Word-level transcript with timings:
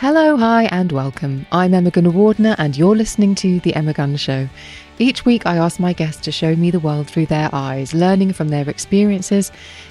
Hello, 0.00 0.36
hi, 0.36 0.66
and 0.66 0.92
welcome. 0.92 1.44
I'm 1.50 1.74
Emma 1.74 1.90
Gunavardhana, 1.90 2.54
and 2.56 2.76
you're 2.76 2.94
listening 2.94 3.34
to 3.34 3.58
The 3.58 3.74
Emma 3.74 3.92
Guns 3.92 4.20
Show. 4.20 4.48
Each 5.00 5.24
week, 5.24 5.44
I 5.44 5.56
ask 5.56 5.80
my 5.80 5.92
guests 5.92 6.22
to 6.22 6.30
show 6.30 6.54
me 6.54 6.70
the 6.70 6.78
world 6.78 7.08
through 7.08 7.26
their 7.26 7.50
eyes, 7.52 7.92
learning 7.92 8.32
from 8.32 8.50
their 8.50 8.70
experiences, 8.70 9.50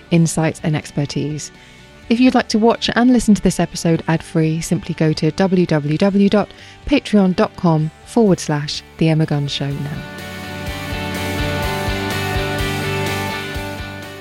insights, 0.09 0.61
and 0.63 0.77
expertise. 0.77 1.51
If 2.07 2.21
you'd 2.21 2.35
like 2.35 2.47
to 2.49 2.57
watch 2.57 2.89
and 2.95 3.11
listen 3.11 3.35
to 3.35 3.41
this 3.41 3.59
episode 3.59 4.01
ad 4.07 4.23
free, 4.23 4.61
simply 4.61 4.95
go 4.95 5.11
to 5.11 5.29
www.patreon.com 5.29 7.91
forward 8.05 8.39
slash 8.39 8.83
The 8.99 9.09
Emma 9.09 9.25
Guns 9.25 9.51
Show 9.51 9.69
now. 9.69 10.13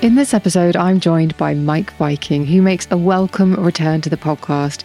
In 0.01 0.15
this 0.15 0.33
episode, 0.33 0.75
I'm 0.75 0.99
joined 0.99 1.37
by 1.37 1.55
Meik 1.55 1.97
Wiking, 1.97 2.45
who 2.45 2.61
makes 2.61 2.89
a 2.91 2.97
welcome 2.97 3.55
return 3.55 4.01
to 4.01 4.09
the 4.09 4.17
podcast 4.17 4.83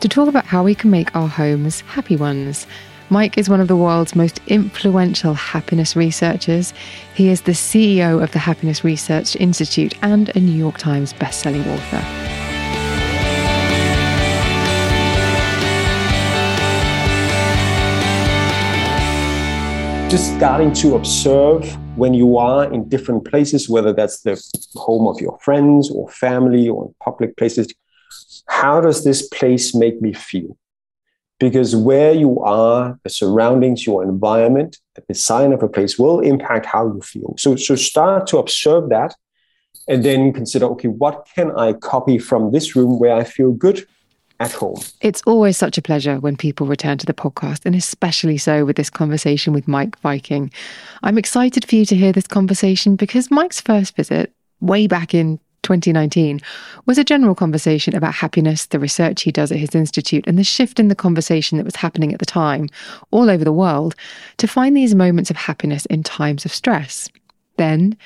to 0.00 0.08
talk 0.08 0.28
about 0.28 0.44
how 0.44 0.62
we 0.62 0.74
can 0.74 0.90
make 0.90 1.14
our 1.16 1.28
homes 1.28 1.80
happy 1.82 2.16
ones. 2.16 2.66
Meik 3.10 3.36
is 3.36 3.48
one 3.48 3.60
of 3.60 3.68
the 3.68 3.76
world's 3.76 4.16
most 4.16 4.40
influential 4.46 5.34
happiness 5.34 5.94
researchers. 5.94 6.72
He 7.14 7.28
is 7.28 7.42
the 7.42 7.52
CEO 7.52 8.22
of 8.22 8.32
the 8.32 8.38
Happiness 8.38 8.82
Research 8.82 9.36
Institute 9.36 9.94
and 10.02 10.34
a 10.34 10.40
New 10.40 10.56
York 10.56 10.78
Times 10.78 11.12
bestselling 11.12 11.66
author. 11.66 12.00
Just 20.10 20.34
starting 20.36 20.72
to 20.74 20.94
observe 20.94 21.76
when 21.96 22.14
you 22.14 22.38
are 22.38 22.72
in 22.72 22.88
different 22.88 23.24
places, 23.24 23.68
whether 23.68 23.92
that's 23.92 24.20
the 24.20 24.40
home 24.76 25.06
of 25.06 25.20
your 25.20 25.38
friends 25.40 25.90
or 25.90 26.08
family 26.08 26.68
or 26.68 26.86
in 26.86 26.94
public 27.00 27.36
places, 27.36 27.72
how 28.46 28.80
does 28.80 29.04
this 29.04 29.26
place 29.28 29.74
make 29.74 30.00
me 30.00 30.12
feel? 30.12 30.56
Because 31.40 31.74
where 31.74 32.12
you 32.12 32.40
are, 32.40 32.98
the 33.02 33.10
surroundings, 33.10 33.86
your 33.86 34.02
environment, 34.02 34.78
the 34.94 35.02
design 35.08 35.52
of 35.52 35.62
a 35.62 35.68
place 35.68 35.98
will 35.98 36.20
impact 36.20 36.66
how 36.66 36.86
you 36.86 37.00
feel. 37.00 37.34
So, 37.38 37.56
so 37.56 37.74
start 37.74 38.26
to 38.28 38.38
observe 38.38 38.88
that 38.90 39.14
and 39.88 40.04
then 40.04 40.32
consider 40.32 40.66
okay, 40.66 40.88
what 40.88 41.28
can 41.34 41.50
I 41.56 41.72
copy 41.74 42.18
from 42.18 42.52
this 42.52 42.76
room 42.76 42.98
where 42.98 43.14
I 43.14 43.24
feel 43.24 43.52
good 43.52 43.86
at 44.40 44.52
home? 44.52 44.80
It's 45.00 45.22
always 45.26 45.56
such 45.56 45.76
a 45.76 45.82
pleasure 45.82 46.20
when 46.20 46.36
people 46.36 46.66
return 46.66 46.98
to 46.98 47.06
the 47.06 47.14
podcast, 47.14 47.66
and 47.66 47.74
especially 47.74 48.38
so 48.38 48.64
with 48.64 48.76
this 48.76 48.90
conversation 48.90 49.52
with 49.52 49.66
Meik 49.66 49.94
Wiking. 50.02 50.50
I'm 51.02 51.18
excited 51.18 51.64
for 51.64 51.74
you 51.74 51.84
to 51.86 51.96
hear 51.96 52.12
this 52.12 52.26
conversation 52.26 52.96
because 52.96 53.28
Meik's 53.28 53.60
first 53.60 53.96
visit, 53.96 54.32
way 54.60 54.86
back 54.86 55.14
in 55.14 55.38
2019 55.64 56.40
was 56.86 56.98
a 56.98 57.04
general 57.04 57.34
conversation 57.34 57.96
about 57.96 58.14
happiness, 58.14 58.66
the 58.66 58.78
research 58.78 59.22
he 59.22 59.32
does 59.32 59.50
at 59.50 59.58
his 59.58 59.74
institute, 59.74 60.24
and 60.28 60.38
the 60.38 60.44
shift 60.44 60.78
in 60.78 60.88
the 60.88 60.94
conversation 60.94 61.58
that 61.58 61.64
was 61.64 61.76
happening 61.76 62.12
at 62.12 62.20
the 62.20 62.26
time 62.26 62.68
all 63.10 63.28
over 63.28 63.44
the 63.44 63.52
world 63.52 63.96
to 64.36 64.46
find 64.46 64.76
these 64.76 64.94
moments 64.94 65.30
of 65.30 65.36
happiness 65.36 65.86
in 65.86 66.02
times 66.02 66.44
of 66.44 66.52
stress. 66.52 67.08
Then, 67.56 67.96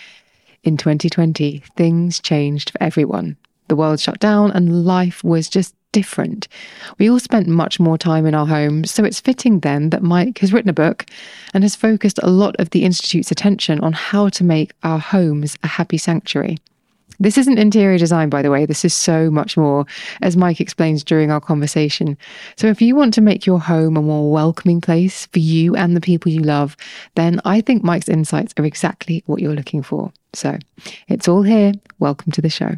in 0.65 0.77
2020, 0.77 1.63
things 1.77 2.21
changed 2.21 2.71
for 2.71 2.83
everyone. 2.83 3.37
The 3.69 3.77
world 3.77 4.01
shut 4.01 4.19
down 4.19 4.51
and 4.51 4.87
life 4.87 5.23
was 5.23 5.49
just 5.49 5.75
different. 5.93 6.49
We 6.99 7.11
all 7.11 7.19
spent 7.19 7.49
much 7.49 7.81
more 7.81 7.99
time 7.99 8.27
in 8.27 8.35
our 8.35 8.47
homes, 8.47 8.91
so 8.91 9.05
it's 9.05 9.21
fitting 9.21 9.61
then 9.61 9.91
that 9.91 10.03
Meik 10.03 10.39
has 10.39 10.53
written 10.53 10.71
a 10.71 10.75
book 10.75 11.07
and 11.55 11.65
has 11.65 11.77
focused 11.77 12.19
a 12.23 12.31
lot 12.31 12.57
of 12.59 12.71
the 12.71 12.85
Institute's 12.85 13.31
attention 13.31 13.81
on 13.81 13.93
how 13.93 14.29
to 14.31 14.45
make 14.45 14.73
our 14.83 14.99
homes 14.99 15.57
a 15.63 15.67
happy 15.67 15.99
sanctuary. 15.99 16.59
This 17.21 17.37
isn't 17.37 17.59
interior 17.59 17.99
design, 17.99 18.29
by 18.29 18.43
the 18.43 18.51
way. 18.51 18.65
This 18.65 18.85
is 18.85 18.95
so 18.95 19.29
much 19.29 19.57
more, 19.57 19.87
as 20.23 20.37
Meik 20.37 20.61
explains 20.61 21.03
during 21.03 21.33
our 21.33 21.41
conversation. 21.41 22.17
So, 22.55 22.69
if 22.69 22.81
you 22.81 22.95
want 22.95 23.13
to 23.15 23.21
make 23.21 23.45
your 23.45 23.59
home 23.59 23.97
a 23.97 24.03
more 24.03 24.31
welcoming 24.31 24.81
place 24.81 25.27
for 25.27 25.41
you 25.41 25.75
and 25.75 25.97
the 25.97 26.01
people 26.01 26.31
you 26.31 26.43
love, 26.43 26.77
then 27.17 27.41
I 27.45 27.61
think 27.61 27.83
Meik's 27.83 28.09
insights 28.09 28.55
are 28.57 28.65
exactly 28.65 29.25
what 29.27 29.41
you're 29.41 29.55
looking 29.55 29.83
for. 29.83 30.13
So, 30.33 30.59
it's 31.09 31.27
all 31.27 31.43
here. 31.43 31.73
Welcome 31.99 32.31
to 32.33 32.41
the 32.41 32.51
show. 32.51 32.77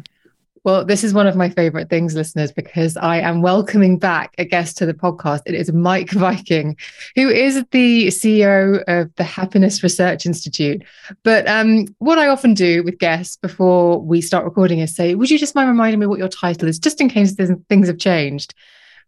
Well, 0.63 0.85
this 0.85 1.03
is 1.03 1.11
one 1.11 1.25
of 1.25 1.35
my 1.35 1.49
favorite 1.49 1.89
things, 1.89 2.13
listeners, 2.13 2.51
because 2.51 2.95
I 2.95 3.17
am 3.17 3.41
welcoming 3.41 3.97
back 3.97 4.35
a 4.37 4.45
guest 4.45 4.77
to 4.77 4.85
the 4.85 4.93
podcast. 4.93 5.41
It 5.47 5.55
is 5.55 5.71
Meik 5.71 6.13
Wiking, 6.13 6.77
who 7.15 7.29
is 7.29 7.65
the 7.71 8.07
CEO 8.07 8.83
of 8.87 9.09
the 9.15 9.23
Happiness 9.23 9.81
Research 9.81 10.27
Institute. 10.27 10.83
But 11.23 11.47
um, 11.47 11.87
what 11.97 12.19
I 12.19 12.27
often 12.27 12.53
do 12.53 12.83
with 12.83 12.99
guests 12.99 13.37
before 13.37 13.99
we 13.99 14.21
start 14.21 14.45
recording 14.45 14.77
is 14.77 14.95
say, 14.95 15.15
Would 15.15 15.31
you 15.31 15.39
just 15.39 15.55
mind 15.55 15.67
reminding 15.67 15.99
me 15.99 16.05
what 16.05 16.19
your 16.19 16.29
title 16.29 16.67
is, 16.67 16.77
just 16.77 17.01
in 17.01 17.09
case 17.09 17.33
things 17.33 17.87
have 17.87 17.97
changed? 17.97 18.53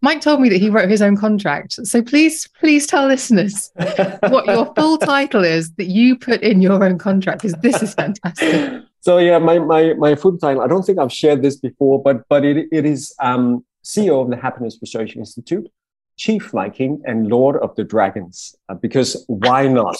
Meik 0.03 0.21
told 0.21 0.41
me 0.41 0.49
that 0.49 0.57
he 0.57 0.71
wrote 0.71 0.89
his 0.89 1.03
own 1.03 1.15
contract. 1.15 1.73
So 1.85 2.01
please, 2.01 2.47
please 2.59 2.87
tell 2.87 3.05
listeners 3.05 3.71
what 3.75 4.47
your 4.47 4.73
full 4.73 4.97
title 5.05 5.43
is 5.43 5.71
that 5.73 5.85
you 5.85 6.17
put 6.17 6.41
in 6.41 6.63
your 6.63 6.83
own 6.83 6.97
contract, 6.97 7.43
because 7.43 7.59
this 7.61 7.83
is 7.83 7.93
fantastic. 7.93 8.81
So 9.03 9.17
yeah, 9.17 9.37
my 9.37 9.59
my 9.59 9.93
my 9.95 10.15
full 10.15 10.37
title. 10.37 10.61
I 10.61 10.67
don't 10.67 10.83
think 10.83 10.97
I've 10.97 11.11
shared 11.11 11.41
this 11.41 11.57
before, 11.57 12.01
but 12.01 12.23
but 12.29 12.45
it 12.45 12.69
it 12.71 12.85
is 12.85 13.13
um, 13.19 13.65
CEO 13.83 14.21
of 14.23 14.29
the 14.29 14.37
Happiness 14.37 14.77
Research 14.81 15.17
Institute, 15.17 15.69
Chief 16.15 16.51
Viking, 16.51 17.01
and 17.03 17.27
Lord 17.27 17.57
of 17.57 17.75
the 17.75 17.83
Dragons. 17.83 18.55
Uh, 18.69 18.75
because 18.75 19.25
why 19.27 19.67
not? 19.67 19.97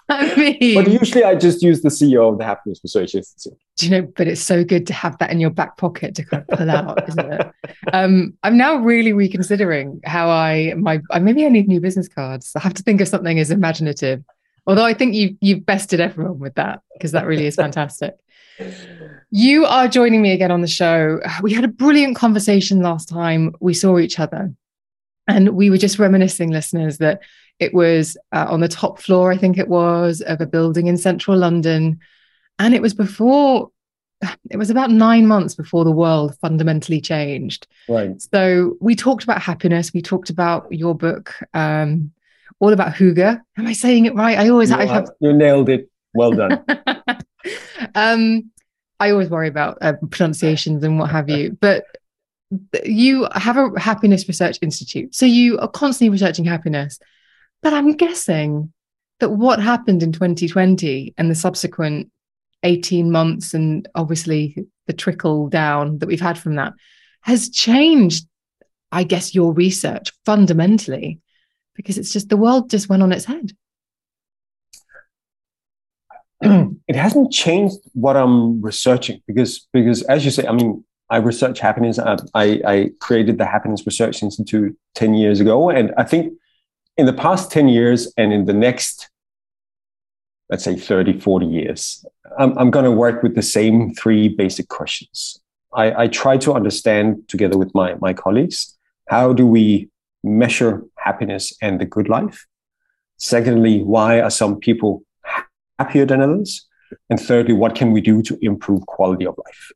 I 0.10 0.36
mean, 0.36 0.74
but 0.74 0.90
usually 0.90 1.24
I 1.24 1.36
just 1.36 1.62
use 1.62 1.84
the 1.84 1.90
CEO 1.90 2.32
of 2.32 2.40
the 2.40 2.44
Happiness 2.44 2.80
Research 2.84 3.14
Institute. 3.14 3.58
Do 3.78 3.86
you 3.86 3.92
know? 3.92 4.12
But 4.16 4.28
it's 4.28 4.42
so 4.42 4.64
good 4.64 4.88
to 4.88 4.94
have 4.94 5.16
that 5.20 5.30
in 5.30 5.40
your 5.40 5.52
back 5.52 5.78
pocket 5.78 6.16
to 6.16 6.26
kind 6.26 6.44
of 6.50 6.58
pull 6.58 6.72
out, 6.72 7.08
isn't 7.08 7.34
it? 7.34 7.52
Um, 7.94 8.36
I'm 8.42 8.58
now 8.58 8.78
really 8.78 9.14
reconsidering 9.14 10.02
how 10.06 10.28
I 10.28 10.74
my 10.76 11.02
maybe 11.22 11.46
I 11.46 11.50
need 11.50 11.68
new 11.68 11.80
business 11.80 12.08
cards. 12.08 12.52
I 12.56 12.62
have 12.62 12.74
to 12.74 12.82
think 12.82 13.00
of 13.00 13.08
something 13.08 13.38
as 13.38 13.52
imaginative 13.52 14.24
Although 14.66 14.86
I 14.86 14.94
think 14.94 15.14
you 15.14 15.38
you've 15.42 15.66
bested 15.66 16.00
everyone 16.00 16.40
with 16.40 16.56
that 16.56 16.82
because 16.94 17.12
that 17.12 17.26
really 17.26 17.46
is 17.46 17.56
fantastic. 17.68 18.16
you 19.32 19.66
are 19.66 19.88
joining 19.88 20.22
me 20.22 20.32
again 20.32 20.52
on 20.52 20.62
the 20.62 20.68
show. 20.68 21.20
We 21.42 21.54
had 21.54 21.66
a 21.66 21.70
brilliant 21.70 22.16
conversation 22.16 22.82
last 22.82 23.10
time 23.10 23.54
we 23.60 23.74
saw 23.74 24.00
each 24.00 24.20
other, 24.20 24.54
and 25.28 25.50
we 25.50 25.70
were 25.70 25.78
just 25.78 26.00
reminiscing, 26.00 26.52
listeners, 26.52 26.98
that 27.00 27.22
it 27.60 27.74
was 27.74 28.18
uh, 28.32 28.46
on 28.50 28.62
the 28.62 28.68
top 28.68 29.00
floor, 29.00 29.32
I 29.32 29.38
think 29.38 29.58
it 29.58 29.68
was, 29.68 30.22
of 30.22 30.42
a 30.42 30.46
building 30.46 30.88
in 30.88 30.98
central 30.98 31.38
London, 31.38 32.00
and 32.60 32.74
it 32.74 32.82
was 32.82 32.94
before. 32.94 33.70
It 34.50 34.56
was 34.56 34.70
about 34.70 34.90
nine 34.90 35.28
months 35.28 35.54
before 35.54 35.84
the 35.84 35.92
world 35.92 36.38
fundamentally 36.40 37.02
changed. 37.02 37.68
Right. 37.90 38.22
So 38.22 38.78
we 38.80 38.96
talked 38.96 39.26
about 39.26 39.42
happiness. 39.42 39.92
We 39.94 40.02
talked 40.02 40.30
about 40.30 40.72
your 40.72 40.96
book, 40.96 41.36
um, 41.54 42.14
all 42.60 42.74
about 42.74 42.94
hygge. 42.94 43.42
Am 43.58 43.68
I 43.68 43.74
saying 43.74 44.06
it 44.06 44.16
right? 44.16 44.38
I 44.38 44.50
always 44.50 44.70
you, 44.70 44.78
have, 44.78 45.10
you 45.20 45.34
nailed 45.34 45.70
it. 45.70 45.90
Well 46.14 46.32
done. 46.32 46.64
um, 47.96 48.52
I 49.00 49.12
always 49.12 49.30
worry 49.30 49.48
about 49.48 49.78
uh, 49.82 49.94
pronunciations 50.12 50.84
and 50.84 51.00
what 51.00 51.10
have 51.10 51.30
you, 51.30 51.58
but 51.62 51.86
you 52.86 53.28
have 53.34 53.58
a 53.58 53.80
happiness 53.80 54.28
research 54.28 54.60
institute, 54.62 55.16
so 55.16 55.26
you 55.26 55.58
are 55.60 55.68
constantly 55.68 56.10
researching 56.10 56.46
happiness. 56.46 57.00
But 57.62 57.74
I'm 57.74 57.94
guessing 57.94 58.72
that 59.20 59.30
what 59.30 59.62
happened 59.62 60.04
in 60.04 60.12
2020 60.12 61.14
and 61.18 61.32
the 61.32 61.36
subsequent 61.36 62.12
18 62.64 63.12
months, 63.12 63.54
and 63.54 63.88
obviously 63.96 64.66
the 64.88 64.94
trickle 64.94 65.48
down 65.50 66.00
that 66.00 66.08
we've 66.08 66.22
had 66.22 66.38
from 66.38 66.56
that, 66.56 66.74
has 67.22 67.50
changed, 67.50 68.28
I 68.92 69.04
guess, 69.04 69.34
your 69.34 69.54
research 69.54 70.12
fundamentally 70.26 71.20
because 71.76 71.98
it's 71.98 72.12
just 72.12 72.30
the 72.30 72.38
world 72.38 72.70
just 72.70 72.90
went 72.90 73.04
on 73.04 73.12
its 73.12 73.26
head. 73.26 73.52
it 76.88 76.96
hasn't 76.96 77.32
changed 77.32 77.78
what 77.94 78.18
I'm 78.18 78.62
researching 78.62 79.22
because 79.28 79.68
because 79.72 80.02
as 80.04 80.26
you 80.26 80.32
say, 80.32 80.46
I 80.46 80.52
mean, 80.52 80.84
I 81.10 81.18
research 81.18 81.60
happiness. 81.60 82.00
I, 82.00 82.18
I, 82.34 82.62
I 82.66 82.92
created 83.00 83.38
the 83.38 83.46
Happiness 83.46 83.86
Research 83.86 84.22
Institute 84.22 84.78
ten 84.94 85.14
years 85.14 85.40
ago, 85.40 85.70
and 85.70 85.94
I 85.98 86.04
think 86.04 86.34
in 86.98 87.06
the 87.06 87.14
past 87.14 87.52
ten 87.52 87.68
years 87.68 88.12
and 88.18 88.34
in 88.34 88.46
the 88.46 88.54
next, 88.54 89.10
let's 90.50 90.64
say 90.64 90.76
30, 90.76 91.20
40 91.20 91.46
years, 91.46 92.06
I'm, 92.38 92.58
I'm 92.58 92.72
going 92.72 92.86
to 92.86 92.92
work 92.92 93.24
with 93.24 93.36
the 93.36 93.42
same 93.42 93.94
three 93.94 94.28
basic 94.28 94.68
questions. 94.68 95.40
I, 95.74 96.04
I 96.04 96.08
try 96.08 96.38
to 96.38 96.54
understand 96.54 97.28
together 97.30 97.58
with 97.58 97.74
my 97.74 97.96
my 97.96 98.14
colleagues 98.14 98.78
how 99.08 99.34
do 99.34 99.48
we 99.48 99.90
measure 100.24 100.84
happiness 101.04 101.54
and 101.62 101.80
the 101.80 101.86
good 101.86 102.10
life? 102.10 102.46
Secondly, 103.18 103.84
why 103.84 104.22
are 104.22 104.32
some 104.32 104.60
people 104.60 105.04
happier 105.80 106.06
than 106.06 106.22
others? 106.22 106.68
And 107.10 107.20
thirdly, 107.20 107.54
what 107.54 107.76
can 107.76 107.92
we 107.92 108.02
do 108.02 108.22
to 108.24 108.38
improve 108.42 108.86
quality 108.86 109.26
of 109.26 109.38
life? 109.46 109.72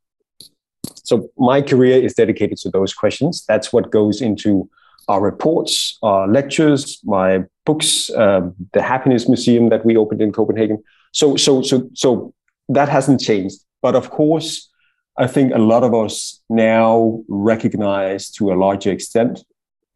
So 1.04 1.30
my 1.38 1.62
career 1.62 2.02
is 2.04 2.14
dedicated 2.14 2.58
to 2.60 2.70
those 2.70 2.94
questions. 2.94 3.46
That's 3.48 3.72
what 3.72 3.92
goes 3.92 4.22
into 4.22 4.70
our 5.08 5.22
reports, 5.22 5.98
our 6.04 6.28
lectures, 6.28 7.00
my 7.04 7.46
books, 7.66 8.10
um, 8.12 8.54
the 8.74 8.82
Happiness 8.82 9.28
Museum 9.28 9.70
that 9.70 9.86
we 9.86 9.96
opened 9.96 10.22
in 10.22 10.32
Copenhagen. 10.32 10.84
So, 11.14 11.38
so, 11.38 11.62
so, 11.62 11.90
so 11.94 12.34
that 12.70 12.90
hasn't 12.90 13.22
changed. 13.22 13.60
But 13.82 13.96
of 13.96 14.10
course, 14.10 14.70
I 15.18 15.28
think 15.28 15.54
a 15.54 15.60
lot 15.60 15.84
of 15.84 15.94
us 15.94 16.42
now 16.50 17.24
recognize 17.28 18.30
to 18.32 18.52
a 18.52 18.56
larger 18.56 18.92
extent, 18.92 19.44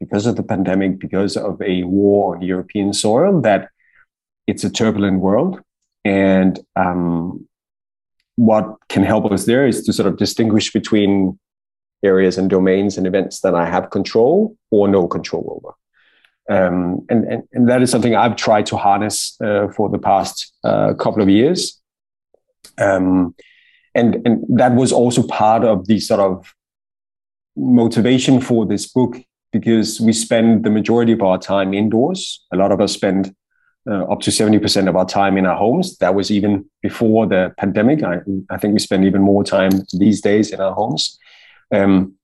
because 0.02 0.26
of 0.26 0.34
the 0.34 0.42
pandemic, 0.42 0.98
because 0.98 1.36
of 1.36 1.62
a 1.62 1.84
war 1.84 2.34
on 2.34 2.42
European 2.42 2.92
soil, 2.92 3.40
that 3.40 3.68
it's 4.48 4.64
a 4.64 4.70
turbulent 4.70 5.20
world. 5.20 5.60
And 6.04 6.58
um, 6.74 7.46
what 8.34 8.66
can 8.88 9.04
help 9.04 9.30
us 9.30 9.44
there 9.44 9.64
is 9.64 9.84
to 9.84 9.92
sort 9.92 10.08
of 10.08 10.16
distinguish 10.16 10.72
between 10.72 11.38
areas 12.02 12.36
and 12.36 12.50
domains 12.50 12.98
and 12.98 13.06
events 13.06 13.40
that 13.42 13.54
I 13.54 13.66
have 13.66 13.90
control 13.90 14.56
or 14.72 14.88
no 14.88 15.06
control 15.06 15.44
over. 15.56 15.72
Um, 16.50 17.06
and, 17.08 17.24
and, 17.32 17.42
and, 17.52 17.68
that 17.68 17.82
is 17.82 17.90
something 17.92 18.16
I've 18.16 18.34
tried 18.34 18.66
to 18.66 18.76
harness 18.76 19.40
uh, 19.40 19.68
for 19.68 19.88
the 19.88 20.00
past 20.00 20.52
uh, 20.64 20.94
couple 20.94 21.22
of 21.22 21.28
years. 21.28 21.80
Um, 22.78 23.36
and, 23.94 24.26
and 24.26 24.44
that 24.58 24.74
was 24.74 24.90
also 24.90 25.22
part 25.22 25.62
of 25.62 25.86
the 25.86 26.00
sort 26.00 26.18
of 26.18 26.52
motivation 27.54 28.40
for 28.40 28.66
this 28.66 28.90
book 28.90 29.16
because 29.52 30.00
we 30.00 30.12
spend 30.12 30.64
the 30.64 30.70
majority 30.70 31.12
of 31.12 31.22
our 31.22 31.38
time 31.38 31.74
indoors. 31.74 32.44
A 32.52 32.56
lot 32.56 32.72
of 32.72 32.80
us 32.80 32.92
spend 32.92 33.34
uh, 33.88 34.04
up 34.04 34.20
to 34.20 34.30
70% 34.30 34.88
of 34.88 34.96
our 34.96 35.04
time 35.04 35.36
in 35.36 35.46
our 35.46 35.56
homes. 35.56 35.98
That 35.98 36.14
was 36.14 36.30
even 36.30 36.64
before 36.82 37.26
the 37.26 37.52
pandemic. 37.58 38.02
I, 38.02 38.20
I 38.50 38.56
think 38.56 38.72
we 38.72 38.78
spend 38.78 39.04
even 39.04 39.22
more 39.22 39.44
time 39.44 39.70
these 39.92 40.20
days 40.20 40.50
in 40.50 40.60
our 40.60 40.72
homes. 40.72 41.18
Um, 41.74 42.14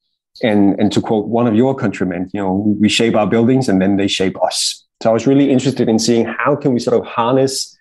and, 0.42 0.78
and 0.78 0.92
to 0.92 1.00
quote 1.00 1.26
one 1.26 1.46
of 1.46 1.54
your 1.54 1.75
countrymen, 1.75 2.30
you 2.32 2.40
know, 2.40 2.76
we 2.80 2.88
shape 2.88 3.14
our 3.14 3.26
buildings 3.26 3.69
and 3.69 3.82
then 3.82 3.96
they 3.96 4.08
shape 4.08 4.40
us. 4.42 4.84
So 5.02 5.10
I 5.10 5.12
was 5.12 5.26
really 5.26 5.50
interested 5.50 5.88
in 5.88 5.98
seeing 5.98 6.26
how 6.26 6.56
can 6.56 6.72
we 6.72 6.81
sort 6.81 7.00
of 7.00 7.06
harness 7.06 7.76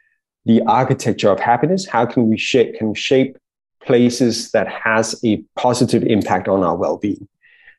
the 0.46 0.62
architecture 0.64 1.30
of 1.30 1.40
happiness? 1.40 1.86
How 1.86 2.06
can 2.06 2.30
we 2.30 2.38
shape, 2.38 2.76
can 2.76 2.94
shape 2.94 3.38
places 3.86 4.52
that 4.52 4.68
has 4.68 5.20
a 5.24 5.44
positive 5.56 6.04
impact 6.04 6.48
on 6.48 6.64
our 6.64 6.76
well-being? 6.76 7.28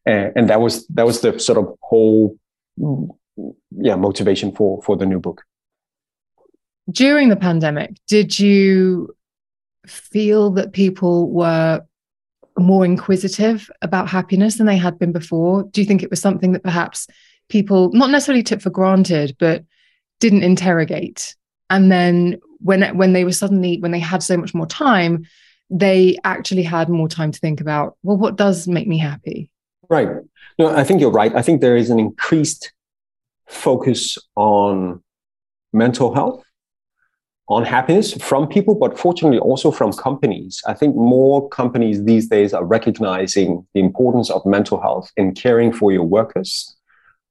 And 0.08 0.48
that 0.48 0.60
was 0.60 0.86
that 0.88 1.06
was 1.06 1.20
the 1.20 1.38
sort 1.38 1.58
of 1.58 1.74
whole 1.82 2.38
yeah 3.70 3.96
motivation 3.96 4.52
for 4.52 4.82
for 4.82 4.96
the 4.96 5.06
new 5.06 5.20
book 5.20 5.44
during 6.90 7.28
the 7.28 7.36
pandemic, 7.36 7.96
did 8.06 8.38
you 8.38 9.14
feel 9.86 10.50
that 10.52 10.72
people 10.72 11.30
were 11.30 11.82
more 12.58 12.84
inquisitive 12.84 13.70
about 13.82 14.08
happiness 14.08 14.56
than 14.56 14.66
they 14.66 14.76
had 14.76 14.98
been 14.98 15.12
before? 15.12 15.64
Do 15.64 15.80
you 15.80 15.86
think 15.86 16.02
it 16.02 16.10
was 16.10 16.20
something 16.20 16.52
that 16.52 16.62
perhaps 16.62 17.06
people 17.48 17.90
not 17.92 18.10
necessarily 18.10 18.42
took 18.42 18.60
for 18.60 18.70
granted, 18.70 19.36
but 19.38 19.64
didn't 20.20 20.42
interrogate? 20.42 21.36
And 21.70 21.92
then 21.92 22.38
when 22.60 22.96
when 22.96 23.12
they 23.12 23.24
were 23.24 23.32
suddenly 23.32 23.78
when 23.80 23.92
they 23.92 23.98
had 23.98 24.22
so 24.22 24.36
much 24.36 24.54
more 24.54 24.66
time, 24.66 25.26
they 25.70 26.16
actually 26.24 26.62
had 26.62 26.88
more 26.88 27.08
time 27.08 27.32
to 27.32 27.38
think 27.38 27.60
about, 27.60 27.96
well, 28.02 28.16
what 28.16 28.36
does 28.36 28.66
make 28.66 28.88
me 28.88 28.98
happy? 28.98 29.50
Right. 29.88 30.08
No, 30.58 30.68
I 30.74 30.84
think 30.84 31.00
you're 31.00 31.10
right. 31.10 31.34
I 31.34 31.42
think 31.42 31.60
there 31.60 31.76
is 31.76 31.90
an 31.90 31.98
increased 31.98 32.72
focus 33.46 34.18
on 34.36 35.02
mental 35.72 36.14
health 36.14 36.42
on 37.48 37.64
happiness 37.64 38.12
from 38.12 38.46
people, 38.46 38.74
but 38.74 38.98
fortunately 38.98 39.38
also 39.38 39.70
from 39.70 39.92
companies. 39.92 40.62
I 40.66 40.74
think 40.74 40.94
more 40.94 41.48
companies 41.48 42.04
these 42.04 42.28
days 42.28 42.52
are 42.52 42.64
recognizing 42.64 43.66
the 43.72 43.80
importance 43.80 44.30
of 44.30 44.44
mental 44.44 44.80
health 44.80 45.10
in 45.16 45.34
caring 45.34 45.72
for 45.72 45.90
your 45.90 46.02
workers, 46.02 46.76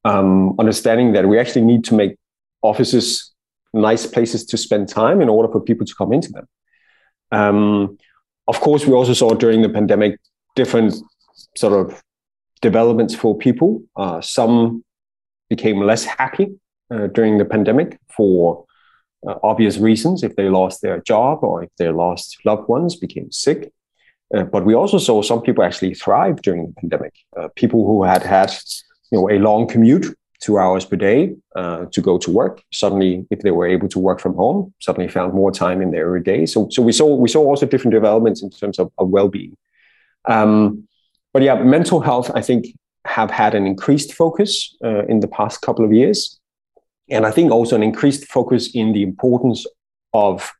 um, 0.05 0.55
understanding 0.57 1.13
that 1.13 1.27
we 1.27 1.37
actually 1.37 1.65
need 1.65 1.83
to 1.85 1.93
make 1.93 2.15
offices 2.63 3.31
nice 3.73 4.07
places 4.07 4.43
to 4.45 4.57
spend 4.57 4.89
time 4.89 5.21
in 5.21 5.29
order 5.29 5.51
for 5.51 5.61
people 5.61 5.85
to 5.85 5.93
come 5.95 6.11
into 6.11 6.31
them. 6.31 6.47
Um, 7.31 7.97
of 8.47 8.59
course, 8.59 8.87
we 8.87 8.93
also 8.93 9.13
saw 9.13 9.35
during 9.35 9.61
the 9.61 9.69
pandemic 9.69 10.19
different 10.55 10.95
sort 11.55 11.73
of 11.73 12.01
developments 12.61 13.15
for 13.15 13.37
people. 13.37 13.83
Uh, 13.95 14.21
some 14.21 14.83
became 15.49 15.81
less 15.81 16.03
happy 16.03 16.55
uh, 16.91 17.07
during 17.07 17.37
the 17.37 17.45
pandemic 17.45 17.99
for 18.15 18.65
uh, 19.27 19.35
obvious 19.43 19.77
reasons 19.77 20.23
if 20.23 20.35
they 20.35 20.49
lost 20.49 20.81
their 20.81 20.99
job 21.01 21.43
or 21.43 21.63
if 21.63 21.69
they 21.77 21.89
lost 21.89 22.37
loved 22.45 22.67
ones, 22.67 22.95
became 22.95 23.31
sick. 23.31 23.71
Uh, 24.35 24.43
but 24.43 24.65
we 24.65 24.73
also 24.73 24.97
saw 24.97 25.21
some 25.21 25.41
people 25.41 25.63
actually 25.63 25.93
thrive 25.93 26.41
during 26.41 26.67
the 26.67 26.73
pandemic. 26.73 27.13
Uh, 27.37 27.47
people 27.55 27.85
who 27.85 28.03
had 28.03 28.23
had 28.23 28.53
you 29.11 29.17
know, 29.17 29.29
a 29.29 29.39
long 29.39 29.67
commute, 29.67 30.15
two 30.39 30.59
hours 30.59 30.85
per 30.85 30.95
day 30.95 31.35
uh, 31.55 31.85
to 31.91 32.01
go 32.01 32.17
to 32.17 32.29
work, 32.29 32.61
suddenly, 32.71 33.25
if 33.31 33.39
they 33.39 33.51
were 33.51 33.67
able 33.67 33.87
to 33.87 33.99
work 33.99 34.19
from 34.19 34.35
home, 34.35 34.73
suddenly 34.79 35.07
found 35.07 35.33
more 35.33 35.51
time 35.51 35.81
in 35.81 35.91
their 35.91 36.19
day. 36.19 36.45
So, 36.45 36.67
so 36.69 36.81
we 36.81 36.91
saw 36.91 37.15
we 37.15 37.29
saw 37.29 37.41
also 37.41 37.65
different 37.65 37.93
developments 37.93 38.43
in 38.43 38.49
terms 38.49 38.77
of, 38.77 38.91
of 38.97 39.09
well-being. 39.09 39.57
Um, 40.25 40.87
but 41.37 41.43
yeah, 41.43 41.53
mental 41.53 41.99
health, 41.99 42.31
I 42.33 42.41
think, 42.41 42.65
have 43.05 43.29
had 43.29 43.53
an 43.53 43.67
increased 43.67 44.11
focus 44.11 44.75
uh, 44.83 45.05
in 45.05 45.19
the 45.19 45.27
past 45.27 45.61
couple 45.61 45.85
of 45.85 45.93
years. 45.93 46.39
And 47.11 47.27
I 47.27 47.29
think 47.29 47.51
also 47.51 47.75
an 47.75 47.83
increased 47.83 48.25
focus 48.25 48.71
in 48.73 48.91
the 48.91 49.03
importance 49.03 49.67
of 50.15 50.51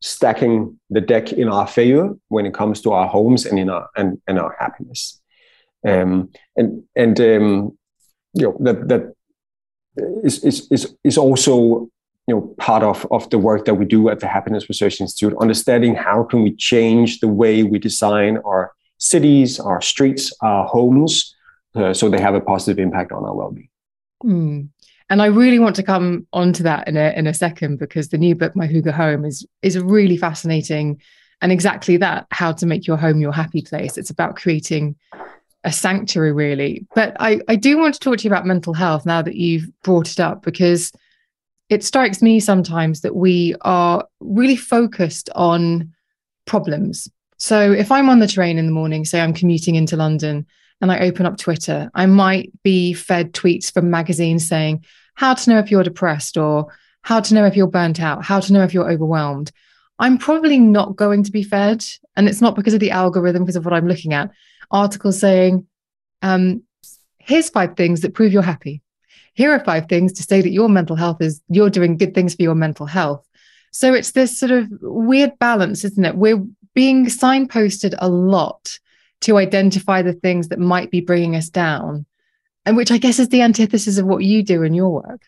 stacking 0.00 0.80
the 0.88 1.02
deck 1.02 1.34
in 1.34 1.50
our 1.50 1.66
favor 1.66 2.16
when 2.28 2.46
it 2.46 2.54
comes 2.54 2.80
to 2.80 2.92
our 2.92 3.06
homes 3.06 3.44
and 3.44 3.58
in 3.58 3.68
our 3.68 3.90
and, 3.94 4.18
and 4.26 4.38
our 4.38 4.56
happiness. 4.58 5.20
Um, 5.86 6.30
and 6.56 6.82
and 6.96 7.20
um, 7.20 7.78
you 8.32 8.44
know 8.44 8.56
that 8.60 8.88
that 8.88 9.14
is, 10.24 10.42
is 10.42 10.66
is 10.70 10.96
is 11.04 11.18
also 11.18 11.90
you 12.26 12.34
know 12.34 12.54
part 12.56 12.82
of 12.82 13.06
of 13.10 13.28
the 13.28 13.38
work 13.38 13.66
that 13.66 13.74
we 13.74 13.84
do 13.84 14.08
at 14.08 14.20
the 14.20 14.28
Happiness 14.28 14.66
Research 14.70 14.98
Institute, 14.98 15.34
understanding 15.42 15.94
how 15.94 16.24
can 16.24 16.42
we 16.42 16.56
change 16.56 17.20
the 17.20 17.28
way 17.28 17.64
we 17.64 17.78
design 17.78 18.38
our 18.38 18.72
cities, 18.98 19.60
our 19.60 19.80
streets, 19.80 20.32
our 20.40 20.66
homes, 20.66 21.34
uh, 21.74 21.92
so 21.92 22.08
they 22.08 22.20
have 22.20 22.34
a 22.34 22.40
positive 22.40 22.78
impact 22.78 23.12
on 23.12 23.24
our 23.24 23.34
well-being. 23.34 23.68
Mm. 24.24 24.68
And 25.08 25.22
I 25.22 25.26
really 25.26 25.58
want 25.58 25.76
to 25.76 25.82
come 25.82 26.26
onto 26.32 26.62
that 26.64 26.88
in 26.88 26.96
a 26.96 27.12
in 27.16 27.26
a 27.26 27.34
second 27.34 27.78
because 27.78 28.08
the 28.08 28.18
new 28.18 28.34
book, 28.34 28.56
My 28.56 28.66
Hygge 28.66 28.92
Home, 28.92 29.24
is 29.24 29.46
is 29.62 29.78
really 29.78 30.16
fascinating 30.16 31.00
and 31.42 31.52
exactly 31.52 31.96
that, 31.98 32.26
how 32.30 32.52
to 32.52 32.66
make 32.66 32.86
your 32.86 32.96
home 32.96 33.20
your 33.20 33.32
happy 33.32 33.62
place. 33.62 33.98
It's 33.98 34.10
about 34.10 34.36
creating 34.36 34.96
a 35.64 35.72
sanctuary, 35.72 36.32
really. 36.32 36.86
But 36.94 37.16
I, 37.20 37.40
I 37.48 37.56
do 37.56 37.76
want 37.76 37.94
to 37.94 38.00
talk 38.00 38.18
to 38.18 38.24
you 38.24 38.30
about 38.30 38.46
mental 38.46 38.72
health 38.72 39.04
now 39.04 39.20
that 39.22 39.34
you've 39.34 39.68
brought 39.82 40.10
it 40.10 40.20
up 40.20 40.42
because 40.42 40.92
it 41.68 41.84
strikes 41.84 42.22
me 42.22 42.40
sometimes 42.40 43.00
that 43.00 43.16
we 43.16 43.54
are 43.62 44.06
really 44.20 44.56
focused 44.56 45.28
on 45.34 45.92
problems. 46.46 47.08
So 47.38 47.72
if 47.72 47.92
I'm 47.92 48.08
on 48.08 48.18
the 48.18 48.26
train 48.26 48.58
in 48.58 48.66
the 48.66 48.72
morning, 48.72 49.04
say 49.04 49.20
I'm 49.20 49.34
commuting 49.34 49.74
into 49.74 49.96
London 49.96 50.46
and 50.80 50.90
I 50.90 51.00
open 51.00 51.26
up 51.26 51.36
Twitter, 51.36 51.90
I 51.94 52.06
might 52.06 52.50
be 52.62 52.92
fed 52.92 53.32
tweets 53.32 53.72
from 53.72 53.90
magazines 53.90 54.46
saying 54.46 54.84
how 55.14 55.34
to 55.34 55.50
know 55.50 55.58
if 55.58 55.70
you're 55.70 55.82
depressed 55.82 56.36
or 56.36 56.68
how 57.02 57.20
to 57.20 57.34
know 57.34 57.46
if 57.46 57.56
you're 57.56 57.66
burnt 57.66 58.00
out, 58.00 58.24
how 58.24 58.40
to 58.40 58.52
know 58.52 58.62
if 58.62 58.74
you're 58.74 58.90
overwhelmed. 58.90 59.52
I'm 59.98 60.18
probably 60.18 60.58
not 60.58 60.96
going 60.96 61.22
to 61.22 61.32
be 61.32 61.42
fed, 61.42 61.84
and 62.16 62.28
it's 62.28 62.42
not 62.42 62.54
because 62.54 62.74
of 62.74 62.80
the 62.80 62.90
algorithm, 62.90 63.44
because 63.44 63.56
of 63.56 63.64
what 63.64 63.72
I'm 63.72 63.88
looking 63.88 64.12
at. 64.12 64.30
Articles 64.70 65.18
saying, 65.18 65.66
um, 66.20 66.62
here's 67.18 67.48
five 67.48 67.76
things 67.76 68.00
that 68.02 68.12
prove 68.12 68.32
you're 68.32 68.42
happy. 68.42 68.82
Here 69.32 69.52
are 69.52 69.64
five 69.64 69.88
things 69.88 70.12
to 70.14 70.22
say 70.22 70.42
that 70.42 70.50
your 70.50 70.68
mental 70.68 70.96
health 70.96 71.22
is, 71.22 71.40
you're 71.48 71.70
doing 71.70 71.96
good 71.96 72.14
things 72.14 72.34
for 72.34 72.42
your 72.42 72.54
mental 72.54 72.86
health. 72.86 73.26
So 73.70 73.94
it's 73.94 74.12
this 74.12 74.38
sort 74.38 74.52
of 74.52 74.68
weird 74.80 75.38
balance, 75.38 75.84
isn't 75.84 76.04
it? 76.04 76.16
We're 76.16 76.42
being 76.76 77.06
signposted 77.06 77.94
a 77.98 78.08
lot 78.08 78.78
to 79.22 79.38
identify 79.38 80.02
the 80.02 80.12
things 80.12 80.48
that 80.48 80.58
might 80.58 80.90
be 80.90 81.00
bringing 81.00 81.34
us 81.34 81.48
down 81.48 82.06
and 82.66 82.76
which 82.76 82.90
i 82.92 82.98
guess 82.98 83.18
is 83.18 83.30
the 83.30 83.40
antithesis 83.40 83.96
of 83.98 84.06
what 84.06 84.22
you 84.22 84.42
do 84.42 84.62
in 84.62 84.74
your 84.74 84.90
work. 84.90 85.22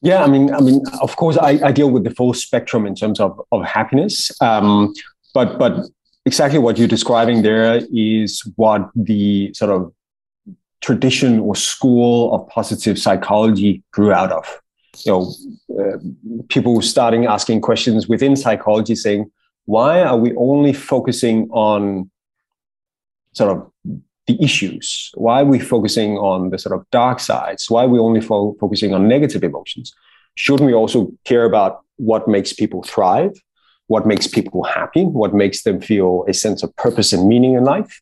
Yeah 0.00 0.24
i 0.24 0.26
mean 0.26 0.52
i 0.54 0.60
mean 0.60 0.80
of 1.00 1.14
course 1.16 1.36
i, 1.36 1.50
I 1.68 1.70
deal 1.70 1.90
with 1.90 2.04
the 2.04 2.10
full 2.10 2.32
spectrum 2.34 2.86
in 2.86 2.94
terms 2.94 3.20
of, 3.20 3.40
of 3.52 3.64
happiness. 3.64 4.16
Um, 4.40 4.94
but 5.34 5.58
but 5.58 5.86
exactly 6.24 6.58
what 6.58 6.78
you're 6.78 6.88
describing 6.88 7.42
there 7.42 7.80
is 7.92 8.42
what 8.56 8.90
the 8.96 9.52
sort 9.54 9.70
of 9.70 9.92
tradition 10.80 11.40
or 11.40 11.54
school 11.54 12.34
of 12.34 12.48
positive 12.48 12.98
psychology 12.98 13.82
grew 13.92 14.12
out 14.12 14.32
of. 14.32 14.60
You 15.04 15.12
know 15.12 15.34
uh, 15.78 15.98
people 16.48 16.82
starting 16.82 17.26
asking 17.26 17.60
questions 17.60 18.08
within 18.08 18.34
psychology 18.36 18.94
saying 18.94 19.30
why 19.64 20.02
are 20.02 20.16
we 20.16 20.34
only 20.36 20.72
focusing 20.72 21.48
on 21.50 22.10
sort 23.32 23.56
of 23.56 23.70
the 24.26 24.42
issues? 24.42 25.10
Why 25.14 25.42
are 25.42 25.46
we 25.46 25.58
focusing 25.58 26.16
on 26.18 26.50
the 26.50 26.58
sort 26.58 26.78
of 26.78 26.88
dark 26.90 27.20
sides? 27.20 27.70
Why 27.70 27.84
are 27.84 27.88
we 27.88 27.98
only 27.98 28.20
fo- 28.20 28.56
focusing 28.60 28.94
on 28.94 29.08
negative 29.08 29.42
emotions? 29.44 29.94
Shouldn't 30.34 30.66
we 30.66 30.74
also 30.74 31.12
care 31.24 31.44
about 31.44 31.84
what 31.96 32.28
makes 32.28 32.52
people 32.52 32.82
thrive? 32.82 33.32
What 33.86 34.06
makes 34.06 34.26
people 34.26 34.62
happy? 34.62 35.04
What 35.04 35.34
makes 35.34 35.62
them 35.62 35.80
feel 35.80 36.24
a 36.28 36.34
sense 36.34 36.62
of 36.62 36.74
purpose 36.76 37.12
and 37.12 37.28
meaning 37.28 37.54
in 37.54 37.64
life? 37.64 38.00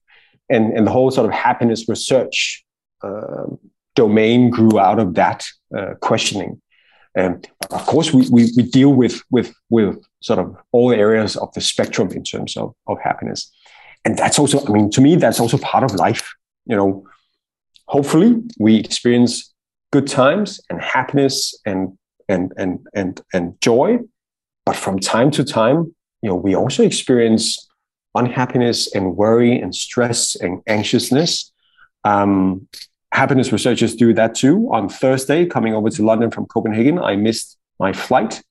And, 0.48 0.76
and 0.76 0.86
the 0.86 0.90
whole 0.90 1.10
sort 1.10 1.26
of 1.26 1.32
happiness 1.32 1.88
research 1.88 2.64
uh, 3.02 3.46
domain 3.94 4.50
grew 4.50 4.78
out 4.78 4.98
of 4.98 5.14
that 5.14 5.46
uh, 5.76 5.94
questioning. 6.00 6.60
Um, 7.18 7.40
of 7.70 7.86
course, 7.86 8.12
we, 8.12 8.28
we, 8.30 8.52
we 8.56 8.62
deal 8.62 8.92
with, 8.92 9.22
with, 9.30 9.52
with 9.68 9.98
sort 10.20 10.38
of 10.38 10.56
all 10.72 10.92
areas 10.92 11.36
of 11.36 11.52
the 11.54 11.60
spectrum 11.60 12.10
in 12.12 12.22
terms 12.22 12.56
of, 12.56 12.74
of 12.86 12.98
happiness. 13.02 13.50
And 14.04 14.16
that's 14.16 14.38
also, 14.38 14.64
I 14.66 14.70
mean, 14.70 14.90
to 14.90 15.00
me, 15.00 15.16
that's 15.16 15.40
also 15.40 15.58
part 15.58 15.84
of 15.84 15.94
life. 15.94 16.32
You 16.66 16.76
know, 16.76 17.06
hopefully 17.86 18.36
we 18.58 18.76
experience 18.76 19.52
good 19.92 20.06
times 20.06 20.60
and 20.70 20.80
happiness 20.80 21.58
and, 21.66 21.98
and, 22.28 22.52
and, 22.56 22.86
and, 22.94 23.20
and 23.32 23.60
joy. 23.60 23.98
But 24.64 24.76
from 24.76 24.98
time 24.98 25.30
to 25.32 25.44
time, 25.44 25.94
you 26.22 26.28
know, 26.28 26.36
we 26.36 26.54
also 26.54 26.84
experience 26.84 27.68
unhappiness 28.14 28.94
and 28.94 29.16
worry 29.16 29.58
and 29.58 29.74
stress 29.74 30.36
and 30.36 30.62
anxiousness. 30.66 31.52
Um, 32.04 32.68
happiness 33.12 33.52
researchers 33.52 33.96
do 33.96 34.14
that 34.14 34.34
too. 34.34 34.68
On 34.72 34.88
Thursday, 34.88 35.46
coming 35.46 35.74
over 35.74 35.90
to 35.90 36.04
London 36.04 36.30
from 36.30 36.46
Copenhagen, 36.46 36.98
I 36.98 37.16
missed 37.16 37.58
my 37.78 37.92
flight. 37.92 38.42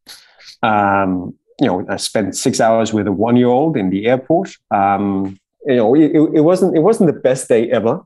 Um, 0.62 1.39
you 1.60 1.68
know, 1.68 1.86
I 1.90 1.98
spent 1.98 2.36
six 2.36 2.60
hours 2.60 2.94
with 2.94 3.08
a 3.08 3.12
one-year-old 3.12 3.76
in 3.76 3.90
the 3.90 4.08
airport. 4.08 4.56
Um, 4.72 5.38
you 5.66 5.76
know, 5.76 5.94
it, 5.96 6.12
it, 6.14 6.42
wasn't 6.42 6.76
it 6.76 6.80
wasn't 6.80 7.08
the 7.14 7.20
best 7.20 7.50
day 7.50 7.70
ever. 7.70 8.02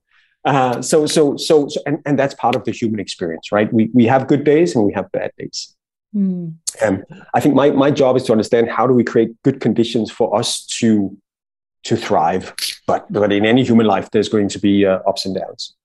Uh, 0.46 0.82
so, 0.82 1.06
so, 1.06 1.38
so, 1.38 1.68
so, 1.70 1.82
and, 1.86 2.00
and 2.06 2.20
that's 2.20 2.34
part 2.34 2.56
of 2.56 2.66
the 2.66 2.72
human 2.72 3.00
experience, 3.00 3.52
right? 3.52 3.72
We 3.72 3.90
we 3.94 4.06
have 4.06 4.28
good 4.28 4.44
days 4.44 4.76
and 4.76 4.86
we 4.86 4.94
have 4.94 5.12
bad 5.12 5.32
days. 5.38 5.76
Mm. 6.16 6.56
Um, 6.82 7.04
I 7.34 7.40
think 7.40 7.56
my 7.56 7.72
my 7.72 7.92
job 7.92 8.18
is 8.18 8.24
to 8.24 8.32
understand 8.32 8.70
how 8.70 8.86
do 8.88 8.94
we 8.94 9.04
create 9.04 9.32
good 9.44 9.62
conditions 9.62 10.12
for 10.12 10.36
us 10.36 10.66
to 10.80 11.16
to 11.84 11.96
thrive. 11.96 12.54
But 12.88 13.12
but 13.12 13.32
in 13.32 13.46
any 13.46 13.64
human 13.64 13.86
life, 13.86 14.10
there's 14.12 14.30
going 14.30 14.50
to 14.50 14.60
be 14.60 14.86
uh, 14.86 15.00
ups 15.08 15.26
and 15.26 15.36
downs. 15.36 15.76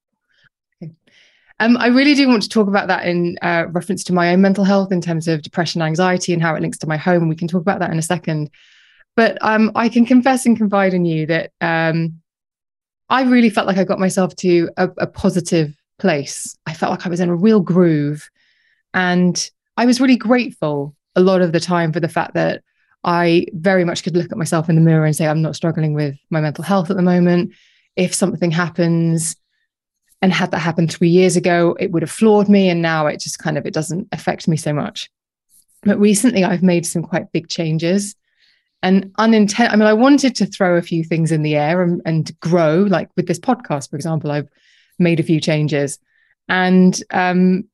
Um, 1.60 1.76
I 1.76 1.88
really 1.88 2.14
do 2.14 2.28
want 2.28 2.42
to 2.44 2.48
talk 2.48 2.68
about 2.68 2.86
that 2.88 3.06
in 3.06 3.36
uh, 3.42 3.66
reference 3.70 4.04
to 4.04 4.12
my 4.12 4.32
own 4.32 4.40
mental 4.40 4.64
health 4.64 4.92
in 4.92 5.00
terms 5.00 5.26
of 5.26 5.42
depression, 5.42 5.82
anxiety, 5.82 6.32
and 6.32 6.40
how 6.40 6.54
it 6.54 6.62
links 6.62 6.78
to 6.78 6.86
my 6.86 6.96
home. 6.96 7.28
We 7.28 7.36
can 7.36 7.48
talk 7.48 7.62
about 7.62 7.80
that 7.80 7.90
in 7.90 7.98
a 7.98 8.02
second. 8.02 8.50
But 9.16 9.38
um, 9.40 9.72
I 9.74 9.88
can 9.88 10.06
confess 10.06 10.46
and 10.46 10.56
confide 10.56 10.94
in 10.94 11.04
you 11.04 11.26
that 11.26 11.50
um, 11.60 12.20
I 13.08 13.22
really 13.22 13.50
felt 13.50 13.66
like 13.66 13.78
I 13.78 13.84
got 13.84 13.98
myself 13.98 14.36
to 14.36 14.70
a, 14.76 14.88
a 14.98 15.06
positive 15.08 15.74
place. 15.98 16.56
I 16.66 16.74
felt 16.74 16.92
like 16.92 17.04
I 17.04 17.08
was 17.08 17.20
in 17.20 17.28
a 17.28 17.34
real 17.34 17.60
groove. 17.60 18.28
And 18.94 19.50
I 19.76 19.86
was 19.86 20.00
really 20.00 20.16
grateful 20.16 20.94
a 21.16 21.20
lot 21.20 21.40
of 21.40 21.50
the 21.50 21.60
time 21.60 21.92
for 21.92 21.98
the 21.98 22.08
fact 22.08 22.34
that 22.34 22.62
I 23.02 23.46
very 23.52 23.84
much 23.84 24.02
could 24.02 24.16
look 24.16 24.30
at 24.30 24.38
myself 24.38 24.68
in 24.68 24.76
the 24.76 24.80
mirror 24.80 25.04
and 25.04 25.16
say, 25.16 25.26
I'm 25.26 25.42
not 25.42 25.56
struggling 25.56 25.94
with 25.94 26.16
my 26.30 26.40
mental 26.40 26.64
health 26.64 26.90
at 26.90 26.96
the 26.96 27.02
moment. 27.02 27.52
If 27.96 28.14
something 28.14 28.52
happens, 28.52 29.34
and 30.20 30.32
had 30.32 30.50
that 30.50 30.58
happened 30.58 30.92
three 30.92 31.08
years 31.08 31.36
ago, 31.36 31.76
it 31.78 31.92
would 31.92 32.02
have 32.02 32.10
floored 32.10 32.48
me. 32.48 32.68
And 32.68 32.82
now 32.82 33.06
it 33.06 33.20
just 33.20 33.38
kind 33.38 33.56
of, 33.56 33.66
it 33.66 33.74
doesn't 33.74 34.08
affect 34.12 34.48
me 34.48 34.56
so 34.56 34.72
much. 34.72 35.10
But 35.82 35.98
recently 35.98 36.44
I've 36.44 36.62
made 36.62 36.84
some 36.86 37.02
quite 37.02 37.30
big 37.30 37.48
changes 37.48 38.16
and 38.82 39.12
unintent. 39.18 39.72
I 39.72 39.76
mean, 39.76 39.86
I 39.86 39.92
wanted 39.92 40.34
to 40.36 40.46
throw 40.46 40.76
a 40.76 40.82
few 40.82 41.04
things 41.04 41.30
in 41.30 41.42
the 41.42 41.54
air 41.54 41.82
and, 41.82 42.02
and 42.04 42.38
grow, 42.40 42.82
like 42.82 43.10
with 43.16 43.28
this 43.28 43.38
podcast, 43.38 43.90
for 43.90 43.96
example, 43.96 44.30
I've 44.30 44.48
made 44.98 45.20
a 45.20 45.24
few 45.24 45.40
changes. 45.40 45.98
And 46.48 47.00
um, 47.10 47.68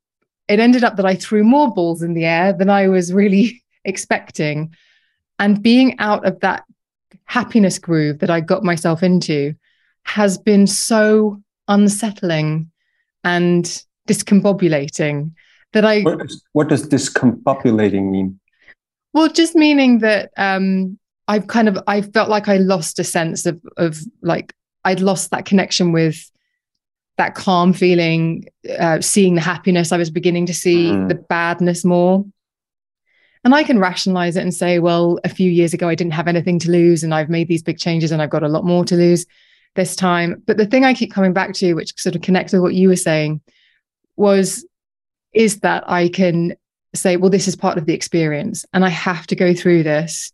it 0.49 0.61
ended 0.61 0.85
up 0.85 0.97
that 0.97 1.07
I 1.07 1.15
threw 1.15 1.45
more 1.45 1.73
balls 1.73 2.03
in 2.03 2.13
the 2.13 2.27
air 2.27 2.53
than 2.53 2.69
I 2.69 2.89
was 2.89 3.13
really 3.13 3.63
expecting. 3.85 4.75
And 5.39 5.63
being 5.63 5.99
out 5.99 6.27
of 6.27 6.41
that 6.41 6.65
happiness 7.25 7.79
groove 7.79 8.19
that 8.19 8.31
I 8.31 8.41
got 8.41 8.63
myself 8.63 9.03
into 9.03 9.55
has 10.05 10.37
been 10.37 10.67
so 10.67 11.43
unsettling 11.69 12.71
and 13.23 13.83
discombobulating 14.09 15.33
that 15.73 15.85
I. 15.85 16.03
What 16.03 16.19
does, 16.19 16.45
what 16.53 16.69
does 16.69 16.89
discombobulating 16.89 18.11
mean? 18.11 18.41
Well, 19.13 19.29
just 19.29 19.55
meaning 19.55 20.01
that 20.01 20.33
um, 20.37 20.99
I've 21.29 21.47
kind 21.47 21.69
of 21.69 21.79
I 21.87 22.03
felt 22.03 22.29
like 22.29 22.49
I 22.49 22.57
lost 22.57 22.99
a 22.99 23.05
sense 23.05 23.47
of 23.47 23.61
of 23.77 23.99
like 24.23 24.55
I'd 24.85 25.01
lost 25.01 25.31
that 25.31 25.45
connection 25.45 25.93
with 25.93 26.31
that 27.17 27.35
calm 27.35 27.73
feeling, 27.73 28.47
uh, 28.79 29.01
seeing 29.01 29.35
the 29.35 29.41
happiness. 29.41 29.93
I 29.93 29.97
was 29.97 30.11
beginning 30.11 30.47
to 30.47 30.55
see 30.55 30.87
mm. 30.87 31.09
the 31.09 31.15
badness 31.15 31.85
more. 31.85 32.25
And 33.45 33.55
I 33.55 33.63
can 33.63 33.79
rationalize 33.79 34.37
it 34.37 34.43
and 34.43 34.55
say, 34.55 34.79
well, 34.79 35.21
a 35.23 35.29
few 35.29 35.51
years 35.51 35.75
ago, 35.75 35.89
I 35.89 35.95
didn't 35.95 36.15
have 36.15 36.29
anything 36.29 36.59
to 36.61 36.71
lose 36.71 37.05
and 37.05 37.15
I've 37.15 37.29
made 37.29 37.47
these 37.47 37.63
big 37.63 37.79
changes 37.79 38.11
and 38.11 38.23
I've 38.23 38.31
got 38.31 38.43
a 38.43 38.49
lot 38.49 38.65
more 38.65 38.85
to 38.87 38.97
lose 38.97 39.27
this 39.75 39.97
time. 39.97 40.43
But 40.47 40.57
the 40.57 40.67
thing 40.67 40.85
I 40.85 40.95
keep 40.95 41.13
coming 41.13 41.33
back 41.33 41.55
to, 41.55 41.75
which 41.75 41.99
sort 41.99 42.15
of 42.15 42.23
connects 42.23 42.53
with 42.53 42.63
what 42.63 42.75
you 42.75 42.89
were 42.89 42.97
saying, 42.97 43.41
was 44.17 44.65
is 45.33 45.61
that 45.61 45.83
I 45.91 46.09
can 46.09 46.55
say, 46.95 47.17
well, 47.17 47.31
this 47.31 47.49
is 47.49 47.57
part 47.57 47.77
of 47.77 47.87
the 47.87 47.95
experience 47.95 48.65
and 48.73 48.85
I 48.85 48.89
have 48.89 49.27
to 49.27 49.37
go 49.37 49.53
through 49.53 49.83
this 49.83 50.33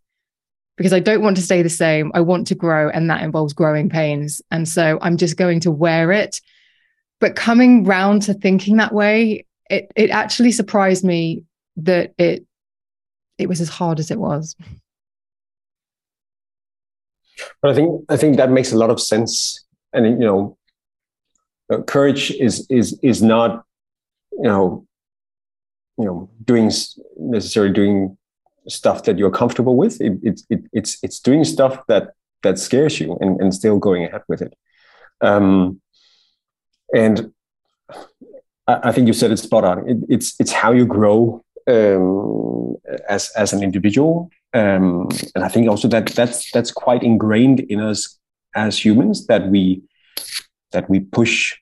because 0.80 0.94
I 0.94 1.00
don't 1.00 1.20
want 1.20 1.36
to 1.36 1.42
stay 1.42 1.60
the 1.60 1.68
same. 1.68 2.10
I 2.14 2.22
want 2.22 2.46
to 2.46 2.54
grow, 2.54 2.88
and 2.88 3.10
that 3.10 3.22
involves 3.22 3.52
growing 3.52 3.90
pains. 3.90 4.40
And 4.50 4.66
so 4.66 4.98
I'm 5.02 5.18
just 5.18 5.36
going 5.36 5.60
to 5.60 5.70
wear 5.70 6.10
it. 6.10 6.40
But 7.18 7.36
coming 7.36 7.84
round 7.84 8.22
to 8.22 8.32
thinking 8.32 8.78
that 8.78 8.94
way, 8.94 9.44
it 9.68 9.92
it 9.94 10.08
actually 10.08 10.52
surprised 10.52 11.04
me 11.04 11.44
that 11.76 12.14
it 12.16 12.46
it 13.36 13.46
was 13.46 13.60
as 13.60 13.68
hard 13.68 13.98
as 14.00 14.10
it 14.10 14.18
was. 14.18 14.56
But 17.62 17.70
I 17.70 17.74
think 17.74 18.04
I 18.08 18.16
think 18.16 18.36
that 18.36 18.50
makes 18.50 18.72
a 18.72 18.76
lot 18.76 18.90
of 18.90 19.00
sense. 19.00 19.64
And 19.92 20.06
you 20.06 20.26
know, 20.26 20.56
uh, 21.72 21.82
courage 21.82 22.30
is 22.32 22.66
is 22.70 22.98
is 23.02 23.22
not 23.22 23.64
you 24.32 24.44
know 24.44 24.86
you 25.98 26.04
know 26.04 26.30
doing 26.44 26.70
necessarily 27.16 27.72
doing 27.72 28.16
stuff 28.68 29.04
that 29.04 29.18
you're 29.18 29.30
comfortable 29.30 29.76
with. 29.76 30.00
It, 30.00 30.18
it, 30.22 30.40
it, 30.50 30.60
it's 30.72 30.98
it's 31.02 31.20
doing 31.20 31.44
stuff 31.44 31.86
that 31.88 32.10
that 32.42 32.58
scares 32.58 33.00
you 33.00 33.16
and, 33.20 33.40
and 33.40 33.54
still 33.54 33.78
going 33.78 34.04
ahead 34.04 34.22
with 34.28 34.42
it. 34.42 34.54
Um, 35.20 35.80
and 36.94 37.32
I, 38.66 38.88
I 38.88 38.92
think 38.92 39.06
you 39.06 39.12
said 39.12 39.30
it 39.30 39.38
spot 39.38 39.64
on. 39.64 39.88
It, 39.88 39.98
it's 40.08 40.34
it's 40.40 40.52
how 40.52 40.72
you 40.72 40.86
grow 40.86 41.44
um, 41.66 42.76
as 43.08 43.30
as 43.36 43.52
an 43.52 43.62
individual 43.62 44.30
um, 44.52 45.08
and 45.34 45.44
I 45.44 45.48
think 45.48 45.68
also 45.68 45.88
that 45.88 46.06
that's 46.06 46.50
that's 46.50 46.72
quite 46.72 47.02
ingrained 47.02 47.60
in 47.60 47.80
us 47.80 48.18
as 48.54 48.84
humans 48.84 49.26
that 49.26 49.48
we 49.48 49.82
that 50.72 50.88
we 50.90 51.00
push 51.00 51.54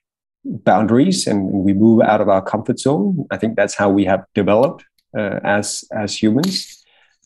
boundaries 0.43 1.27
and 1.27 1.51
we 1.51 1.73
move 1.73 2.01
out 2.01 2.21
of 2.21 2.29
our 2.29 2.41
comfort 2.41 2.79
zone. 2.79 3.27
I 3.31 3.37
think 3.37 3.55
that's 3.55 3.75
how 3.75 3.89
we 3.89 4.05
have 4.05 4.25
developed 4.33 4.83
uh, 5.17 5.39
as 5.43 5.83
as 5.91 6.21
humans. 6.21 6.83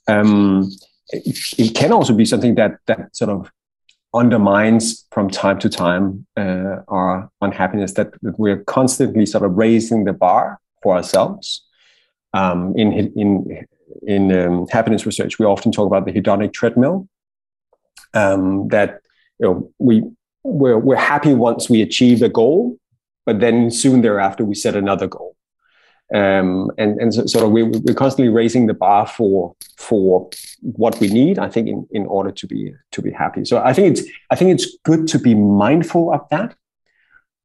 Um, 0.07 0.69
it, 1.09 1.37
it, 1.57 1.75
can 1.75 1.93
also 1.93 2.13
be 2.13 2.25
something 2.25 2.55
that 2.55 2.79
that 2.87 3.15
sort 3.15 3.29
of 3.29 3.49
undermines 4.13 5.05
from 5.11 5.29
time 5.29 5.59
to 5.59 5.69
time 5.69 6.25
uh, 6.35 6.81
our 6.89 7.29
unhappiness. 7.39 7.93
That, 7.93 8.11
we're 8.21 8.63
constantly 8.65 9.25
sort 9.25 9.45
of 9.45 9.53
raising 9.53 10.03
the 10.03 10.13
bar 10.13 10.59
for 10.81 10.95
ourselves. 10.95 11.65
Um, 12.33 12.73
in 12.75 12.91
in 13.15 13.65
in 14.03 14.31
um, 14.31 14.67
happiness 14.67 15.05
research, 15.05 15.39
we 15.39 15.45
often 15.45 15.71
talk 15.71 15.87
about 15.87 16.05
the 16.05 16.11
hedonic 16.11 16.53
treadmill. 16.53 17.07
Um, 18.13 18.67
that 18.67 19.01
you 19.39 19.47
know 19.47 19.71
we 19.79 20.03
we're, 20.43 20.77
we're 20.77 20.95
happy 20.95 21.33
once 21.33 21.69
we 21.69 21.81
achieve 21.81 22.21
a 22.21 22.29
goal, 22.29 22.77
but 23.25 23.39
then 23.39 23.71
soon 23.71 24.01
thereafter 24.01 24.45
we 24.45 24.55
set 24.55 24.75
another 24.75 25.07
goal. 25.07 25.35
Um, 26.13 26.69
and 26.77 26.99
and 26.99 27.13
so, 27.13 27.25
sort 27.25 27.45
of 27.45 27.51
we, 27.51 27.63
we're 27.63 27.95
constantly 27.95 28.31
raising 28.31 28.67
the 28.67 28.73
bar 28.73 29.07
for 29.07 29.55
for 29.77 30.29
what 30.61 30.99
we 30.99 31.07
need. 31.07 31.39
I 31.39 31.49
think 31.49 31.67
in, 31.67 31.87
in 31.91 32.05
order 32.05 32.31
to 32.31 32.47
be 32.47 32.73
to 32.91 33.01
be 33.01 33.11
happy. 33.11 33.45
So 33.45 33.63
I 33.63 33.73
think 33.73 33.97
it's 33.97 34.07
I 34.29 34.35
think 34.35 34.51
it's 34.51 34.77
good 34.83 35.07
to 35.07 35.19
be 35.19 35.33
mindful 35.33 36.13
of 36.13 36.21
that. 36.29 36.55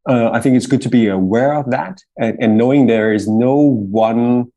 Uh, 0.06 0.30
I 0.32 0.40
think 0.40 0.56
it's 0.56 0.66
good 0.66 0.82
to 0.82 0.88
be 0.88 1.06
aware 1.06 1.54
of 1.54 1.70
that 1.70 2.02
and, 2.16 2.36
and 2.40 2.56
knowing 2.56 2.86
there 2.86 3.12
is 3.12 3.28
no 3.28 3.54
one 3.56 4.50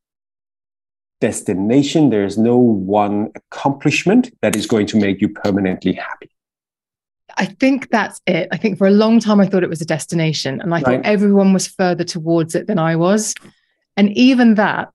destination. 1.22 2.10
There 2.10 2.26
is 2.26 2.38
no 2.38 2.58
one 2.58 3.32
accomplishment 3.36 4.36
that 4.42 4.56
is 4.56 4.66
going 4.66 4.88
to 4.88 4.98
make 4.98 5.22
you 5.22 5.30
permanently 5.30 5.94
happy. 5.94 6.30
I 7.38 7.46
think 7.46 7.90
that's 7.90 8.20
it. 8.28 8.50
I 8.52 8.58
think 8.58 8.78
for 8.78 8.88
a 8.88 8.92
long 8.92 9.22
time 9.22 9.40
I 9.40 9.48
thought 9.48 9.64
it 9.64 9.70
was 9.70 9.82
a 9.82 9.86
destination 9.86 10.60
and 10.60 10.74
I 10.74 10.78
right. 10.78 10.86
thought 10.86 11.06
everyone 11.06 11.54
was 11.54 11.68
further 11.68 12.04
towards 12.04 12.56
it 12.56 12.68
than 12.68 12.78
I 12.78 12.98
was. 12.98 13.34
And 13.96 14.12
even 14.18 14.56
that 14.56 14.90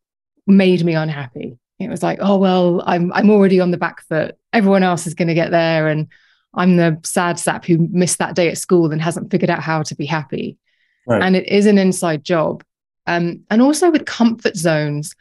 made 0.47 0.85
me 0.85 0.95
unhappy. 0.95 1.59
It 1.79 1.89
was 1.89 2.03
like, 2.03 2.19
oh 2.21 2.37
well, 2.37 2.83
I'm 2.87 3.13
I'm 3.13 3.31
already 3.31 3.61
on 3.61 3.71
the 3.71 3.79
back 3.79 4.03
foot. 4.03 4.37
Everyone 4.53 4.83
else 4.83 5.07
is 5.07 5.15
going 5.15 5.29
to 5.29 5.35
get 5.35 5.51
there 5.51 5.89
and 5.89 6.09
I'm 6.55 6.77
the 6.77 6.99
sad 7.05 7.39
sap 7.39 7.65
who 7.65 7.89
missed 7.91 8.19
that 8.19 8.35
day 8.35 8.49
at 8.49 8.59
school 8.59 8.91
and 8.91 9.01
hasn't 9.01 9.31
figured 9.31 9.51
out 9.51 9.63
how 9.63 9.83
to 9.83 9.95
be 9.95 10.07
happy. 10.07 10.59
Right. 11.07 11.23
And 11.23 11.37
it 11.37 11.49
is 11.49 11.67
an 11.67 11.79
inside 11.79 12.25
job. 12.25 12.65
Um, 13.07 13.45
and 13.51 13.63
also 13.63 13.91
with 13.91 14.07
comfort 14.07 14.57
zones, 14.57 15.15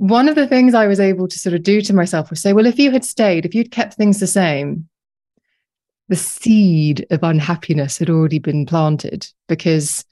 one 0.00 0.30
of 0.30 0.34
the 0.34 0.46
things 0.46 0.72
I 0.72 0.86
was 0.86 0.98
able 0.98 1.28
to 1.28 1.38
sort 1.38 1.54
of 1.54 1.62
do 1.62 1.82
to 1.82 1.92
myself 1.92 2.30
was 2.30 2.40
say, 2.40 2.54
well, 2.54 2.64
if 2.64 2.78
you 2.78 2.90
had 2.90 3.04
stayed, 3.04 3.44
if 3.44 3.54
you'd 3.54 3.70
kept 3.70 3.94
things 3.94 4.18
the 4.18 4.26
same, 4.26 4.88
the 6.08 6.16
seed 6.16 7.06
of 7.10 7.22
unhappiness 7.22 7.98
had 7.98 8.08
already 8.08 8.38
been 8.38 8.64
planted 8.64 9.28
because 9.46 10.06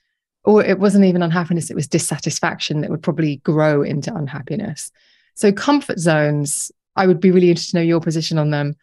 or 0.44 0.62
it 0.62 0.78
wasn't 0.78 1.06
even 1.06 1.22
unhappiness, 1.22 1.70
it 1.70 1.74
was 1.74 1.88
dissatisfaction 1.88 2.82
that 2.82 2.90
would 2.90 3.02
probably 3.02 3.36
grow 3.36 3.82
into 3.82 4.14
unhappiness. 4.14 4.92
So, 5.34 5.52
comfort 5.52 5.98
zones, 5.98 6.70
I 6.94 7.06
would 7.06 7.18
be 7.18 7.30
really 7.30 7.48
interested 7.48 7.72
to 7.72 7.76
know 7.78 7.82
your 7.82 8.00
position 8.00 8.36
on 8.36 8.50
them. 8.50 8.76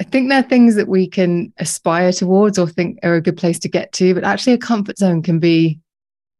I 0.00 0.04
think 0.04 0.30
they're 0.30 0.42
things 0.42 0.76
that 0.76 0.88
we 0.88 1.06
can 1.06 1.52
aspire 1.58 2.12
towards 2.12 2.58
or 2.58 2.66
think 2.66 2.98
are 3.02 3.14
a 3.14 3.20
good 3.20 3.36
place 3.36 3.58
to 3.60 3.68
get 3.68 3.92
to, 3.92 4.14
but 4.14 4.24
actually, 4.24 4.54
a 4.54 4.58
comfort 4.58 4.96
zone 4.96 5.22
can 5.22 5.38
be 5.38 5.80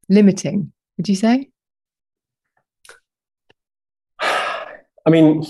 limiting. 0.08 0.72
Would 0.96 1.08
you 1.08 1.16
say? 1.16 1.50
I 5.06 5.10
mean, 5.10 5.44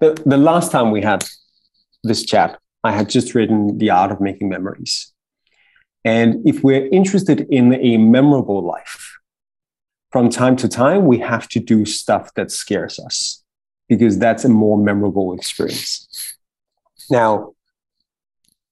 the, 0.00 0.20
the 0.24 0.36
last 0.36 0.70
time 0.70 0.90
we 0.90 1.02
had 1.02 1.24
this 2.02 2.24
chat, 2.24 2.58
I 2.82 2.92
had 2.92 3.08
just 3.08 3.34
written 3.34 3.78
The 3.78 3.90
Art 3.90 4.12
of 4.12 4.20
Making 4.20 4.48
Memories. 4.48 5.12
And 6.04 6.46
if 6.46 6.62
we're 6.62 6.86
interested 6.88 7.46
in 7.50 7.74
a 7.74 7.96
memorable 7.96 8.62
life, 8.62 9.14
from 10.10 10.28
time 10.28 10.54
to 10.56 10.68
time, 10.68 11.06
we 11.06 11.18
have 11.18 11.48
to 11.48 11.58
do 11.58 11.84
stuff 11.84 12.32
that 12.34 12.52
scares 12.52 13.00
us 13.00 13.42
because 13.88 14.18
that's 14.18 14.44
a 14.44 14.48
more 14.48 14.78
memorable 14.78 15.34
experience. 15.34 16.06
Now, 17.10 17.54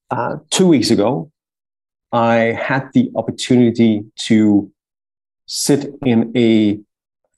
uh, 0.09 0.37
two 0.51 0.67
weeks 0.67 0.89
ago, 0.89 1.31
I 2.11 2.35
had 2.57 2.93
the 2.93 3.11
opportunity 3.15 4.05
to 4.19 4.71
sit 5.47 5.93
in 6.05 6.31
a 6.37 6.79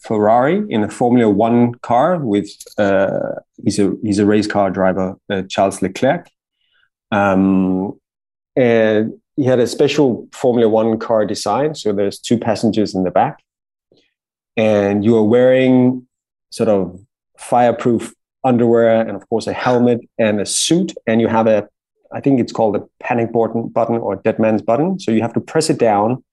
Ferrari 0.06 0.64
in 0.70 0.84
a 0.84 0.90
Formula 0.90 1.30
One 1.30 1.74
car 1.76 2.20
with 2.20 2.50
uh, 2.78 3.40
he's 3.64 3.80
a 3.80 3.94
he's 4.04 4.20
a 4.20 4.26
race 4.26 4.46
car 4.46 4.70
driver, 4.70 5.16
uh, 5.32 5.42
Charles 5.50 5.82
Leclerc, 5.82 6.30
um, 7.12 8.00
and 8.56 9.14
he 9.36 9.46
had 9.46 9.60
a 9.60 9.66
special 9.66 10.28
Formula 10.32 10.70
One 10.70 11.00
car 11.00 11.26
design. 11.26 11.74
So 11.74 11.92
there's 11.92 12.20
two 12.20 12.38
passengers 12.38 12.94
in 12.94 13.04
the 13.04 13.10
back, 13.10 13.44
and 14.56 15.04
you 15.04 15.18
are 15.18 15.24
wearing 15.24 16.08
sort 16.52 16.70
of 16.70 17.00
fireproof 17.40 18.14
underwear 18.44 19.02
and 19.02 19.16
of 19.16 19.28
course 19.28 19.48
a 19.48 19.54
helmet 19.54 20.02
and 20.20 20.40
a 20.40 20.46
suit, 20.46 20.94
and 21.08 21.20
you 21.20 21.28
have 21.28 21.48
a 21.48 21.68
I 22.14 22.22
think 22.22 22.40
it's 22.40 22.52
called 22.52 22.76
a 22.76 22.84
panic 23.00 23.34
button 23.34 23.70
button 23.70 23.96
or 23.96 24.18
dead 24.18 24.38
man's 24.38 24.62
button. 24.62 25.00
So 25.00 25.10
you 25.10 25.24
have 25.24 25.34
to 25.34 25.42
press 25.42 25.72
it 25.72 25.80
down. 25.80 26.24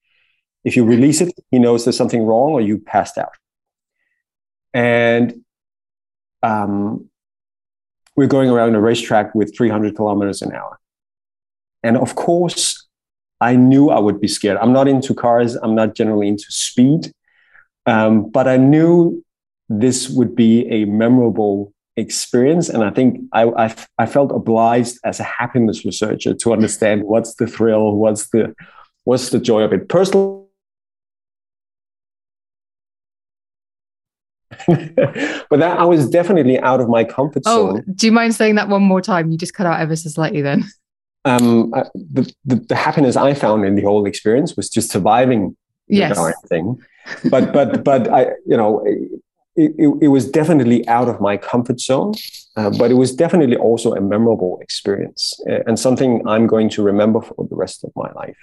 If 0.62 0.76
you 0.76 0.84
release 0.84 1.22
it, 1.22 1.32
he 1.50 1.58
knows 1.58 1.84
there's 1.84 1.96
something 1.96 2.22
wrong 2.22 2.52
or 2.52 2.60
you 2.60 2.78
passed 2.78 3.16
out 3.16 3.32
and 4.74 5.42
um, 6.42 7.08
we're 8.16 8.26
going 8.26 8.50
around 8.50 8.74
a 8.74 8.80
racetrack 8.80 9.34
with 9.34 9.56
300 9.56 9.96
kilometers 9.96 10.42
an 10.42 10.52
hour. 10.52 10.78
And 11.82 11.96
of 11.96 12.14
course, 12.14 12.86
I 13.40 13.56
knew 13.56 13.90
I 13.90 13.98
would 13.98 14.20
be 14.20 14.28
scared. 14.28 14.58
I'm 14.58 14.72
not 14.72 14.86
into 14.86 15.14
cars. 15.14 15.56
I'm 15.56 15.74
not 15.74 15.94
generally 15.94 16.28
into 16.28 16.46
speed, 16.50 17.12
um, 17.86 18.30
but 18.30 18.46
I 18.46 18.56
knew 18.56 19.24
this 19.68 20.08
would 20.08 20.36
be 20.36 20.68
a 20.68 20.84
memorable 20.84 21.72
experience. 21.96 22.68
And 22.68 22.84
I 22.84 22.90
think 22.90 23.20
I, 23.32 23.44
I, 23.44 23.74
I 23.98 24.06
felt 24.06 24.30
obliged 24.30 24.98
as 25.04 25.18
a 25.18 25.24
happiness 25.24 25.84
researcher 25.84 26.34
to 26.34 26.52
understand 26.52 27.02
what's 27.04 27.34
the 27.34 27.46
thrill, 27.46 27.96
what's 27.96 28.28
the 28.30 28.54
what's 29.04 29.30
the 29.30 29.40
joy 29.40 29.62
of 29.62 29.72
it. 29.72 29.88
Personally, 29.88 30.41
but 35.50 35.58
that 35.58 35.78
I 35.78 35.84
was 35.84 36.08
definitely 36.08 36.58
out 36.60 36.80
of 36.80 36.88
my 36.88 37.04
comfort 37.04 37.42
oh, 37.46 37.76
zone. 37.76 37.84
do 37.94 38.06
you 38.06 38.12
mind 38.12 38.34
saying 38.34 38.56
that 38.56 38.68
one 38.68 38.82
more 38.82 39.00
time? 39.00 39.30
You 39.30 39.38
just 39.38 39.54
cut 39.54 39.66
out 39.66 39.80
ever 39.80 39.96
so 39.96 40.10
slightly 40.10 40.42
then. 40.42 40.64
Um, 41.24 41.72
I, 41.74 41.84
the, 41.94 42.32
the, 42.44 42.56
the 42.56 42.74
happiness 42.74 43.16
I 43.16 43.34
found 43.34 43.64
in 43.64 43.76
the 43.76 43.82
whole 43.82 44.06
experience 44.06 44.56
was 44.56 44.68
just 44.68 44.90
surviving 44.90 45.56
yes. 45.88 46.16
the 46.16 46.34
thing. 46.48 46.80
But 47.30 47.52
but 47.52 47.84
but 47.84 48.08
I 48.08 48.26
you 48.46 48.56
know 48.56 48.82
it, 48.84 49.72
it, 49.78 49.98
it 50.02 50.08
was 50.08 50.30
definitely 50.30 50.86
out 50.88 51.08
of 51.08 51.20
my 51.20 51.36
comfort 51.36 51.80
zone, 51.80 52.14
uh, 52.56 52.70
but 52.70 52.90
it 52.90 52.94
was 52.94 53.14
definitely 53.14 53.56
also 53.56 53.94
a 53.94 54.00
memorable 54.00 54.58
experience 54.62 55.38
uh, 55.50 55.60
and 55.66 55.78
something 55.78 56.26
I'm 56.26 56.46
going 56.46 56.68
to 56.70 56.82
remember 56.82 57.20
for 57.20 57.46
the 57.48 57.56
rest 57.56 57.84
of 57.84 57.92
my 57.96 58.10
life. 58.12 58.36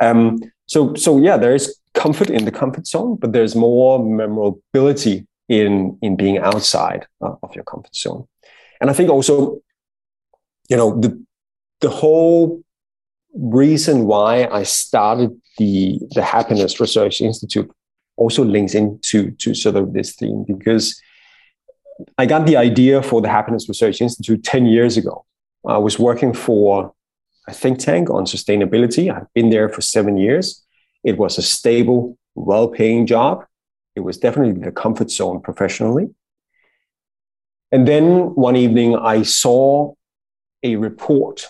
Um, 0.00 0.40
so 0.66 0.94
so 0.94 1.18
yeah, 1.18 1.36
there 1.36 1.54
is 1.54 1.78
comfort 1.94 2.30
in 2.30 2.44
the 2.44 2.50
comfort 2.50 2.86
zone, 2.86 3.16
but 3.16 3.32
there's 3.32 3.54
more 3.54 4.04
memorability 4.04 5.26
in 5.48 5.98
in 6.02 6.16
being 6.16 6.38
outside 6.38 7.06
uh, 7.20 7.34
of 7.42 7.54
your 7.54 7.64
comfort 7.64 7.94
zone. 7.94 8.26
And 8.80 8.90
I 8.90 8.92
think 8.92 9.10
also, 9.10 9.60
you 10.68 10.76
know, 10.76 10.98
the 10.98 11.22
the 11.80 11.90
whole 11.90 12.62
reason 13.34 14.06
why 14.06 14.46
I 14.46 14.62
started 14.62 15.30
the 15.58 16.00
the 16.14 16.22
Happiness 16.22 16.80
Research 16.80 17.20
Institute 17.20 17.70
also 18.16 18.44
links 18.44 18.74
into 18.74 19.32
to 19.32 19.54
sort 19.54 19.76
of 19.76 19.92
this 19.92 20.14
theme 20.14 20.44
because 20.46 21.00
I 22.18 22.26
got 22.26 22.46
the 22.46 22.56
idea 22.56 23.02
for 23.02 23.20
the 23.20 23.28
Happiness 23.28 23.68
Research 23.68 24.00
Institute 24.00 24.42
10 24.42 24.66
years 24.66 24.96
ago. 24.96 25.24
I 25.66 25.78
was 25.78 25.98
working 25.98 26.32
for 26.32 26.92
a 27.48 27.52
think 27.52 27.78
tank 27.78 28.10
on 28.10 28.24
sustainability. 28.24 29.14
I've 29.14 29.32
been 29.34 29.50
there 29.50 29.68
for 29.68 29.80
seven 29.80 30.16
years. 30.16 30.62
It 31.04 31.18
was 31.18 31.38
a 31.38 31.42
stable, 31.42 32.18
well 32.34 32.68
paying 32.68 33.06
job. 33.06 33.44
It 33.96 34.00
was 34.00 34.18
definitely 34.18 34.60
the 34.60 34.72
comfort 34.72 35.10
zone 35.10 35.40
professionally. 35.40 36.08
And 37.72 37.86
then 37.88 38.34
one 38.34 38.56
evening, 38.56 38.96
I 38.96 39.22
saw 39.22 39.94
a 40.62 40.76
report. 40.76 41.46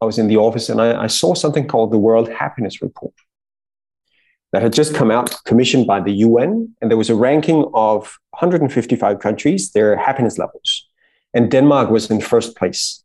I 0.00 0.04
was 0.04 0.18
in 0.18 0.28
the 0.28 0.36
office 0.36 0.68
and 0.68 0.80
I, 0.80 1.04
I 1.04 1.06
saw 1.06 1.34
something 1.34 1.66
called 1.66 1.92
the 1.92 1.98
World 1.98 2.28
Happiness 2.28 2.82
Report 2.82 3.14
that 4.52 4.62
had 4.62 4.72
just 4.72 4.94
come 4.94 5.10
out, 5.10 5.34
commissioned 5.44 5.86
by 5.86 6.00
the 6.00 6.12
UN. 6.12 6.74
And 6.80 6.90
there 6.90 6.98
was 6.98 7.10
a 7.10 7.14
ranking 7.14 7.70
of 7.74 8.18
155 8.30 9.18
countries, 9.18 9.72
their 9.72 9.96
happiness 9.96 10.38
levels. 10.38 10.88
And 11.34 11.50
Denmark 11.50 11.90
was 11.90 12.10
in 12.10 12.20
first 12.20 12.56
place. 12.56 13.02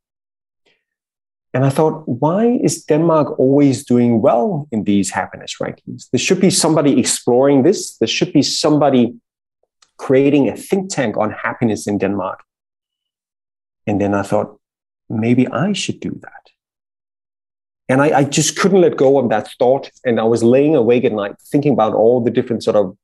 And 1.53 1.65
I 1.65 1.69
thought, 1.69 2.07
why 2.07 2.59
is 2.63 2.85
Denmark 2.85 3.37
always 3.37 3.83
doing 3.83 4.21
well 4.21 4.67
in 4.71 4.85
these 4.85 5.09
happiness 5.09 5.57
rankings? 5.61 6.09
There 6.11 6.19
should 6.19 6.39
be 6.39 6.49
somebody 6.49 6.97
exploring 6.97 7.63
this. 7.63 7.97
There 7.97 8.07
should 8.07 8.31
be 8.31 8.41
somebody 8.41 9.13
creating 9.97 10.47
a 10.47 10.55
think 10.55 10.89
tank 10.89 11.17
on 11.17 11.31
happiness 11.31 11.87
in 11.87 11.97
Denmark. 11.97 12.43
And 13.85 13.99
then 13.99 14.13
I 14.13 14.23
thought, 14.23 14.57
maybe 15.09 15.47
I 15.49 15.73
should 15.73 15.99
do 15.99 16.17
that. 16.21 16.51
And 17.89 18.01
I, 18.01 18.19
I, 18.19 18.23
just 18.23 18.57
couldn't 18.57 18.79
let 18.79 18.95
go 18.95 19.19
of 19.19 19.29
that 19.29 19.49
thought. 19.59 19.91
And 20.05 20.19
I 20.19 20.23
was 20.23 20.43
laying 20.43 20.75
awake 20.77 21.03
at 21.03 21.11
night 21.11 21.35
thinking 21.51 21.73
about 21.73 21.93
all 21.93 22.23
the 22.23 22.31
different 22.31 22.63
sort 22.63 22.77
of 22.77 22.97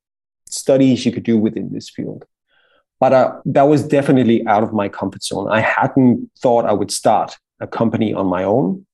studies 0.49 1.05
you 1.05 1.11
could 1.11 1.23
do 1.23 1.37
within 1.37 1.73
this 1.73 1.89
field. 1.89 2.23
But 2.99 3.11
uh, 3.11 3.41
that 3.45 3.63
was 3.63 3.85
definitely 3.85 4.47
out 4.47 4.63
of 4.63 4.71
my 4.71 4.87
comfort 4.87 5.23
zone. 5.23 5.49
I 5.49 5.59
hadn't 5.59 6.31
thought 6.39 6.65
I 6.65 6.71
would 6.71 6.89
start 6.89 7.37
a 7.59 7.67
company 7.67 8.13
on 8.13 8.27
my 8.27 8.43
own. 8.43 8.85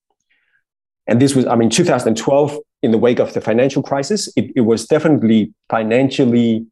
And 1.07 1.21
this 1.21 1.35
was, 1.35 1.45
I 1.45 1.55
mean, 1.55 1.69
2012, 1.69 2.57
in 2.81 2.91
the 2.91 2.97
wake 2.97 3.19
of 3.19 3.33
the 3.33 3.41
financial 3.41 3.81
crisis, 3.81 4.31
it, 4.35 4.51
it 4.55 4.61
was 4.61 4.85
definitely 4.85 5.53
financially 5.69 6.65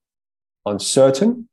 uncertain 0.65 1.47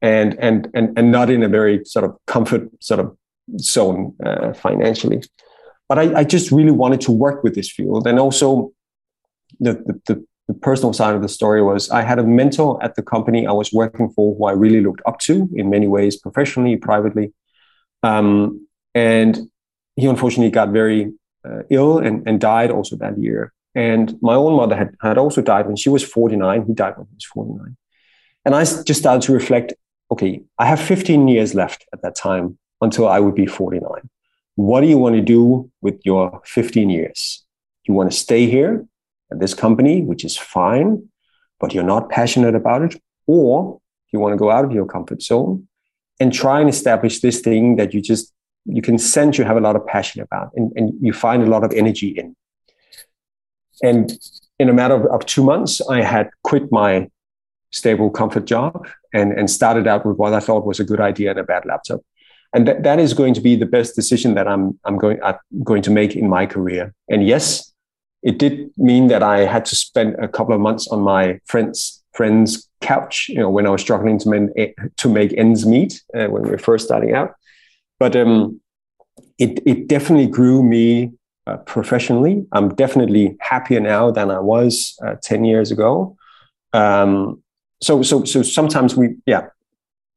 and, 0.00 0.36
and, 0.38 0.68
and, 0.74 0.98
and 0.98 1.10
not 1.10 1.30
in 1.30 1.42
a 1.42 1.48
very 1.48 1.84
sort 1.84 2.04
of 2.04 2.16
comfort 2.26 2.68
sort 2.80 3.00
of 3.00 3.16
zone 3.60 4.14
uh, 4.24 4.52
financially. 4.52 5.22
But 5.88 5.98
I, 5.98 6.20
I 6.20 6.24
just 6.24 6.50
really 6.50 6.70
wanted 6.70 7.00
to 7.02 7.12
work 7.12 7.42
with 7.42 7.54
this 7.54 7.70
field. 7.70 8.06
And 8.06 8.18
also, 8.18 8.72
the, 9.60 9.72
the, 9.72 10.00
the, 10.06 10.26
the 10.48 10.54
personal 10.54 10.92
side 10.92 11.14
of 11.14 11.22
the 11.22 11.28
story 11.28 11.62
was 11.62 11.90
I 11.90 12.02
had 12.02 12.18
a 12.18 12.24
mentor 12.24 12.82
at 12.82 12.94
the 12.94 13.02
company 13.02 13.46
I 13.46 13.52
was 13.52 13.72
working 13.72 14.10
for 14.10 14.34
who 14.36 14.44
I 14.46 14.52
really 14.52 14.80
looked 14.80 15.02
up 15.06 15.18
to 15.20 15.48
in 15.54 15.70
many 15.70 15.88
ways, 15.88 16.16
professionally, 16.16 16.76
privately. 16.76 17.32
Um, 18.02 18.67
and 18.98 19.32
he 19.96 20.06
unfortunately 20.06 20.50
got 20.50 20.68
very 20.70 21.12
uh, 21.48 21.62
ill 21.70 21.98
and, 21.98 22.16
and 22.26 22.40
died 22.40 22.70
also 22.70 22.96
that 22.96 23.16
year. 23.18 23.52
And 23.74 24.06
my 24.20 24.34
own 24.34 24.54
mother 24.56 24.76
had, 24.76 24.90
had 25.00 25.18
also 25.18 25.40
died 25.40 25.66
when 25.66 25.76
she 25.76 25.88
was 25.88 26.02
49. 26.02 26.66
He 26.66 26.74
died 26.74 26.94
when 26.96 27.06
he 27.10 27.14
was 27.14 27.24
49. 27.24 27.76
And 28.44 28.54
I 28.56 28.62
just 28.64 29.00
started 29.04 29.22
to 29.26 29.32
reflect 29.32 29.72
okay, 30.10 30.40
I 30.58 30.64
have 30.64 30.80
15 30.80 31.28
years 31.28 31.54
left 31.54 31.84
at 31.92 32.00
that 32.00 32.14
time 32.14 32.58
until 32.80 33.06
I 33.06 33.20
would 33.20 33.34
be 33.34 33.44
49. 33.44 34.08
What 34.54 34.80
do 34.80 34.86
you 34.86 34.96
want 34.96 35.16
to 35.16 35.20
do 35.20 35.70
with 35.82 36.00
your 36.04 36.40
15 36.46 36.88
years? 36.88 37.44
You 37.86 37.92
want 37.92 38.10
to 38.10 38.16
stay 38.16 38.46
here 38.46 38.86
at 39.30 39.38
this 39.38 39.52
company, 39.52 40.00
which 40.00 40.24
is 40.24 40.38
fine, 40.38 41.08
but 41.60 41.74
you're 41.74 41.92
not 41.94 42.08
passionate 42.08 42.54
about 42.54 42.80
it? 42.86 42.94
Or 43.26 43.80
you 44.12 44.18
want 44.18 44.32
to 44.32 44.38
go 44.38 44.50
out 44.50 44.64
of 44.64 44.72
your 44.72 44.86
comfort 44.86 45.20
zone 45.20 45.68
and 46.18 46.32
try 46.32 46.58
and 46.60 46.70
establish 46.70 47.20
this 47.20 47.40
thing 47.40 47.76
that 47.76 47.92
you 47.92 48.00
just 48.00 48.32
you 48.68 48.82
can 48.82 48.98
sense 48.98 49.38
you 49.38 49.44
have 49.44 49.56
a 49.56 49.60
lot 49.60 49.76
of 49.76 49.86
passion 49.86 50.20
about 50.20 50.50
and, 50.54 50.72
and 50.76 50.92
you 51.00 51.12
find 51.12 51.42
a 51.42 51.46
lot 51.46 51.64
of 51.64 51.72
energy 51.72 52.08
in. 52.08 52.36
And 53.82 54.12
in 54.58 54.68
a 54.68 54.72
matter 54.72 54.94
of, 54.94 55.06
of 55.06 55.26
two 55.26 55.42
months, 55.42 55.80
I 55.88 56.02
had 56.02 56.30
quit 56.42 56.70
my 56.70 57.08
stable 57.70 58.10
comfort 58.10 58.44
job 58.44 58.86
and, 59.12 59.32
and 59.32 59.50
started 59.50 59.86
out 59.86 60.04
with 60.04 60.16
what 60.16 60.34
I 60.34 60.40
thought 60.40 60.66
was 60.66 60.80
a 60.80 60.84
good 60.84 61.00
idea 61.00 61.30
and 61.30 61.38
a 61.38 61.44
bad 61.44 61.64
laptop. 61.64 62.00
And 62.54 62.66
that, 62.66 62.82
that 62.82 62.98
is 62.98 63.12
going 63.12 63.34
to 63.34 63.40
be 63.40 63.56
the 63.56 63.66
best 63.66 63.94
decision 63.94 64.34
that 64.34 64.48
I'm, 64.48 64.78
I'm, 64.84 64.96
going, 64.96 65.22
I'm 65.22 65.36
going 65.64 65.82
to 65.82 65.90
make 65.90 66.16
in 66.16 66.28
my 66.28 66.46
career. 66.46 66.94
And 67.08 67.26
yes, 67.26 67.72
it 68.22 68.38
did 68.38 68.70
mean 68.76 69.08
that 69.08 69.22
I 69.22 69.40
had 69.40 69.64
to 69.66 69.76
spend 69.76 70.16
a 70.16 70.28
couple 70.28 70.54
of 70.54 70.60
months 70.60 70.88
on 70.88 71.00
my 71.00 71.40
friend's 71.44 72.02
friend's 72.14 72.68
couch, 72.80 73.28
you 73.28 73.36
know, 73.36 73.48
when 73.48 73.64
I 73.64 73.70
was 73.70 73.80
struggling 73.80 74.18
to, 74.18 74.28
men, 74.28 74.52
to 74.96 75.08
make 75.08 75.32
ends 75.38 75.64
meet 75.64 76.02
uh, 76.16 76.26
when 76.26 76.42
we 76.42 76.50
were 76.50 76.58
first 76.58 76.86
starting 76.86 77.14
out. 77.14 77.34
But 77.98 78.16
um, 78.16 78.60
it, 79.38 79.60
it 79.66 79.88
definitely 79.88 80.26
grew 80.26 80.62
me 80.62 81.12
uh, 81.46 81.56
professionally. 81.58 82.46
I'm 82.52 82.74
definitely 82.74 83.36
happier 83.40 83.80
now 83.80 84.10
than 84.10 84.30
I 84.30 84.38
was 84.38 84.96
uh, 85.04 85.16
10 85.22 85.44
years 85.44 85.70
ago. 85.70 86.16
Um, 86.72 87.42
so, 87.80 88.02
so, 88.02 88.24
so 88.24 88.42
sometimes 88.42 88.96
we, 88.96 89.16
yeah, 89.26 89.46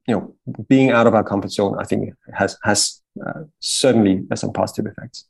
you 0.06 0.14
know, 0.14 0.34
being 0.68 0.90
out 0.90 1.06
of 1.06 1.14
our 1.14 1.24
comfort 1.24 1.52
zone, 1.52 1.76
I 1.78 1.84
think 1.84 2.12
has, 2.34 2.58
has 2.64 3.00
uh, 3.24 3.42
certainly 3.60 4.24
has 4.30 4.40
some 4.40 4.52
positive 4.52 4.86
effects. 4.86 5.26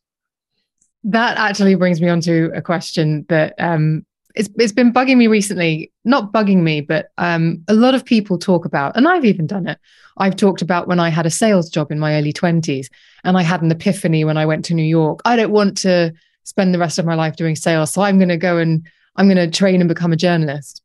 That 1.04 1.36
actually 1.36 1.74
brings 1.74 2.00
me 2.00 2.08
on 2.08 2.20
to 2.22 2.50
a 2.54 2.62
question 2.62 3.26
that 3.28 3.54
um, 3.58 4.06
it's, 4.34 4.48
it's 4.56 4.72
been 4.72 4.92
bugging 4.92 5.16
me 5.16 5.26
recently. 5.26 5.92
Not 6.04 6.32
bugging 6.32 6.62
me, 6.62 6.80
but 6.80 7.10
um, 7.18 7.62
a 7.68 7.74
lot 7.74 7.94
of 7.94 8.04
people 8.04 8.38
talk 8.38 8.64
about, 8.64 8.96
and 8.96 9.06
I've 9.06 9.24
even 9.24 9.46
done 9.46 9.66
it. 9.66 9.78
I've 10.18 10.36
talked 10.36 10.62
about 10.62 10.88
when 10.88 11.00
I 11.00 11.08
had 11.08 11.26
a 11.26 11.30
sales 11.30 11.70
job 11.70 11.90
in 11.90 11.98
my 11.98 12.16
early 12.16 12.32
20s 12.32 12.88
and 13.24 13.36
I 13.36 13.42
had 13.42 13.62
an 13.62 13.70
epiphany 13.70 14.24
when 14.24 14.36
I 14.36 14.46
went 14.46 14.64
to 14.66 14.74
New 14.74 14.82
York. 14.82 15.20
I 15.24 15.36
don't 15.36 15.52
want 15.52 15.78
to 15.78 16.12
spend 16.44 16.74
the 16.74 16.78
rest 16.78 16.98
of 16.98 17.06
my 17.06 17.14
life 17.14 17.36
doing 17.36 17.56
sales. 17.56 17.92
So 17.92 18.02
I'm 18.02 18.18
going 18.18 18.28
to 18.28 18.36
go 18.36 18.58
and 18.58 18.86
I'm 19.16 19.26
going 19.26 19.36
to 19.36 19.50
train 19.50 19.80
and 19.80 19.88
become 19.88 20.12
a 20.12 20.16
journalist. 20.16 20.82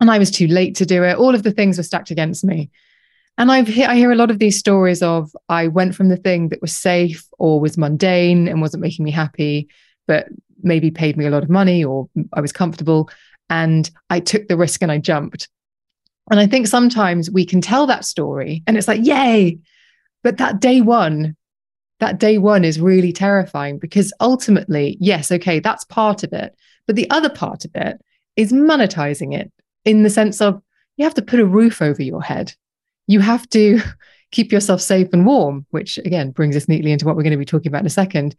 And 0.00 0.10
I 0.10 0.18
was 0.18 0.30
too 0.30 0.46
late 0.46 0.76
to 0.76 0.86
do 0.86 1.04
it. 1.04 1.16
All 1.16 1.34
of 1.34 1.42
the 1.42 1.52
things 1.52 1.78
were 1.78 1.84
stacked 1.84 2.10
against 2.10 2.44
me. 2.44 2.70
And 3.38 3.50
I've 3.50 3.68
I 3.68 3.94
hear 3.94 4.12
a 4.12 4.16
lot 4.16 4.30
of 4.30 4.38
these 4.38 4.58
stories 4.58 5.02
of 5.02 5.34
I 5.48 5.68
went 5.68 5.94
from 5.94 6.08
the 6.08 6.16
thing 6.16 6.50
that 6.50 6.60
was 6.60 6.76
safe 6.76 7.26
or 7.38 7.60
was 7.60 7.78
mundane 7.78 8.48
and 8.48 8.60
wasn't 8.60 8.82
making 8.82 9.04
me 9.04 9.10
happy, 9.10 9.68
but 10.06 10.28
maybe 10.62 10.90
paid 10.90 11.16
me 11.16 11.26
a 11.26 11.30
lot 11.30 11.42
of 11.42 11.50
money 11.50 11.84
or 11.84 12.08
I 12.32 12.40
was 12.40 12.52
comfortable. 12.52 13.10
And 13.48 13.90
I 14.10 14.20
took 14.20 14.48
the 14.48 14.56
risk 14.56 14.82
and 14.82 14.92
I 14.92 14.98
jumped. 14.98 15.48
And 16.30 16.38
I 16.38 16.46
think 16.46 16.66
sometimes 16.66 17.30
we 17.30 17.44
can 17.44 17.60
tell 17.60 17.86
that 17.86 18.04
story 18.04 18.62
and 18.66 18.76
it's 18.76 18.88
like, 18.88 19.04
yay. 19.04 19.58
But 20.22 20.38
that 20.38 20.60
day 20.60 20.80
one, 20.80 21.36
that 21.98 22.18
day 22.18 22.38
one 22.38 22.64
is 22.64 22.80
really 22.80 23.12
terrifying 23.12 23.78
because 23.78 24.12
ultimately, 24.20 24.96
yes, 25.00 25.32
okay, 25.32 25.58
that's 25.58 25.84
part 25.84 26.22
of 26.22 26.32
it. 26.32 26.54
But 26.86 26.96
the 26.96 27.10
other 27.10 27.30
part 27.30 27.64
of 27.64 27.72
it 27.74 28.00
is 28.36 28.52
monetizing 28.52 29.34
it 29.34 29.50
in 29.84 30.02
the 30.02 30.10
sense 30.10 30.40
of 30.40 30.62
you 30.96 31.04
have 31.04 31.14
to 31.14 31.22
put 31.22 31.40
a 31.40 31.46
roof 31.46 31.82
over 31.82 32.02
your 32.02 32.22
head 32.22 32.52
you 33.10 33.18
have 33.18 33.48
to 33.50 33.80
keep 34.30 34.52
yourself 34.52 34.80
safe 34.80 35.08
and 35.12 35.26
warm, 35.26 35.66
which 35.70 35.98
again 35.98 36.30
brings 36.30 36.56
us 36.56 36.68
neatly 36.68 36.92
into 36.92 37.04
what 37.04 37.16
we're 37.16 37.24
going 37.24 37.32
to 37.32 37.36
be 37.36 37.44
talking 37.44 37.68
about 37.68 37.80
in 37.80 37.86
a 37.86 37.90
second. 37.90 38.36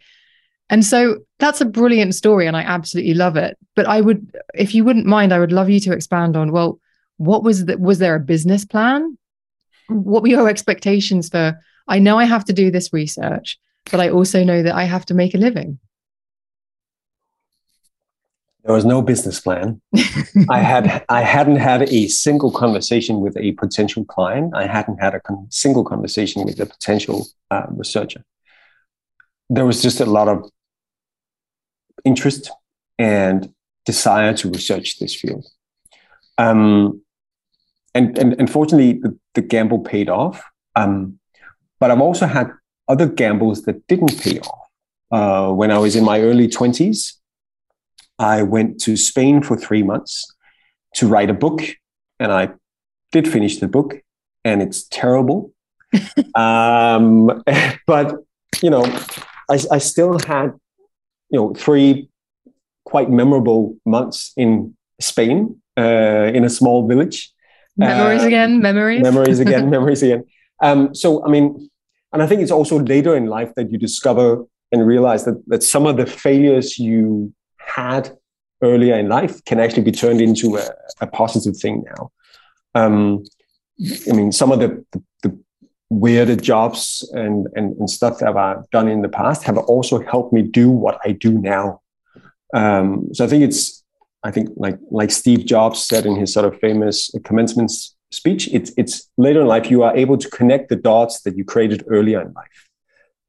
And 0.72 0.86
so 0.86 1.20
that's 1.40 1.60
a 1.60 1.66
brilliant 1.66 2.16
story, 2.16 2.48
and 2.48 2.56
I 2.56 2.62
absolutely 2.62 3.14
love 3.14 3.36
it. 3.36 3.58
But 3.76 3.88
I 3.88 4.00
would, 4.00 4.34
if 4.56 4.74
you 4.74 4.86
wouldn't 4.86 5.06
mind, 5.06 5.34
I 5.34 5.40
would 5.40 5.52
love 5.52 5.70
you 5.70 5.82
to 5.82 5.92
expand 5.92 6.38
on 6.38 6.54
well, 6.54 6.80
what 7.18 7.44
was 7.44 7.66
that? 7.66 7.82
Was 7.82 8.00
there 8.00 8.16
a 8.16 8.20
business 8.20 8.64
plan? 8.64 9.18
What 9.90 10.24
were 10.24 10.30
your 10.30 10.48
expectations 10.48 11.28
for? 11.28 11.60
I 11.90 12.00
know 12.00 12.18
I 12.18 12.24
have 12.24 12.46
to 12.46 12.54
do 12.54 12.72
this 12.72 12.94
research, 12.94 13.60
but 13.92 14.00
I 14.00 14.10
also 14.10 14.46
know 14.46 14.64
that 14.64 14.74
I 14.74 14.86
have 14.86 15.06
to 15.08 15.14
make 15.14 15.36
a 15.36 15.38
living. 15.38 15.78
There 18.64 18.74
was 18.74 18.86
no 18.86 19.02
business 19.02 19.42
plan. 19.42 19.82
I 20.50 20.60
had 20.60 21.04
I 21.10 21.22
hadn't 21.22 21.58
had 21.58 21.90
a 21.90 22.08
single 22.08 22.52
conversation 22.52 23.20
with 23.20 23.36
a 23.36 23.52
potential 23.54 24.06
client. 24.06 24.54
I 24.56 24.68
hadn't 24.68 25.00
had 25.00 25.16
a 25.16 25.20
con- 25.20 25.48
single 25.50 25.84
conversation 25.84 26.46
with 26.46 26.62
a 26.62 26.66
potential 26.66 27.28
uh, 27.50 27.66
researcher. 27.72 28.24
There 29.50 29.66
was 29.66 29.82
just 29.82 30.00
a 30.00 30.06
lot 30.06 30.30
of 30.30 30.50
interest 32.06 32.52
and 32.98 33.54
desire 33.86 34.34
to 34.36 34.50
research 34.50 35.00
this 35.00 35.16
field. 35.16 35.46
Um, 36.38 37.02
and, 37.94 38.18
and 38.18 38.34
unfortunately, 38.40 38.94
the, 38.94 39.18
the 39.34 39.42
gamble 39.42 39.80
paid 39.80 40.10
off. 40.10 40.44
Um, 40.76 41.20
but 41.80 41.92
I've 41.92 42.02
also 42.02 42.26
had 42.26 42.52
other 42.88 43.08
gambles 43.08 43.64
that 43.64 43.86
didn't 43.88 44.20
pay 44.22 44.40
off. 44.40 44.60
Uh, 45.12 45.54
when 45.54 45.72
I 45.72 45.78
was 45.78 45.96
in 45.96 46.06
my 46.06 46.22
early 46.22 46.48
20s, 46.48 47.14
I 48.18 48.44
went 48.44 48.80
to 48.82 48.96
Spain 48.96 49.42
for 49.42 49.58
three 49.58 49.84
months 49.84 50.34
to 50.96 51.08
write 51.08 51.30
a 51.30 51.34
book, 51.34 51.62
and 52.20 52.32
I 52.32 52.52
did 53.12 53.28
finish 53.28 53.58
the 53.58 53.68
book, 53.68 54.02
and 54.46 54.62
it's 54.62 54.84
terrible. 54.84 55.54
um, 56.36 57.44
but 57.88 58.16
you 58.62 58.70
know, 58.70 58.84
I, 59.50 59.60
I 59.72 59.78
still 59.80 60.20
had 60.20 60.54
you 61.32 61.40
know 61.40 61.54
three 61.54 62.10
quite 62.86 63.10
memorable 63.10 63.78
months 63.86 64.34
in 64.36 64.76
Spain 65.00 65.62
uh, 65.78 66.32
in 66.34 66.44
a 66.44 66.50
small 66.50 66.88
village. 66.88 67.32
Memories 67.78 68.24
uh, 68.24 68.28
again, 68.28 68.62
memories. 68.62 69.02
Memories 69.02 69.40
again, 69.46 69.70
memories 69.70 70.04
again. 70.04 70.26
Um, 70.62 70.94
so, 70.94 71.26
I 71.26 71.30
mean, 71.30 71.70
and 72.14 72.22
I 72.22 72.28
think 72.28 72.42
it's 72.42 72.52
also 72.52 72.80
later 72.80 73.16
in 73.16 73.26
life 73.26 73.54
that 73.56 73.72
you 73.72 73.78
discover 73.78 74.46
and 74.72 74.86
realize 74.86 75.26
that, 75.26 75.42
that 75.48 75.64
some 75.64 75.86
of 75.86 75.98
the 75.98 76.06
failures 76.06 76.78
you 76.78 77.34
had 77.58 78.12
earlier 78.62 78.96
in 78.98 79.10
life 79.10 79.44
can 79.46 79.60
actually 79.60 79.84
be 79.84 79.92
turned 79.92 80.22
into 80.22 80.58
a, 80.58 80.68
a 81.00 81.08
positive 81.08 81.58
thing 81.58 81.84
now. 81.96 82.12
Um, 82.76 83.24
I 84.10 84.14
mean, 84.14 84.32
some 84.32 84.52
of 84.52 84.60
the, 84.60 84.86
the, 84.92 85.04
the 85.24 85.40
weirder 85.92 86.38
jobs 86.38 87.10
and, 87.14 87.48
and, 87.56 87.76
and, 87.78 87.90
stuff 87.90 88.20
that 88.20 88.38
I've 88.38 88.70
done 88.70 88.88
in 88.88 89.02
the 89.02 89.10
past 89.10 89.44
have 89.44 89.58
also 89.58 90.00
helped 90.00 90.32
me 90.32 90.42
do 90.42 90.70
what 90.70 90.98
I 91.04 91.12
do 91.12 91.34
now. 91.38 91.82
Um, 92.54 93.10
so 93.14 93.26
I 93.26 93.28
think 93.28 93.44
it's, 93.44 93.84
I 94.24 94.32
think 94.32 94.50
like 94.56 94.78
like 94.90 95.12
Steve 95.12 95.46
Jobs 95.46 95.84
said 95.84 96.06
in 96.06 96.16
his 96.16 96.32
sort 96.32 96.46
of 96.46 96.60
famous 96.60 97.10
commencement 97.24 97.72
speech, 98.12 98.48
it's 98.54 98.72
it's 98.78 99.10
later 99.18 99.42
in 99.42 99.48
life 99.48 99.70
you 99.70 99.84
are 99.84 99.96
able 99.98 100.18
to 100.18 100.30
connect 100.30 100.70
the 100.70 100.76
dots 100.76 101.22
that 101.24 101.36
you 101.36 101.44
created 101.44 101.84
earlier 101.88 102.22
in 102.22 102.32
life. 102.34 102.60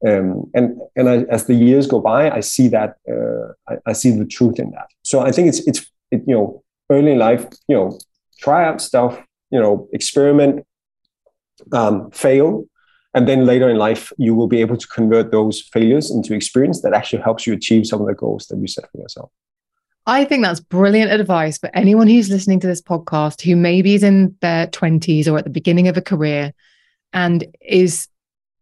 Um, 0.05 0.51
and 0.53 0.79
and 0.95 1.09
I, 1.09 1.15
as 1.31 1.47
the 1.47 1.55
years 1.55 1.87
go 1.87 1.99
by, 1.99 2.29
I 2.29 2.41
see 2.41 2.67
that 2.67 2.97
uh, 3.09 3.53
I, 3.67 3.77
I, 3.87 3.93
see 3.93 4.11
the 4.11 4.25
truth 4.25 4.59
in 4.59 4.69
that. 4.71 4.87
So 5.03 5.21
I 5.21 5.31
think 5.31 5.47
it's 5.47 5.67
it's 5.67 5.79
it, 6.11 6.21
you 6.27 6.35
know 6.35 6.63
early 6.89 7.13
in 7.13 7.17
life, 7.17 7.45
you 7.67 7.75
know, 7.75 7.99
try 8.39 8.65
out 8.65 8.81
stuff, 8.81 9.21
you 9.51 9.59
know, 9.59 9.87
experiment, 9.93 10.65
um, 11.71 12.11
fail, 12.11 12.65
and 13.13 13.27
then 13.27 13.45
later 13.45 13.69
in 13.69 13.77
life 13.77 14.11
you 14.17 14.35
will 14.35 14.47
be 14.47 14.61
able 14.61 14.77
to 14.77 14.87
convert 14.87 15.31
those 15.31 15.61
failures 15.61 16.11
into 16.11 16.33
experience 16.33 16.81
that 16.81 16.93
actually 16.93 17.21
helps 17.21 17.45
you 17.45 17.53
achieve 17.53 17.85
some 17.85 18.01
of 18.01 18.07
the 18.07 18.13
goals 18.13 18.47
that 18.47 18.57
you 18.57 18.67
set 18.67 18.89
for 18.91 18.97
yourself. 18.99 19.31
I 20.05 20.25
think 20.25 20.43
that's 20.43 20.59
brilliant 20.59 21.11
advice 21.11 21.57
for 21.57 21.69
anyone 21.73 22.07
who's 22.07 22.29
listening 22.29 22.59
to 22.59 22.67
this 22.67 22.81
podcast 22.81 23.41
who 23.41 23.55
maybe 23.55 23.93
is 23.95 24.03
in 24.03 24.35
their 24.41 24.67
20s 24.67 25.31
or 25.31 25.37
at 25.37 25.45
the 25.45 25.49
beginning 25.49 25.87
of 25.87 25.95
a 25.95 26.01
career 26.01 26.53
and 27.13 27.45
is 27.61 28.09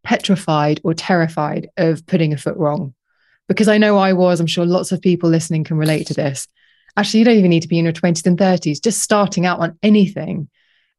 petrified 0.03 0.81
or 0.83 0.93
terrified 0.93 1.69
of 1.77 2.05
putting 2.05 2.31
a 2.31 2.37
foot 2.37 2.57
wrong. 2.57 2.93
Because 3.47 3.67
I 3.67 3.79
know 3.79 3.97
I 3.97 4.13
was, 4.13 4.39
I'm 4.39 4.47
sure 4.47 4.65
lots 4.65 4.91
of 4.91 5.01
people 5.01 5.29
listening 5.29 5.63
can 5.63 5.77
relate 5.77 6.07
to 6.07 6.13
this. 6.13 6.47
Actually, 6.95 7.19
you 7.19 7.25
don't 7.25 7.37
even 7.37 7.49
need 7.49 7.61
to 7.61 7.67
be 7.67 7.79
in 7.79 7.85
your 7.85 7.93
20s 7.93 8.25
and 8.27 8.37
30s, 8.37 8.83
just 8.83 9.01
starting 9.01 9.45
out 9.45 9.59
on 9.59 9.77
anything, 9.81 10.47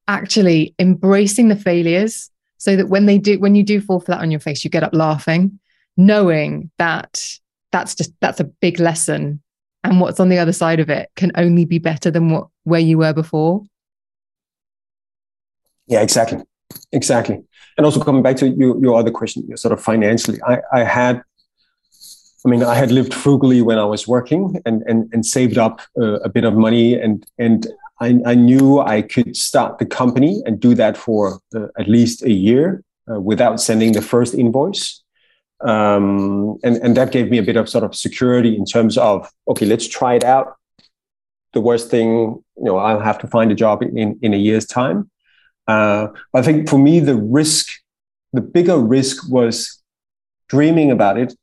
actually 0.08 0.74
embracing 0.78 1.48
the 1.48 1.56
failures 1.56 2.30
so 2.58 2.76
that 2.76 2.88
when 2.88 3.06
they 3.06 3.18
do, 3.18 3.38
when 3.38 3.54
you 3.54 3.62
do 3.62 3.80
fall 3.80 4.00
flat 4.00 4.20
on 4.20 4.30
your 4.30 4.40
face, 4.40 4.64
you 4.64 4.70
get 4.70 4.82
up 4.82 4.94
laughing, 4.94 5.58
knowing 5.96 6.70
that 6.78 7.38
that's 7.72 7.94
just, 7.94 8.12
that's 8.20 8.40
a 8.40 8.44
big 8.44 8.78
lesson. 8.78 9.42
And 9.84 10.00
what's 10.00 10.20
on 10.20 10.28
the 10.28 10.38
other 10.38 10.52
side 10.52 10.78
of 10.78 10.88
it 10.88 11.10
can 11.16 11.32
only 11.34 11.64
be 11.64 11.78
better 11.78 12.10
than 12.10 12.30
what, 12.30 12.48
where 12.64 12.80
you 12.80 12.98
were 12.98 13.12
before. 13.12 13.64
Yeah, 15.88 16.02
exactly. 16.02 16.38
Exactly. 16.92 17.42
And 17.76 17.84
also 17.84 18.02
coming 18.02 18.22
back 18.22 18.36
to 18.36 18.48
your, 18.48 18.80
your 18.80 18.96
other 18.96 19.10
question, 19.10 19.56
sort 19.56 19.72
of 19.72 19.82
financially, 19.82 20.38
I, 20.46 20.58
I 20.72 20.84
had, 20.84 21.22
I 22.44 22.48
mean, 22.48 22.62
I 22.62 22.74
had 22.74 22.90
lived 22.90 23.12
frugally 23.12 23.62
when 23.62 23.78
I 23.78 23.84
was 23.84 24.06
working 24.06 24.60
and, 24.64 24.82
and, 24.82 25.08
and 25.12 25.24
saved 25.24 25.58
up 25.58 25.80
uh, 26.00 26.20
a 26.20 26.28
bit 26.28 26.44
of 26.44 26.54
money 26.54 26.94
and, 26.94 27.26
and 27.38 27.66
I, 28.02 28.18
I 28.32 28.34
knew 28.34 28.80
I 28.80 29.02
could 29.02 29.36
start 29.36 29.78
the 29.78 29.86
company 29.86 30.42
and 30.44 30.58
do 30.58 30.74
that 30.74 30.96
for 30.96 31.40
uh, 31.54 31.68
at 31.78 31.88
least 31.88 32.22
a 32.22 32.32
year 32.32 32.82
uh, 33.10 33.20
without 33.20 33.60
sending 33.60 33.92
the 33.92 34.02
first 34.02 34.34
invoice. 34.34 35.02
Um, 35.60 36.58
and, 36.64 36.76
and 36.78 36.96
that 36.96 37.12
gave 37.12 37.30
me 37.30 37.38
a 37.38 37.42
bit 37.42 37.56
of 37.56 37.68
sort 37.68 37.84
of 37.84 37.94
security 37.94 38.56
in 38.56 38.64
terms 38.64 38.98
of, 38.98 39.30
okay, 39.46 39.66
let's 39.66 39.86
try 39.86 40.14
it 40.14 40.24
out. 40.24 40.56
The 41.52 41.60
worst 41.60 41.90
thing, 41.90 42.08
you 42.56 42.64
know, 42.64 42.78
I'll 42.78 43.00
have 43.00 43.18
to 43.20 43.28
find 43.28 43.52
a 43.52 43.54
job 43.54 43.82
in, 43.82 44.18
in 44.20 44.34
a 44.34 44.36
year's 44.36 44.66
time. 44.66 45.08
Uh, 45.68 46.08
I 46.34 46.42
think 46.42 46.68
for 46.68 46.78
me, 46.78 46.98
the 46.98 47.14
risk, 47.14 47.68
the 48.32 48.40
bigger 48.40 48.78
risk 48.78 49.30
was 49.30 49.80
dreaming 50.48 50.90
about 50.90 51.18
it, 51.18 51.34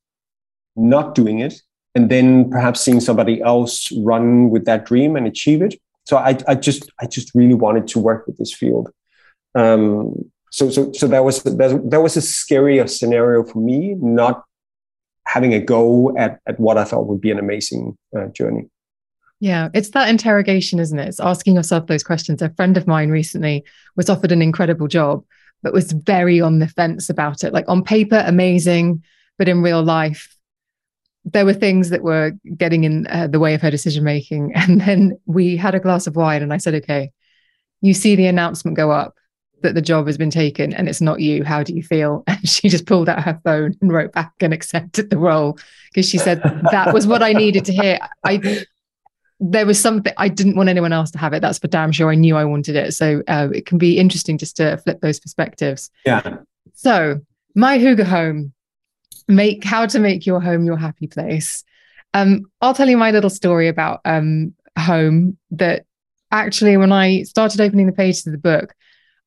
not 0.76 1.15
doing 1.15 1.39
it, 1.39 1.62
and 1.95 2.10
then 2.10 2.50
perhaps 2.50 2.82
seeing 2.82 3.00
somebody 3.00 3.41
else 3.41 3.91
run 3.93 4.50
with 4.50 4.65
that 4.65 4.86
dream 4.86 5.15
and 5.15 5.26
achieve 5.26 5.62
it. 5.62 5.76
So 6.10 6.17
I, 6.17 6.36
I 6.48 6.56
just, 6.56 6.89
I 7.00 7.06
just 7.06 7.36
really 7.36 7.54
wanted 7.54 7.88
to 7.89 8.00
work 8.00 8.26
with 8.26 8.36
this 8.39 8.52
field. 8.52 8.89
Um, 9.54 10.32
so, 10.50 10.72
so, 10.72 10.91
so 10.91 11.08
that 11.08 11.24
was 11.24 11.43
that, 11.43 11.88
that 11.91 12.02
was 12.02 12.17
a 12.17 12.22
scarier 12.22 12.89
scenario 12.89 13.43
for 13.43 13.60
me, 13.60 13.93
not 14.00 14.43
having 15.28 15.54
a 15.54 15.60
go 15.60 16.17
at, 16.17 16.39
at 16.48 16.60
what 16.60 16.80
I 16.80 16.84
thought 16.84 17.06
would 17.06 17.22
be 17.22 17.30
an 17.30 17.38
amazing 17.38 17.95
uh, 18.17 18.26
journey. 18.30 18.72
Yeah, 19.39 19.69
it's 19.76 19.91
that 19.91 20.10
interrogation, 20.10 20.80
isn't 20.80 20.98
it? 20.98 21.10
It's 21.10 21.19
asking 21.19 21.54
yourself 21.54 21.86
those 21.86 22.04
questions. 22.04 22.41
A 22.41 22.50
friend 22.56 22.76
of 22.76 22.88
mine 22.88 23.12
recently 23.12 23.63
was 23.95 24.10
offered 24.10 24.32
an 24.32 24.41
incredible 24.41 24.88
job, 24.88 25.24
but 25.62 25.74
was 25.74 25.91
very 25.91 26.41
on 26.41 26.58
the 26.58 26.67
fence 26.69 27.12
about 27.12 27.43
it. 27.43 27.54
Like 27.54 27.69
on 27.69 27.84
paper, 27.84 28.24
amazing, 28.26 29.04
but 29.38 29.48
in 29.48 29.62
real 29.62 29.84
life, 29.84 30.36
there 31.32 31.46
were 31.46 31.54
things 31.54 31.89
that 31.89 32.04
were 32.04 32.32
getting 32.58 32.84
in 32.84 33.08
uh, 33.08 33.28
the 33.28 33.39
way 33.39 33.54
of 33.54 33.62
her 33.62 33.72
decision 33.72 34.04
making. 34.04 34.54
And 34.56 34.82
then 34.82 35.20
we 35.26 35.58
had 35.58 35.76
a 35.76 35.80
glass 35.80 36.08
of 36.08 36.15
wine, 36.15 36.42
and 36.42 36.54
I 36.54 36.58
said, 36.58 36.76
"Okay, 36.76 37.12
you 37.82 37.94
see 37.94 38.15
the 38.15 38.28
announcement 38.28 38.78
go 38.78 38.92
up 38.92 39.15
that 39.62 39.76
the 39.76 39.82
job 39.82 40.08
has 40.08 40.18
been 40.18 40.30
taken 40.30 40.74
and 40.74 40.88
it's 40.88 41.02
not 41.02 41.20
you. 41.20 41.44
How 41.44 41.63
do 41.63 41.74
you 41.74 41.84
feel? 41.84 42.24
And 42.28 42.48
she 42.48 42.70
just 42.70 42.86
pulled 42.86 43.10
out 43.10 43.24
her 43.24 43.39
phone 43.44 43.76
and 43.82 43.92
wrote 43.92 44.13
back 44.13 44.34
and 44.39 44.54
accepted 44.54 45.10
the 45.10 45.18
role 45.18 45.58
because 45.89 46.08
she 46.08 46.18
said 46.18 46.42
that 46.72 46.94
was 46.94 47.08
what 47.08 47.22
I 47.22 47.34
needed 47.34 47.65
to 47.65 47.74
hear. 47.74 48.00
I 48.24 48.65
there 49.42 49.65
was 49.65 49.80
something 49.80 50.13
I 50.18 50.28
didn't 50.28 50.56
want 50.56 50.70
anyone 50.70 50.94
else 50.94 51.12
to 51.12 51.18
have 51.18 51.34
it. 51.34 51.42
That's 51.42 51.60
for 51.60 51.68
damn 51.68 51.92
sure. 51.92 52.12
I 52.12 52.15
knew 52.15 52.36
I 52.36 52.44
wanted 52.44 52.76
it. 52.76 52.94
So 52.94 53.24
uh, 53.28 53.48
it 53.54 53.65
can 53.65 53.78
be 53.78 53.98
interesting 53.98 54.38
just 54.38 54.58
to 54.58 54.78
flip 54.78 55.00
those 55.02 55.20
perspectives. 55.20 55.89
Yeah. 56.06 56.38
So 56.74 57.22
my 57.56 57.78
Hygge 57.78 58.04
home, 58.04 58.54
make 59.30 59.63
how 59.63 59.86
to 59.86 60.00
make 60.00 60.26
your 60.26 60.42
home 60.42 60.65
your 60.65 60.76
happy 60.76 61.08
place. 61.08 61.63
Um, 62.13 62.52
I'll 62.62 62.74
tell 62.74 62.89
you 62.89 62.98
my 62.98 63.12
little 63.12 63.30
story 63.30 63.68
about 63.68 64.02
um, 64.04 64.54
home 64.78 65.38
that 65.52 65.86
actually 66.32 66.76
when 66.76 66.92
I 66.92 67.24
started 67.24 67.62
opening 67.62 67.86
the 67.86 67.94
pages 67.94 68.26
of 68.26 68.34
the 68.34 68.39
book, 68.39 68.74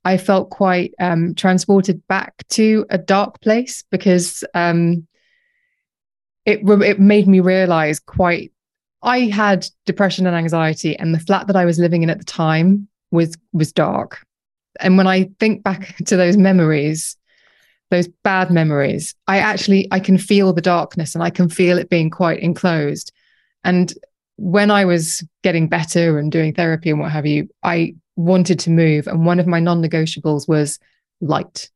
I 0.05 0.17
felt 0.17 0.51
quite 0.51 0.93
um, 0.99 1.35
transported 1.35 2.07
back 2.09 2.35
to 2.51 2.85
a 2.91 2.99
dark 2.99 3.41
place 3.41 3.85
because 3.91 4.43
um, 4.53 5.07
it 6.45 6.61
it 6.69 7.01
made 7.01 7.29
me 7.29 7.41
realize 7.41 8.01
quite. 8.01 8.53
I 9.05 9.21
had 9.21 9.67
depression 9.87 10.27
and 10.27 10.37
anxiety, 10.37 10.97
and 10.97 11.15
the 11.15 11.21
flat 11.21 11.47
that 11.47 11.57
I 11.57 11.65
was 11.65 11.79
living 11.79 12.03
in 12.03 12.11
at 12.11 12.19
the 12.19 12.25
time 12.25 12.89
was 13.13 13.37
was 13.53 13.73
dark. 13.73 14.27
And 14.81 14.97
when 14.97 15.07
I 15.07 15.31
think 15.39 15.63
back 15.63 15.97
to 16.07 16.17
those 16.17 16.37
memories, 16.37 17.17
those 17.93 18.09
bad 18.25 18.51
memories, 18.51 19.15
I 19.29 19.39
actually 19.39 19.87
I 19.93 20.01
can 20.01 20.17
feel 20.17 20.53
the 20.53 20.63
darkness 20.63 21.15
and 21.15 21.23
I 21.23 21.29
can 21.29 21.49
feel 21.49 21.77
it 21.79 21.91
being 21.91 22.09
quite 22.09 22.41
enclosed. 22.41 23.13
And 23.65 23.93
when 24.37 24.71
I 24.71 24.87
was 24.87 25.23
getting 25.43 25.69
better 25.69 26.19
and 26.19 26.33
doing 26.33 26.55
therapy 26.55 26.89
and 26.89 26.99
what 26.99 27.13
have 27.13 27.27
you, 27.27 27.51
I 27.63 27.95
wanted 28.17 28.59
to 28.61 28.71
move. 28.71 29.07
And 29.07 29.27
one 29.27 29.39
of 29.39 29.47
my 29.47 29.61
non 29.61 29.83
negotiables 29.83 30.49
was 30.49 30.79
light. 31.21 31.69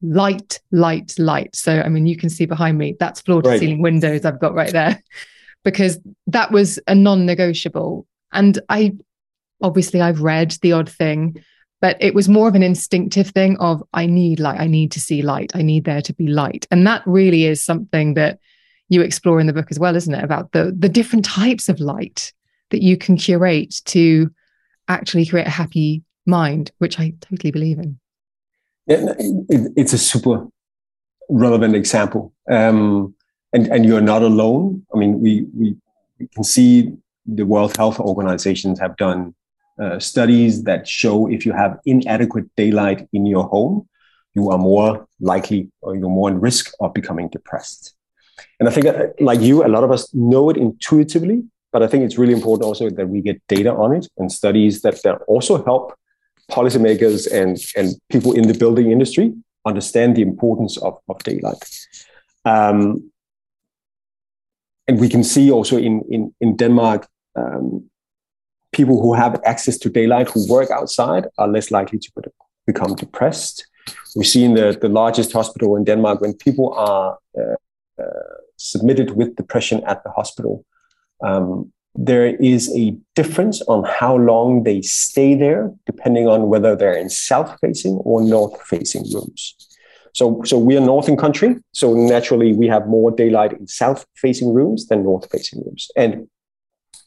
Light, 0.00 0.58
light, 0.72 1.14
light. 1.18 1.54
So, 1.54 1.82
I 1.82 1.90
mean, 1.90 2.06
you 2.06 2.16
can 2.16 2.30
see 2.30 2.46
behind 2.46 2.78
me, 2.78 2.96
that's 2.98 3.20
floor 3.20 3.42
to 3.42 3.58
ceiling 3.58 3.82
windows 3.82 4.24
I've 4.24 4.40
got 4.40 4.54
right 4.54 4.72
there, 4.72 5.02
because 5.64 6.00
that 6.28 6.50
was 6.50 6.78
a 6.86 6.94
non 6.94 7.26
negotiable. 7.26 8.06
And 8.32 8.58
I 8.70 8.94
obviously 9.62 10.00
I've 10.00 10.22
read 10.22 10.52
the 10.62 10.72
odd 10.72 10.88
thing, 10.88 11.44
but 11.80 11.96
it 12.00 12.14
was 12.14 12.28
more 12.28 12.48
of 12.48 12.54
an 12.54 12.62
instinctive 12.62 13.28
thing 13.28 13.56
of 13.58 13.82
I 13.92 14.06
need 14.06 14.40
light, 14.40 14.60
I 14.60 14.66
need 14.66 14.92
to 14.92 15.00
see 15.00 15.22
light, 15.22 15.52
I 15.54 15.62
need 15.62 15.84
there 15.84 16.02
to 16.02 16.14
be 16.14 16.28
light. 16.28 16.66
And 16.70 16.86
that 16.86 17.02
really 17.06 17.44
is 17.44 17.62
something 17.62 18.14
that 18.14 18.38
you 18.88 19.02
explore 19.02 19.40
in 19.40 19.46
the 19.46 19.52
book 19.52 19.70
as 19.70 19.78
well, 19.78 19.96
isn't 19.96 20.14
it? 20.14 20.24
About 20.24 20.52
the 20.52 20.74
the 20.76 20.88
different 20.88 21.24
types 21.24 21.68
of 21.68 21.80
light 21.80 22.32
that 22.70 22.82
you 22.82 22.96
can 22.96 23.16
curate 23.16 23.80
to 23.86 24.30
actually 24.88 25.26
create 25.26 25.46
a 25.46 25.50
happy 25.50 26.02
mind, 26.24 26.70
which 26.78 26.98
I 26.98 27.12
totally 27.20 27.50
believe 27.50 27.78
in. 27.78 27.98
Yeah, 28.86 29.14
it's 29.18 29.92
a 29.92 29.98
super 29.98 30.46
relevant 31.28 31.74
example. 31.74 32.32
Um, 32.50 33.14
and, 33.52 33.66
and 33.68 33.86
you're 33.86 34.00
not 34.00 34.22
alone. 34.22 34.84
I 34.94 34.98
mean, 34.98 35.20
we, 35.20 35.46
we, 35.54 35.76
we 36.18 36.28
can 36.28 36.44
see 36.44 36.92
the 37.26 37.46
World 37.46 37.76
Health 37.76 37.98
Organizations 37.98 38.78
have 38.78 38.96
done 38.96 39.34
uh, 39.78 39.98
studies 39.98 40.64
that 40.64 40.88
show 40.88 41.28
if 41.28 41.44
you 41.46 41.52
have 41.52 41.78
inadequate 41.84 42.46
daylight 42.56 43.08
in 43.12 43.26
your 43.26 43.44
home, 43.44 43.88
you 44.34 44.50
are 44.50 44.58
more 44.58 45.06
likely 45.20 45.70
or 45.80 45.96
you're 45.96 46.08
more 46.08 46.30
in 46.30 46.40
risk 46.40 46.72
of 46.80 46.92
becoming 46.94 47.28
depressed. 47.28 47.94
And 48.60 48.68
I 48.68 48.72
think, 48.72 48.86
uh, 48.86 49.08
like 49.20 49.40
you, 49.40 49.64
a 49.64 49.68
lot 49.68 49.84
of 49.84 49.90
us 49.90 50.12
know 50.14 50.50
it 50.50 50.56
intuitively, 50.56 51.44
but 51.72 51.82
I 51.82 51.86
think 51.86 52.04
it's 52.04 52.18
really 52.18 52.32
important 52.32 52.66
also 52.66 52.90
that 52.90 53.08
we 53.08 53.20
get 53.20 53.40
data 53.48 53.72
on 53.74 53.94
it 53.94 54.08
and 54.18 54.30
studies 54.30 54.82
that, 54.82 55.02
that 55.02 55.22
also 55.26 55.64
help 55.64 55.94
policymakers 56.50 57.30
and, 57.30 57.58
and 57.76 57.94
people 58.08 58.32
in 58.32 58.46
the 58.46 58.54
building 58.54 58.90
industry 58.90 59.34
understand 59.64 60.16
the 60.16 60.22
importance 60.22 60.76
of, 60.78 60.98
of 61.08 61.22
daylight. 61.24 61.62
Um, 62.44 63.10
and 64.86 65.00
we 65.00 65.08
can 65.08 65.24
see 65.24 65.50
also 65.50 65.76
in, 65.76 66.02
in, 66.08 66.34
in 66.40 66.56
Denmark, 66.56 67.08
um, 67.34 67.90
people 68.76 69.00
who 69.00 69.14
have 69.14 69.40
access 69.44 69.78
to 69.78 69.88
daylight, 69.88 70.28
who 70.28 70.46
work 70.48 70.70
outside, 70.70 71.24
are 71.38 71.48
less 71.48 71.70
likely 71.70 71.98
to 71.98 72.10
become 72.66 72.94
depressed. 72.94 73.66
We 74.14 74.24
see 74.24 74.44
in 74.44 74.54
the, 74.54 74.78
the 74.80 74.88
largest 74.88 75.32
hospital 75.32 75.76
in 75.76 75.84
Denmark 75.84 76.20
when 76.20 76.34
people 76.34 76.74
are 76.74 77.18
uh, 77.38 77.56
uh, 78.02 78.36
submitted 78.56 79.16
with 79.16 79.36
depression 79.36 79.82
at 79.86 80.02
the 80.04 80.10
hospital, 80.10 80.64
um, 81.24 81.72
there 81.94 82.26
is 82.26 82.70
a 82.76 82.94
difference 83.14 83.62
on 83.62 83.84
how 83.84 84.16
long 84.16 84.64
they 84.64 84.82
stay 84.82 85.34
there, 85.34 85.72
depending 85.86 86.28
on 86.28 86.48
whether 86.48 86.76
they're 86.76 87.00
in 87.04 87.08
south 87.08 87.56
facing 87.60 87.94
or 88.04 88.20
north 88.20 88.60
facing 88.62 89.04
rooms. 89.14 89.54
So, 90.12 90.42
so 90.44 90.58
we 90.58 90.76
are 90.76 90.80
northern 90.80 91.16
country, 91.16 91.56
so 91.72 91.94
naturally 91.94 92.52
we 92.52 92.66
have 92.68 92.86
more 92.86 93.10
daylight 93.10 93.52
in 93.52 93.66
south 93.66 94.06
facing 94.16 94.52
rooms 94.52 94.88
than 94.88 95.02
north 95.02 95.30
facing 95.30 95.62
rooms. 95.64 95.88
And 95.96 96.28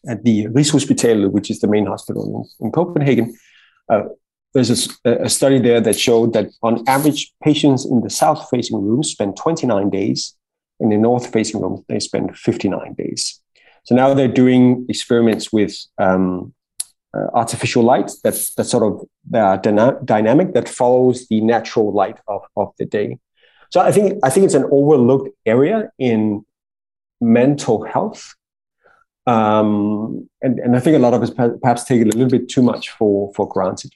at 0.08 0.24
the 0.24 0.48
Rigshospitalet, 0.48 1.32
which 1.32 1.50
is 1.50 1.60
the 1.60 1.68
main 1.68 1.86
hospital 1.86 2.48
in, 2.60 2.66
in 2.68 2.72
Copenhagen, 2.72 3.36
uh, 3.90 4.04
there's 4.54 4.90
a, 5.06 5.24
a, 5.24 5.30
study 5.30 5.60
there 5.60 5.80
that 5.82 5.98
showed 5.98 6.34
that 6.34 6.50
on 6.64 6.84
average, 6.88 7.32
patients 7.44 7.86
in 7.86 8.02
the 8.02 8.10
south 8.10 8.50
facing 8.50 8.82
rooms 8.82 9.12
spend 9.12 9.38
29 9.38 9.90
days, 9.90 10.36
in 10.80 10.90
the 10.90 10.98
north 10.98 11.32
facing 11.32 11.62
rooms, 11.62 11.82
they 11.88 12.00
spend 12.00 12.36
59 12.38 12.94
days. 12.94 13.42
So 13.84 13.96
now 13.96 14.14
they're 14.14 14.28
doing 14.28 14.86
experiments 14.90 15.52
with 15.52 15.76
um, 15.98 16.54
uh, 17.16 17.28
artificial 17.34 17.84
light 17.84 18.12
that's 18.24 18.54
that 18.56 18.66
sort 18.66 18.84
of 18.84 19.08
dyna- 19.62 20.00
dynamic 20.06 20.54
that 20.54 20.70
follows 20.70 21.28
the 21.28 21.42
natural 21.42 21.92
light 21.94 22.18
of, 22.28 22.42
of 22.56 22.74
the 22.78 22.86
day. 22.86 23.18
So 23.72 23.82
I 23.82 23.92
think 23.92 24.20
I 24.24 24.30
think 24.30 24.46
it's 24.46 24.56
an 24.56 24.70
overlooked 24.72 25.30
area 25.46 25.92
in 25.98 26.46
mental 27.22 27.84
health, 27.84 28.36
um, 29.28 30.30
and 30.42 30.60
and 30.60 30.76
I 30.76 30.80
think 30.80 30.96
a 30.96 31.00
lot 31.00 31.14
of 31.14 31.22
us 31.22 31.32
perhaps 31.62 31.84
take 31.84 32.02
it 32.02 32.14
a 32.14 32.18
little 32.18 32.30
bit 32.30 32.50
too 32.50 32.62
much 32.62 32.90
for 32.90 33.34
for 33.34 33.48
granted. 33.48 33.92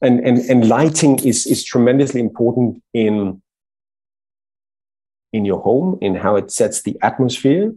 And 0.00 0.20
and 0.20 0.38
and 0.38 0.68
lighting 0.68 1.18
is 1.20 1.46
is 1.46 1.64
tremendously 1.64 2.20
important 2.20 2.82
in 2.92 3.40
in 5.32 5.44
your 5.44 5.60
home 5.60 5.98
in 6.00 6.14
how 6.14 6.36
it 6.36 6.50
sets 6.50 6.82
the 6.82 6.96
atmosphere 7.02 7.72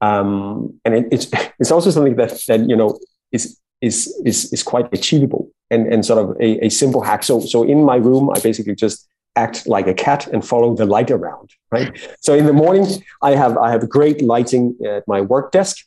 um, 0.00 0.78
and 0.84 0.94
it, 0.94 1.08
it's 1.10 1.26
it's 1.58 1.70
also 1.70 1.90
something 1.90 2.16
that 2.16 2.40
that 2.48 2.68
you 2.68 2.76
know 2.76 2.98
is 3.32 3.58
is 3.80 4.14
is 4.24 4.52
is 4.52 4.62
quite 4.62 4.88
achievable 4.92 5.50
and 5.70 5.92
and 5.92 6.04
sort 6.04 6.18
of 6.18 6.36
a, 6.40 6.66
a 6.66 6.68
simple 6.68 7.02
hack. 7.02 7.22
So 7.22 7.40
so 7.40 7.62
in 7.62 7.84
my 7.84 7.96
room, 7.96 8.30
I 8.30 8.40
basically 8.40 8.74
just 8.74 9.08
act 9.36 9.66
like 9.66 9.86
a 9.86 9.92
cat 9.92 10.26
and 10.28 10.46
follow 10.46 10.74
the 10.74 10.86
light 10.86 11.10
around. 11.10 11.50
Right. 11.70 12.16
So 12.20 12.34
in 12.34 12.46
the 12.46 12.52
morning, 12.52 12.86
I 13.22 13.34
have 13.34 13.56
I 13.58 13.70
have 13.70 13.88
great 13.88 14.22
lighting 14.22 14.76
at 14.86 15.06
my 15.06 15.20
work 15.20 15.52
desk. 15.52 15.78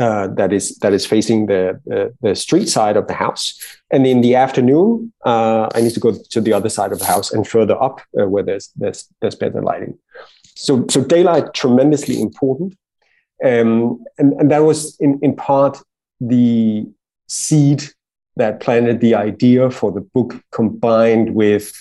Uh, 0.00 0.28
that 0.28 0.50
is 0.50 0.78
that 0.78 0.94
is 0.94 1.04
facing 1.04 1.46
the, 1.46 1.78
the, 1.84 2.10
the 2.22 2.34
street 2.34 2.68
side 2.70 2.96
of 2.96 3.06
the 3.06 3.12
house, 3.12 3.60
and 3.90 4.06
in 4.06 4.22
the 4.22 4.34
afternoon, 4.34 5.12
uh, 5.26 5.68
I 5.74 5.82
need 5.82 5.92
to 5.92 6.00
go 6.00 6.12
to 6.30 6.40
the 6.40 6.54
other 6.54 6.70
side 6.70 6.90
of 6.92 6.98
the 6.98 7.04
house 7.04 7.30
and 7.34 7.46
further 7.46 7.76
up 7.82 8.00
uh, 8.18 8.26
where 8.26 8.42
there's 8.42 8.70
there's 8.76 9.06
there's 9.20 9.34
better 9.34 9.60
lighting. 9.60 9.98
So 10.56 10.86
so 10.88 11.04
daylight 11.04 11.52
tremendously 11.52 12.18
important, 12.18 12.78
um, 13.44 14.02
and, 14.16 14.32
and 14.40 14.50
that 14.50 14.64
was 14.64 14.96
in, 15.00 15.18
in 15.20 15.36
part 15.36 15.82
the 16.18 16.86
seed 17.28 17.84
that 18.36 18.60
planted 18.60 19.00
the 19.00 19.14
idea 19.14 19.70
for 19.70 19.92
the 19.92 20.00
book 20.00 20.42
combined 20.50 21.34
with 21.34 21.72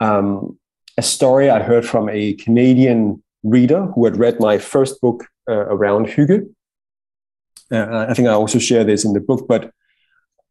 um, 0.00 0.58
a 0.96 1.02
story 1.02 1.50
I 1.50 1.62
heard 1.62 1.84
from 1.84 2.08
a 2.08 2.32
Canadian 2.34 3.22
reader 3.42 3.84
who 3.94 4.06
had 4.06 4.16
read 4.16 4.40
my 4.40 4.56
first 4.56 5.00
book 5.02 5.26
uh, 5.46 5.66
around 5.66 6.06
Hygge. 6.06 6.48
Uh, 7.74 8.06
I 8.08 8.14
think 8.14 8.28
I 8.28 8.32
also 8.32 8.58
share 8.58 8.84
this 8.84 9.04
in 9.04 9.12
the 9.12 9.20
book, 9.20 9.46
but 9.48 9.72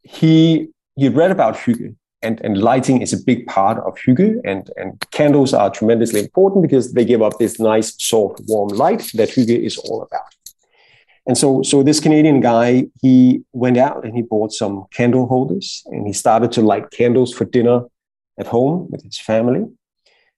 he 0.03 0.69
he 0.95 1.09
read 1.09 1.31
about 1.31 1.55
Hygge 1.55 1.95
and, 2.23 2.39
and 2.41 2.57
lighting 2.57 3.01
is 3.01 3.13
a 3.13 3.17
big 3.17 3.45
part 3.47 3.77
of 3.79 3.95
Hygge 3.95 4.39
and, 4.45 4.69
and 4.77 5.03
candles 5.11 5.53
are 5.53 5.69
tremendously 5.69 6.21
important 6.21 6.61
because 6.61 6.93
they 6.93 7.05
give 7.05 7.21
up 7.21 7.37
this 7.39 7.59
nice, 7.59 7.95
soft, 8.01 8.41
warm 8.47 8.69
light 8.69 9.11
that 9.15 9.29
Hygge 9.29 9.59
is 9.59 9.77
all 9.77 10.01
about. 10.03 10.21
And 11.25 11.37
so, 11.37 11.63
so 11.63 11.83
this 11.83 11.99
Canadian 11.99 12.41
guy, 12.41 12.87
he 13.01 13.43
went 13.53 13.77
out 13.77 14.03
and 14.03 14.13
he 14.15 14.21
bought 14.21 14.51
some 14.51 14.85
candle 14.91 15.25
holders 15.25 15.83
and 15.87 16.05
he 16.05 16.13
started 16.13 16.51
to 16.53 16.61
light 16.61 16.91
candles 16.91 17.33
for 17.33 17.45
dinner 17.45 17.83
at 18.39 18.47
home 18.47 18.87
with 18.89 19.03
his 19.03 19.19
family. 19.19 19.65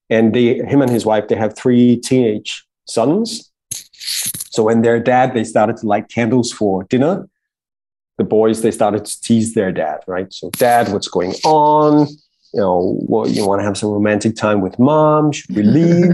And 0.10 0.34
they, 0.34 0.60
him 0.60 0.82
and 0.82 0.92
his 0.92 1.06
wife, 1.06 1.28
they 1.28 1.36
have 1.36 1.56
three 1.56 1.98
teenage 1.98 2.66
sons. 2.88 3.52
So 4.06 4.64
when 4.64 4.82
their 4.82 5.00
dad, 5.00 5.34
they 5.34 5.44
started 5.44 5.78
to 5.78 5.88
light 5.88 6.10
candles 6.10 6.52
for 6.52 6.84
dinner. 6.86 7.28
The 8.18 8.24
boys, 8.24 8.62
they 8.62 8.72
started 8.72 9.04
to 9.06 9.22
tease 9.22 9.54
their 9.54 9.72
dad, 9.72 10.00
right? 10.08 10.32
So, 10.32 10.50
dad, 10.52 10.94
what's 10.94 11.10
going 11.10 11.34
on? 11.44 12.08
You 12.54 12.62
know, 12.62 12.98
well, 13.02 13.28
you 13.28 13.46
want 13.46 13.60
to 13.60 13.66
have 13.66 13.78
some 13.78 13.90
romantic 13.90 14.38
time 14.38 14.62
with 14.62 14.80
mom? 14.80 15.34
Should 15.34 15.54
we 15.54 15.64
leave? 15.64 16.12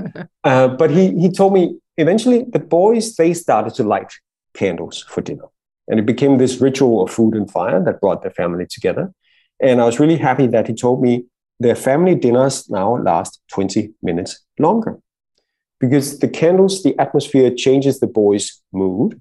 uh, 0.44 0.68
but 0.68 0.90
he 0.90 1.14
he 1.18 1.30
told 1.30 1.52
me 1.52 1.76
eventually 1.98 2.46
the 2.48 2.58
boys 2.58 3.16
they 3.16 3.34
started 3.34 3.74
to 3.74 3.82
light 3.82 4.10
candles 4.54 5.04
for 5.06 5.20
dinner, 5.20 5.48
and 5.88 6.00
it 6.00 6.06
became 6.06 6.38
this 6.38 6.58
ritual 6.62 7.02
of 7.02 7.10
food 7.10 7.34
and 7.34 7.50
fire 7.50 7.84
that 7.84 8.00
brought 8.00 8.22
their 8.22 8.30
family 8.30 8.66
together. 8.66 9.12
And 9.60 9.82
I 9.82 9.84
was 9.84 10.00
really 10.00 10.16
happy 10.16 10.46
that 10.46 10.66
he 10.68 10.74
told 10.74 11.02
me 11.02 11.26
their 11.60 11.76
family 11.76 12.14
dinners 12.14 12.70
now 12.70 12.96
last 12.96 13.42
20 13.48 13.92
minutes 14.02 14.42
longer 14.58 14.98
because 15.82 16.20
the 16.20 16.28
candles, 16.28 16.84
the 16.84 16.96
atmosphere 17.00 17.52
changes 17.52 17.98
the 17.98 18.06
boys' 18.06 18.62
mood. 18.72 19.20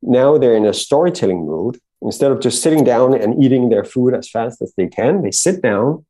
Now 0.00 0.38
they're 0.38 0.56
in 0.56 0.64
a 0.64 0.72
storytelling 0.72 1.44
mood. 1.44 1.78
Instead 2.00 2.32
of 2.32 2.40
just 2.40 2.62
sitting 2.62 2.84
down 2.84 3.12
and 3.12 3.44
eating 3.44 3.68
their 3.68 3.84
food 3.84 4.14
as 4.14 4.30
fast 4.30 4.62
as 4.62 4.72
they 4.78 4.86
can, 4.86 5.20
they 5.20 5.30
sit 5.30 5.60
down, 5.60 6.06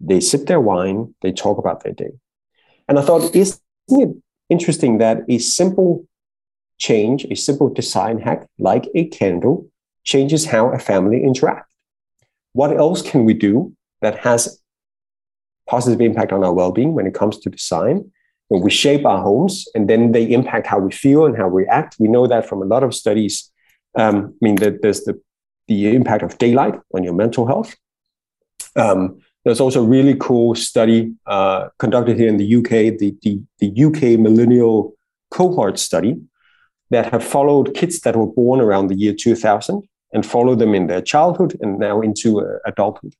they 0.00 0.18
sip 0.18 0.46
their 0.46 0.62
wine, 0.62 1.14
they 1.20 1.30
talk 1.30 1.58
about 1.58 1.84
their 1.84 1.92
day. 1.92 2.12
And 2.88 2.98
I 2.98 3.02
thought, 3.02 3.36
isn't 3.36 3.60
it 3.90 4.16
interesting 4.48 4.96
that 4.96 5.18
a 5.28 5.36
simple 5.36 6.06
change, 6.78 7.26
a 7.26 7.34
simple 7.34 7.68
design 7.68 8.20
hack 8.20 8.48
like 8.58 8.88
a 8.94 9.08
candle, 9.08 9.68
changes 10.04 10.46
how 10.46 10.72
a 10.72 10.78
family 10.78 11.20
interacts? 11.20 11.64
What 12.54 12.74
else 12.74 13.02
can 13.02 13.26
we 13.26 13.34
do 13.34 13.74
that 14.00 14.20
has 14.20 14.58
positive 15.66 16.00
impact 16.00 16.32
on 16.32 16.42
our 16.42 16.54
well-being 16.54 16.94
when 16.94 17.06
it 17.06 17.12
comes 17.12 17.38
to 17.40 17.50
design? 17.50 18.10
We 18.50 18.70
shape 18.70 19.04
our 19.04 19.22
homes 19.22 19.66
and 19.74 19.88
then 19.88 20.12
they 20.12 20.24
impact 20.24 20.66
how 20.66 20.78
we 20.78 20.90
feel 20.90 21.26
and 21.26 21.36
how 21.36 21.48
we 21.48 21.66
act. 21.66 21.96
We 21.98 22.08
know 22.08 22.26
that 22.26 22.48
from 22.48 22.62
a 22.62 22.64
lot 22.64 22.82
of 22.82 22.94
studies. 22.94 23.50
Um, 23.96 24.34
I 24.42 24.44
mean, 24.44 24.56
there's 24.56 25.04
the, 25.04 25.20
the 25.66 25.94
impact 25.94 26.22
of 26.22 26.38
daylight 26.38 26.74
on 26.94 27.04
your 27.04 27.14
mental 27.14 27.46
health. 27.46 27.76
Um, 28.74 29.20
there's 29.44 29.60
also 29.60 29.82
a 29.82 29.86
really 29.86 30.14
cool 30.18 30.54
study 30.54 31.14
uh, 31.26 31.68
conducted 31.78 32.18
here 32.18 32.28
in 32.28 32.38
the 32.38 32.56
UK, 32.56 32.98
the, 32.98 33.14
the, 33.22 33.40
the 33.58 33.84
UK 33.84 34.18
millennium 34.18 34.92
cohort 35.30 35.78
study 35.78 36.20
that 36.90 37.10
have 37.12 37.24
followed 37.24 37.74
kids 37.74 38.00
that 38.00 38.16
were 38.16 38.26
born 38.26 38.60
around 38.60 38.88
the 38.88 38.94
year 38.94 39.14
2000 39.14 39.82
and 40.12 40.26
followed 40.26 40.58
them 40.58 40.74
in 40.74 40.86
their 40.86 41.02
childhood 41.02 41.56
and 41.60 41.78
now 41.78 42.00
into 42.00 42.40
uh, 42.40 42.58
adulthood. 42.66 43.14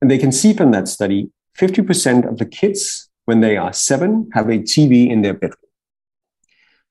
And 0.00 0.10
they 0.10 0.18
can 0.18 0.32
see 0.32 0.52
from 0.52 0.70
that 0.72 0.88
study 0.88 1.30
50% 1.58 2.28
of 2.28 2.38
the 2.38 2.46
kids 2.46 3.09
when 3.30 3.40
they 3.46 3.56
are 3.56 3.72
seven, 3.72 4.28
have 4.34 4.48
a 4.48 4.58
TV 4.58 5.08
in 5.08 5.22
their 5.22 5.34
bedroom. 5.42 5.70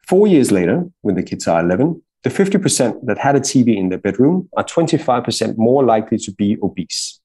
Four 0.08 0.26
years 0.26 0.50
later, 0.54 0.78
when 1.02 1.16
the 1.16 1.26
kids 1.30 1.50
are 1.50 1.60
11, 1.60 2.02
the 2.24 2.30
50% 2.30 3.06
that 3.08 3.18
had 3.18 3.36
a 3.36 3.42
TV 3.42 3.76
in 3.76 3.90
their 3.90 4.04
bedroom 4.08 4.48
are 4.56 4.64
25% 4.64 5.58
more 5.58 5.84
likely 5.84 6.18
to 6.26 6.32
be 6.32 6.58
obese. 6.64 7.20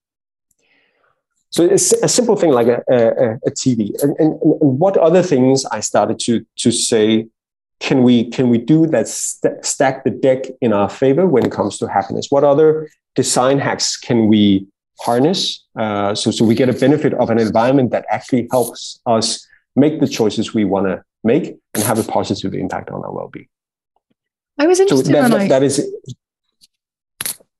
So 1.50 1.62
it's 1.62 1.92
a 1.92 2.08
simple 2.08 2.34
thing 2.34 2.50
like 2.50 2.66
a, 2.66 2.82
a, 2.88 3.34
a 3.48 3.52
TV. 3.62 3.78
And, 4.02 4.16
and, 4.18 4.32
and, 4.42 4.70
what 4.84 4.96
other 4.96 5.22
things 5.22 5.64
I 5.66 5.78
started 5.78 6.18
to, 6.26 6.44
to 6.62 6.72
say, 6.72 7.28
can 7.78 8.02
we, 8.02 8.28
can 8.36 8.48
we 8.48 8.58
do 8.58 8.88
that 8.88 9.06
st- 9.06 9.64
stack 9.64 10.02
the 10.02 10.10
deck 10.10 10.40
in 10.60 10.72
our 10.72 10.90
favor 10.90 11.24
when 11.24 11.46
it 11.46 11.52
comes 11.52 11.78
to 11.78 11.86
happiness? 11.86 12.26
What 12.30 12.42
other 12.42 12.90
design 13.14 13.60
hacks 13.60 13.96
can 13.96 14.26
we 14.26 14.66
harness. 15.00 15.64
Uh, 15.78 16.14
so, 16.14 16.30
so 16.30 16.44
we 16.44 16.54
get 16.54 16.68
a 16.68 16.72
benefit 16.72 17.14
of 17.14 17.30
an 17.30 17.38
environment 17.38 17.90
that 17.90 18.04
actually 18.10 18.48
helps 18.50 19.00
us 19.06 19.46
make 19.76 20.00
the 20.00 20.08
choices 20.08 20.54
we 20.54 20.64
want 20.64 20.86
to 20.86 21.02
make 21.24 21.56
and 21.74 21.82
have 21.82 21.98
a 21.98 22.04
positive 22.04 22.54
impact 22.54 22.90
on 22.90 23.02
our 23.04 23.12
well-being. 23.12 23.48
I 24.58 24.66
was 24.66 24.78
interested 24.78 25.06
so 25.06 25.12
that, 25.12 25.30
that, 25.30 25.40
I... 25.40 25.48
that 25.48 25.62
is. 25.62 25.84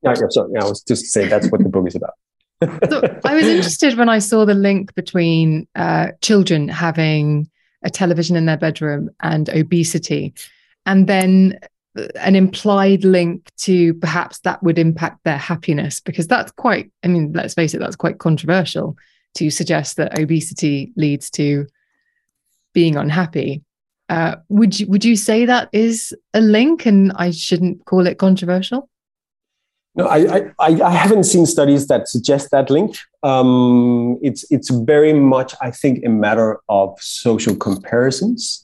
Yeah, 0.03 0.15
yeah, 0.21 0.27
sorry. 0.31 0.51
Yeah, 0.55 0.65
I 0.65 0.69
was 0.69 0.83
just 0.83 1.07
saying 1.07 1.31
that's 1.31 1.51
what 1.51 1.63
the 1.63 1.69
book 1.69 1.89
is 1.89 1.97
about. 1.97 2.15
so 2.91 3.21
I 3.25 3.35
was 3.35 3.47
interested 3.47 3.97
when 3.97 4.09
I 4.09 4.19
saw 4.21 4.45
the 4.45 4.55
link 4.55 4.95
between 4.95 5.67
uh, 5.75 6.09
children 6.21 6.69
having 6.69 7.51
a 7.83 7.91
television 7.91 8.37
in 8.37 8.47
their 8.47 8.57
bedroom 8.57 9.11
and 9.21 9.49
obesity, 9.49 10.35
and 10.87 11.07
then 11.07 11.59
an 12.17 12.35
implied 12.35 13.05
link 13.05 13.51
to 13.57 13.95
perhaps 13.95 14.41
that 14.41 14.63
would 14.63 14.79
impact 14.79 15.23
their 15.25 15.39
happiness 15.39 16.01
because 16.01 16.27
that's 16.27 16.51
quite 16.53 16.91
i 17.05 17.09
mean 17.09 17.33
let's 17.35 17.55
face 17.55 17.75
it 17.75 17.79
that's 17.79 17.97
quite 17.97 18.19
controversial 18.19 18.97
to 19.35 19.51
suggest 19.51 19.97
that 19.97 20.19
obesity 20.19 20.93
leads 20.97 21.31
to 21.31 21.67
being 22.73 22.97
unhappy 22.97 23.63
uh, 24.09 24.37
would 24.49 24.79
you 24.79 24.87
would 24.89 25.05
you 25.05 25.17
say 25.17 25.47
that 25.47 25.69
is 25.73 26.15
a 26.35 26.41
link 26.41 26.85
and 26.85 27.13
i 27.17 27.31
shouldn't 27.31 27.85
call 27.85 28.07
it 28.07 28.19
controversial 28.19 28.89
no, 29.97 30.09
I, 30.09 30.51
I, 30.59 30.83
I 30.83 30.91
haven't 30.91 31.23
seen 31.23 31.47
studies 31.47 31.87
that 31.87 32.09
suggest 32.09 32.51
that 32.51 32.69
link. 32.69 32.97
Um, 33.23 34.19
it's 34.23 34.45
it's 34.51 34.69
very 34.71 35.13
much, 35.13 35.55
I 35.61 35.71
think, 35.71 36.05
a 36.05 36.09
matter 36.09 36.61
of 36.69 37.01
social 37.01 37.55
comparisons. 37.55 38.64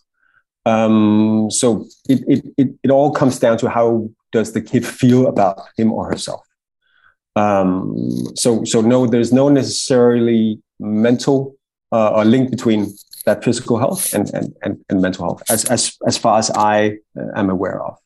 Um, 0.66 1.50
so 1.50 1.86
it, 2.08 2.22
it, 2.28 2.44
it, 2.58 2.68
it, 2.82 2.90
all 2.90 3.12
comes 3.12 3.38
down 3.38 3.56
to 3.58 3.70
how 3.70 4.10
does 4.30 4.52
the 4.52 4.60
kid 4.60 4.86
feel 4.86 5.26
about 5.26 5.58
him 5.76 5.90
or 5.92 6.08
herself. 6.10 6.46
Um, 7.34 8.26
so, 8.34 8.64
so 8.64 8.80
no, 8.80 9.06
there's 9.06 9.32
no 9.32 9.48
necessarily 9.48 10.60
mental 10.78 11.56
uh, 11.92 12.22
link 12.22 12.50
between 12.50 12.92
that 13.24 13.42
physical 13.42 13.78
health 13.78 14.12
and, 14.12 14.28
and, 14.34 14.54
and, 14.62 14.84
and 14.88 15.00
mental 15.00 15.24
health 15.24 15.42
as, 15.48 15.64
as, 15.66 15.96
as 16.06 16.18
far 16.18 16.38
as 16.38 16.50
I 16.50 16.98
uh, 17.18 17.38
am 17.38 17.50
aware 17.50 17.82
of. 17.82 17.96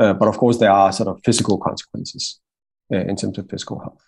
Uh, 0.00 0.12
but 0.12 0.28
of 0.28 0.36
course, 0.38 0.58
there 0.58 0.70
are 0.70 0.92
sort 0.92 1.08
of 1.08 1.20
physical 1.24 1.58
consequences 1.58 2.40
uh, 2.92 2.98
in 2.98 3.16
terms 3.16 3.38
of 3.38 3.48
physical 3.48 3.80
health. 3.80 4.02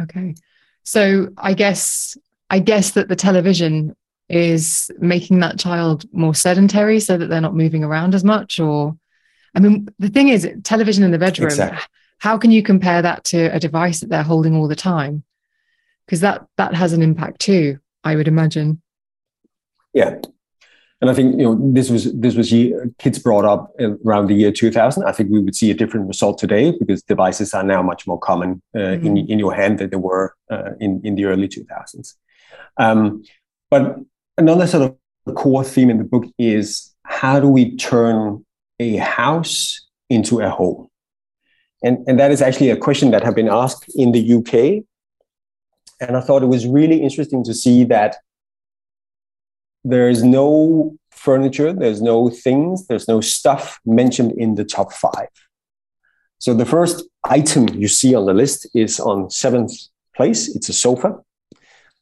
Okay. 0.00 0.34
So 0.82 1.28
I 1.36 1.54
guess 1.54 2.16
I 2.50 2.58
guess 2.58 2.92
that 2.92 3.08
the 3.08 3.16
television 3.16 3.96
is 4.34 4.90
making 4.98 5.40
that 5.40 5.58
child 5.58 6.04
more 6.12 6.34
sedentary 6.34 7.00
so 7.00 7.16
that 7.16 7.26
they're 7.26 7.40
not 7.40 7.54
moving 7.54 7.84
around 7.84 8.14
as 8.14 8.24
much 8.24 8.58
or 8.58 8.96
i 9.54 9.60
mean 9.60 9.88
the 9.98 10.08
thing 10.08 10.28
is 10.28 10.48
television 10.64 11.04
in 11.04 11.10
the 11.10 11.18
bedroom 11.18 11.48
exactly. 11.48 11.78
how 12.18 12.36
can 12.36 12.50
you 12.50 12.62
compare 12.62 13.02
that 13.02 13.24
to 13.24 13.46
a 13.54 13.60
device 13.60 14.00
that 14.00 14.08
they're 14.08 14.22
holding 14.22 14.54
all 14.56 14.68
the 14.68 14.76
time? 14.76 15.24
Because 16.06 16.20
that 16.20 16.46
that 16.56 16.74
has 16.74 16.92
an 16.92 17.02
impact 17.02 17.40
too 17.40 17.78
i 18.02 18.16
would 18.16 18.28
imagine. 18.28 18.82
Yeah. 19.92 20.16
And 21.00 21.10
i 21.10 21.14
think 21.14 21.38
you 21.38 21.44
know 21.44 21.72
this 21.72 21.90
was 21.90 22.12
this 22.14 22.34
was 22.34 22.50
kids 22.98 23.18
brought 23.18 23.44
up 23.44 23.72
around 24.06 24.28
the 24.28 24.34
year 24.34 24.50
2000 24.50 25.04
i 25.04 25.12
think 25.12 25.30
we 25.30 25.40
would 25.40 25.54
see 25.54 25.70
a 25.70 25.74
different 25.74 26.08
result 26.08 26.38
today 26.38 26.72
because 26.78 27.02
devices 27.02 27.52
are 27.52 27.62
now 27.62 27.82
much 27.82 28.06
more 28.06 28.18
common 28.18 28.62
uh, 28.74 28.78
mm-hmm. 28.78 29.06
in, 29.06 29.16
in 29.32 29.38
your 29.38 29.54
hand 29.54 29.78
than 29.78 29.90
they 29.90 29.96
were 29.96 30.34
uh, 30.50 30.70
in, 30.80 31.02
in 31.04 31.14
the 31.14 31.26
early 31.26 31.46
2000s 31.46 32.14
um, 32.78 33.22
but 33.70 33.98
another 34.36 34.66
sort 34.66 34.82
of 35.26 35.34
core 35.34 35.64
theme 35.64 35.90
in 35.90 35.98
the 35.98 36.04
book 36.04 36.24
is 36.38 36.94
how 37.04 37.40
do 37.40 37.48
we 37.48 37.76
turn 37.76 38.44
a 38.80 38.96
house 38.96 39.86
into 40.10 40.40
a 40.40 40.50
home? 40.50 40.88
And, 41.82 41.98
and 42.06 42.18
that 42.18 42.30
is 42.30 42.40
actually 42.40 42.70
a 42.70 42.76
question 42.76 43.10
that 43.10 43.22
have 43.22 43.34
been 43.34 43.48
asked 43.48 43.84
in 43.94 44.12
the 44.12 44.34
UK. 44.34 44.84
And 46.00 46.16
I 46.16 46.20
thought 46.20 46.42
it 46.42 46.46
was 46.46 46.66
really 46.66 47.02
interesting 47.02 47.44
to 47.44 47.54
see 47.54 47.84
that 47.84 48.16
there 49.84 50.08
is 50.08 50.22
no 50.22 50.96
furniture, 51.10 51.72
there's 51.72 52.00
no 52.00 52.30
things, 52.30 52.86
there's 52.86 53.06
no 53.06 53.20
stuff 53.20 53.78
mentioned 53.84 54.32
in 54.32 54.54
the 54.54 54.64
top 54.64 54.92
five. 54.92 55.28
So 56.38 56.54
the 56.54 56.66
first 56.66 57.04
item 57.24 57.68
you 57.68 57.88
see 57.88 58.14
on 58.14 58.26
the 58.26 58.34
list 58.34 58.66
is 58.74 58.98
on 58.98 59.30
seventh 59.30 59.72
place. 60.16 60.54
It's 60.54 60.68
a 60.68 60.72
sofa. 60.72 61.16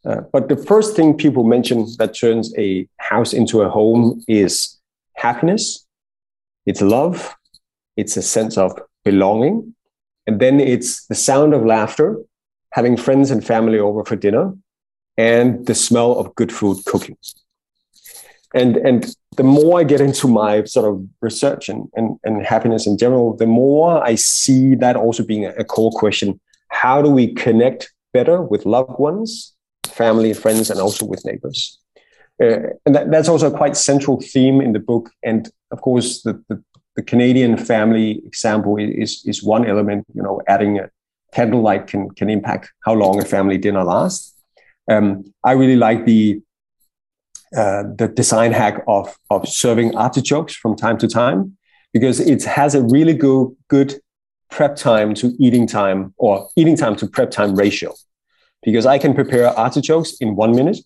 Uh, 0.04 0.22
but 0.32 0.48
the 0.48 0.56
first 0.56 0.96
thing 0.96 1.14
people 1.14 1.44
mention 1.44 1.86
that 1.98 2.14
turns 2.14 2.52
a 2.58 2.88
house 2.98 3.32
into 3.32 3.62
a 3.62 3.70
home 3.70 4.22
is 4.26 4.78
happiness, 5.14 5.86
it's 6.66 6.80
love, 6.80 7.34
it's 7.96 8.16
a 8.16 8.22
sense 8.22 8.58
of 8.58 8.78
belonging, 9.04 9.74
and 10.26 10.40
then 10.40 10.58
it's 10.58 11.06
the 11.06 11.14
sound 11.14 11.54
of 11.54 11.64
laughter, 11.64 12.16
having 12.70 12.96
friends 12.96 13.30
and 13.30 13.44
family 13.44 13.78
over 13.78 14.04
for 14.04 14.16
dinner, 14.16 14.52
and 15.16 15.66
the 15.66 15.74
smell 15.74 16.18
of 16.18 16.34
good 16.34 16.52
food 16.52 16.78
cooking. 16.84 17.16
And, 18.54 18.76
and 18.78 19.14
the 19.36 19.44
more 19.44 19.80
I 19.80 19.84
get 19.84 20.00
into 20.00 20.28
my 20.28 20.64
sort 20.64 20.92
of 20.92 21.06
research 21.20 21.68
and, 21.68 21.88
and, 21.94 22.18
and 22.24 22.44
happiness 22.44 22.86
in 22.86 22.98
general, 22.98 23.36
the 23.36 23.46
more 23.46 24.04
I 24.04 24.14
see 24.16 24.74
that 24.76 24.96
also 24.96 25.24
being 25.24 25.46
a, 25.46 25.50
a 25.50 25.64
core 25.64 25.92
question. 25.92 26.40
How 26.68 27.00
do 27.00 27.08
we 27.08 27.32
connect 27.34 27.92
better 28.12 28.42
with 28.42 28.66
loved 28.66 28.98
ones 28.98 29.51
family, 29.92 30.32
friends, 30.34 30.70
and 30.70 30.80
also 30.80 31.06
with 31.06 31.24
neighbors. 31.24 31.78
Uh, 32.42 32.70
and 32.86 32.94
that, 32.94 33.10
that's 33.10 33.28
also 33.28 33.52
a 33.52 33.56
quite 33.56 33.76
central 33.76 34.20
theme 34.20 34.60
in 34.60 34.72
the 34.72 34.78
book. 34.78 35.10
And 35.22 35.50
of 35.70 35.80
course, 35.80 36.22
the, 36.22 36.42
the, 36.48 36.62
the, 36.96 37.02
Canadian 37.02 37.56
family 37.56 38.22
example 38.26 38.76
is, 38.78 39.22
is 39.24 39.42
one 39.42 39.66
element, 39.66 40.06
you 40.14 40.22
know, 40.22 40.40
adding 40.48 40.78
a 40.78 40.90
candlelight 41.32 41.86
can, 41.86 42.10
can 42.10 42.28
impact 42.28 42.72
how 42.84 42.94
long 42.94 43.20
a 43.20 43.24
family 43.24 43.58
dinner 43.58 43.84
lasts. 43.84 44.34
Um, 44.90 45.24
I 45.44 45.52
really 45.52 45.76
like 45.76 46.04
the, 46.04 46.40
uh, 47.56 47.84
the 47.96 48.08
design 48.08 48.52
hack 48.52 48.82
of, 48.88 49.16
of 49.30 49.48
serving 49.48 49.94
artichokes 49.96 50.54
from 50.54 50.74
time 50.74 50.98
to 50.98 51.08
time 51.08 51.56
because 51.92 52.18
it 52.18 52.44
has 52.44 52.74
a 52.74 52.82
really 52.82 53.14
good, 53.14 53.54
good 53.68 54.00
prep 54.50 54.76
time 54.76 55.14
to 55.14 55.34
eating 55.38 55.66
time 55.66 56.14
or 56.16 56.48
eating 56.56 56.76
time 56.76 56.96
to 56.96 57.06
prep 57.06 57.30
time 57.30 57.54
ratio. 57.54 57.94
Because 58.62 58.86
I 58.86 58.98
can 58.98 59.14
prepare 59.14 59.48
artichokes 59.48 60.14
in 60.20 60.36
one 60.36 60.54
minute. 60.54 60.78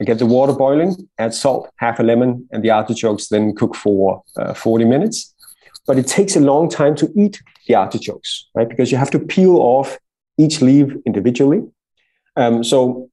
I 0.00 0.04
get 0.04 0.18
the 0.18 0.26
water 0.26 0.52
boiling, 0.52 0.96
add 1.18 1.34
salt, 1.34 1.70
half 1.76 2.00
a 2.00 2.02
lemon, 2.02 2.48
and 2.50 2.64
the 2.64 2.70
artichokes 2.70 3.28
then 3.28 3.54
cook 3.54 3.76
for 3.76 4.22
uh, 4.36 4.54
40 4.54 4.84
minutes. 4.84 5.34
But 5.86 5.98
it 5.98 6.06
takes 6.06 6.36
a 6.36 6.40
long 6.40 6.68
time 6.68 6.94
to 6.96 7.12
eat 7.14 7.42
the 7.68 7.74
artichokes, 7.74 8.46
right? 8.54 8.68
Because 8.68 8.90
you 8.90 8.98
have 8.98 9.10
to 9.10 9.18
peel 9.18 9.56
off 9.56 9.98
each 10.38 10.60
leaf 10.60 10.92
individually. 11.06 11.62
Um, 12.36 12.64
so 12.64 13.10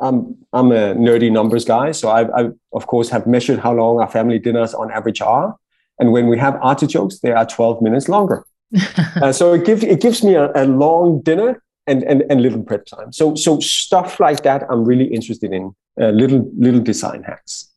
I'm 0.00 0.36
I'm 0.52 0.70
a 0.72 0.94
nerdy 0.94 1.30
numbers 1.30 1.64
guy, 1.64 1.92
so 1.92 2.08
I, 2.08 2.22
I 2.40 2.50
of 2.72 2.86
course 2.86 3.08
have 3.10 3.26
measured 3.26 3.58
how 3.58 3.74
long 3.74 4.00
our 4.00 4.08
family 4.08 4.38
dinners 4.38 4.74
on 4.74 4.90
average 4.90 5.20
are, 5.20 5.56
and 5.98 6.12
when 6.12 6.28
we 6.28 6.38
have 6.38 6.54
artichokes, 6.62 7.20
they 7.20 7.32
are 7.32 7.44
12 7.44 7.82
minutes 7.82 8.08
longer. 8.08 8.44
uh, 9.22 9.32
so 9.32 9.54
it 9.54 9.64
gives 9.64 9.82
it 9.82 10.00
gives 10.00 10.22
me 10.22 10.34
a, 10.34 10.52
a, 10.54 10.66
long 10.66 11.20
dinner 11.22 11.62
and, 11.88 12.04
and 12.04 12.24
and 12.30 12.42
little 12.42 12.62
prep 12.62 12.86
time. 12.86 13.12
So 13.12 13.34
so 13.34 13.60
stuff 13.60 14.20
like 14.20 14.42
that, 14.42 14.62
I'm 14.70 14.84
really 14.84 15.06
interested 15.06 15.52
in 15.52 15.74
uh, 16.00 16.10
little 16.10 16.50
little 16.56 16.80
design 16.80 17.22
hacks, 17.22 17.70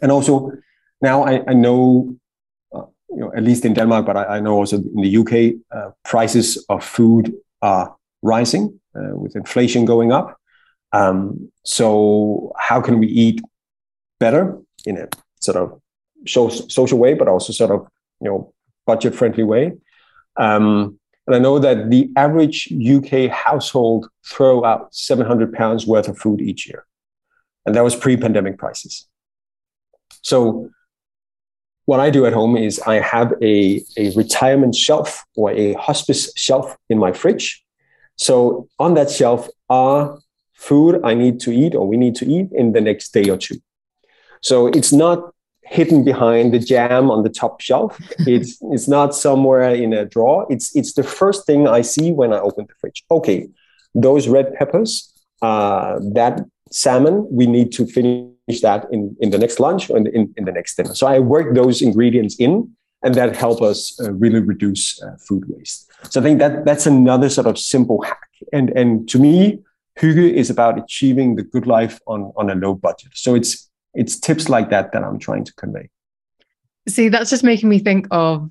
and 0.00 0.12
also 0.12 0.52
now 1.00 1.24
I, 1.24 1.42
I 1.46 1.54
know. 1.54 2.16
Uh, 2.74 2.82
you 3.08 3.20
know, 3.20 3.32
at 3.36 3.44
least 3.44 3.64
in 3.64 3.74
Denmark, 3.74 4.04
but 4.04 4.16
I, 4.16 4.36
I 4.36 4.40
know 4.40 4.54
also 4.54 4.76
in 4.76 5.00
the 5.00 5.16
UK, 5.16 5.54
uh, 5.70 5.90
prices 6.04 6.64
of 6.68 6.84
food 6.84 7.32
are 7.62 7.96
rising 8.22 8.80
uh, 8.94 9.14
with 9.14 9.36
inflation 9.36 9.84
going 9.84 10.12
up. 10.12 10.36
Um, 10.92 11.52
so 11.64 12.52
how 12.58 12.80
can 12.80 12.98
we 12.98 13.06
eat 13.06 13.40
better 14.18 14.58
in 14.84 14.98
a 14.98 15.08
sort 15.40 15.56
of 15.56 15.80
social 16.26 16.98
way, 16.98 17.14
but 17.14 17.28
also 17.28 17.52
sort 17.52 17.70
of 17.70 17.86
you 18.20 18.28
know 18.28 18.52
budget 18.86 19.14
friendly 19.14 19.44
way? 19.44 19.72
Um, 20.36 20.98
and 21.26 21.34
I 21.34 21.38
know 21.38 21.58
that 21.58 21.90
the 21.90 22.10
average 22.16 22.72
UK 22.72 23.30
household 23.30 24.08
throw 24.24 24.64
out 24.64 24.94
700 24.94 25.52
pounds 25.52 25.86
worth 25.86 26.08
of 26.08 26.18
food 26.18 26.40
each 26.40 26.66
year, 26.66 26.86
and 27.64 27.74
that 27.74 27.84
was 27.84 27.96
pre-pandemic 27.96 28.58
prices. 28.58 29.08
So 30.22 30.70
what 31.86 32.00
I 32.00 32.10
do 32.10 32.26
at 32.26 32.32
home 32.32 32.56
is 32.56 32.80
I 32.80 33.00
have 33.00 33.32
a, 33.42 33.82
a 33.96 34.14
retirement 34.14 34.74
shelf 34.74 35.24
or 35.36 35.52
a 35.52 35.74
hospice 35.74 36.32
shelf 36.36 36.76
in 36.90 36.98
my 36.98 37.12
fridge. 37.12 37.64
So 38.16 38.68
on 38.78 38.94
that 38.94 39.10
shelf 39.10 39.48
are 39.68 40.18
food 40.54 41.00
I 41.04 41.14
need 41.14 41.38
to 41.40 41.52
eat 41.52 41.74
or 41.74 41.86
we 41.86 41.96
need 41.96 42.16
to 42.16 42.26
eat 42.26 42.48
in 42.52 42.72
the 42.72 42.80
next 42.80 43.12
day 43.12 43.28
or 43.30 43.36
two. 43.36 43.60
So 44.42 44.66
it's 44.66 44.92
not 44.92 45.32
hidden 45.66 46.04
behind 46.04 46.54
the 46.54 46.58
jam 46.58 47.10
on 47.10 47.22
the 47.22 47.28
top 47.28 47.60
shelf. 47.60 47.98
It's 48.26 48.58
it's 48.74 48.88
not 48.88 49.14
somewhere 49.14 49.74
in 49.74 49.92
a 49.92 50.04
drawer. 50.04 50.46
It's 50.48 50.74
it's 50.74 50.94
the 50.94 51.02
first 51.02 51.46
thing 51.46 51.68
I 51.68 51.82
see 51.82 52.12
when 52.12 52.32
I 52.32 52.38
open 52.38 52.66
the 52.66 52.74
fridge. 52.80 53.04
Okay, 53.10 53.48
those 53.94 54.28
red 54.28 54.54
peppers, 54.54 55.12
uh, 55.42 55.98
that 56.14 56.44
salmon, 56.70 57.26
we 57.30 57.46
need 57.46 57.72
to 57.72 57.86
finish 57.86 58.60
that 58.62 58.86
in, 58.92 59.16
in 59.20 59.30
the 59.30 59.38
next 59.38 59.58
lunch 59.60 59.90
or 59.90 59.96
in, 59.96 60.06
in, 60.08 60.34
in 60.36 60.44
the 60.44 60.52
next 60.52 60.76
dinner. 60.76 60.94
So 60.94 61.06
I 61.06 61.18
work 61.18 61.54
those 61.54 61.82
ingredients 61.82 62.36
in, 62.38 62.70
and 63.02 63.14
that 63.14 63.36
help 63.36 63.62
us 63.62 63.98
uh, 64.00 64.12
really 64.12 64.40
reduce 64.40 65.02
uh, 65.02 65.16
food 65.26 65.44
waste. 65.48 65.90
So 66.10 66.20
I 66.20 66.22
think 66.22 66.38
that 66.38 66.64
that's 66.64 66.86
another 66.86 67.28
sort 67.28 67.46
of 67.46 67.58
simple 67.58 68.02
hack. 68.02 68.28
And 68.52 68.70
and 68.70 69.08
to 69.10 69.18
me, 69.18 69.60
Hygge 69.98 70.32
is 70.32 70.50
about 70.50 70.78
achieving 70.78 71.36
the 71.36 71.42
good 71.42 71.66
life 71.66 72.00
on, 72.06 72.32
on 72.36 72.50
a 72.50 72.54
low 72.54 72.74
budget. 72.74 73.12
So 73.14 73.34
it's 73.34 73.70
it's 73.96 74.18
tips 74.20 74.48
like 74.48 74.70
that 74.70 74.92
that 74.92 75.02
I'm 75.02 75.18
trying 75.18 75.44
to 75.44 75.54
convey. 75.54 75.88
See, 76.86 77.08
that's 77.08 77.30
just 77.30 77.42
making 77.42 77.68
me 77.68 77.80
think 77.80 78.06
of 78.10 78.48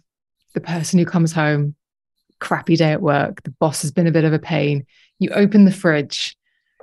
the 0.54 0.60
person 0.60 1.00
who 1.00 1.06
comes 1.06 1.32
home, 1.32 1.76
crappy 2.40 2.76
day 2.76 2.92
at 2.92 3.02
work, 3.02 3.44
the 3.44 3.52
boss 3.52 3.82
has 3.84 3.92
been 3.92 4.08
a 4.08 4.12
bit 4.12 4.26
of 4.26 4.34
a 4.34 4.40
pain. 4.40 4.86
You 5.20 5.30
open 5.30 5.64
the 5.64 5.72
fridge, 5.72 6.36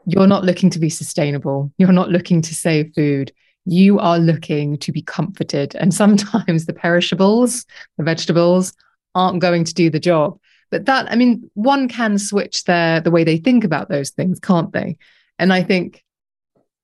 you're 0.07 0.27
not 0.27 0.45
looking 0.45 0.71
to 0.71 0.79
be 0.79 0.89
sustainable, 0.89 1.73
you're 1.77 1.93
not 1.93 2.09
looking 2.09 2.41
to 2.43 2.55
save 2.55 2.95
food. 2.95 3.33
You 3.65 4.01
are 4.01 4.19
looking 4.19 4.77
to 4.79 4.91
be 4.91 5.03
comforted. 5.03 5.77
And 5.77 5.95
sometimes 6.03 6.67
the 6.67 6.73
perishables, 6.73 7.67
the 7.99 8.05
vegetables, 8.05 8.73
aren't 9.15 9.41
going 9.41 9.65
to 9.65 9.75
do 9.75 9.91
the 9.91 10.01
job. 10.01 10.39
But 10.71 10.87
that, 10.87 11.11
I 11.13 11.17
mean, 11.17 11.51
one 11.55 11.87
can 11.87 12.19
switch 12.19 12.65
their 12.65 13.01
the 13.01 13.11
way 13.11 13.25
they 13.25 13.37
think 13.37 13.63
about 13.63 13.89
those 13.89 14.11
things, 14.11 14.41
can't 14.41 14.73
they? 14.73 14.97
And 15.39 15.53
I 15.53 15.63
think 15.63 16.03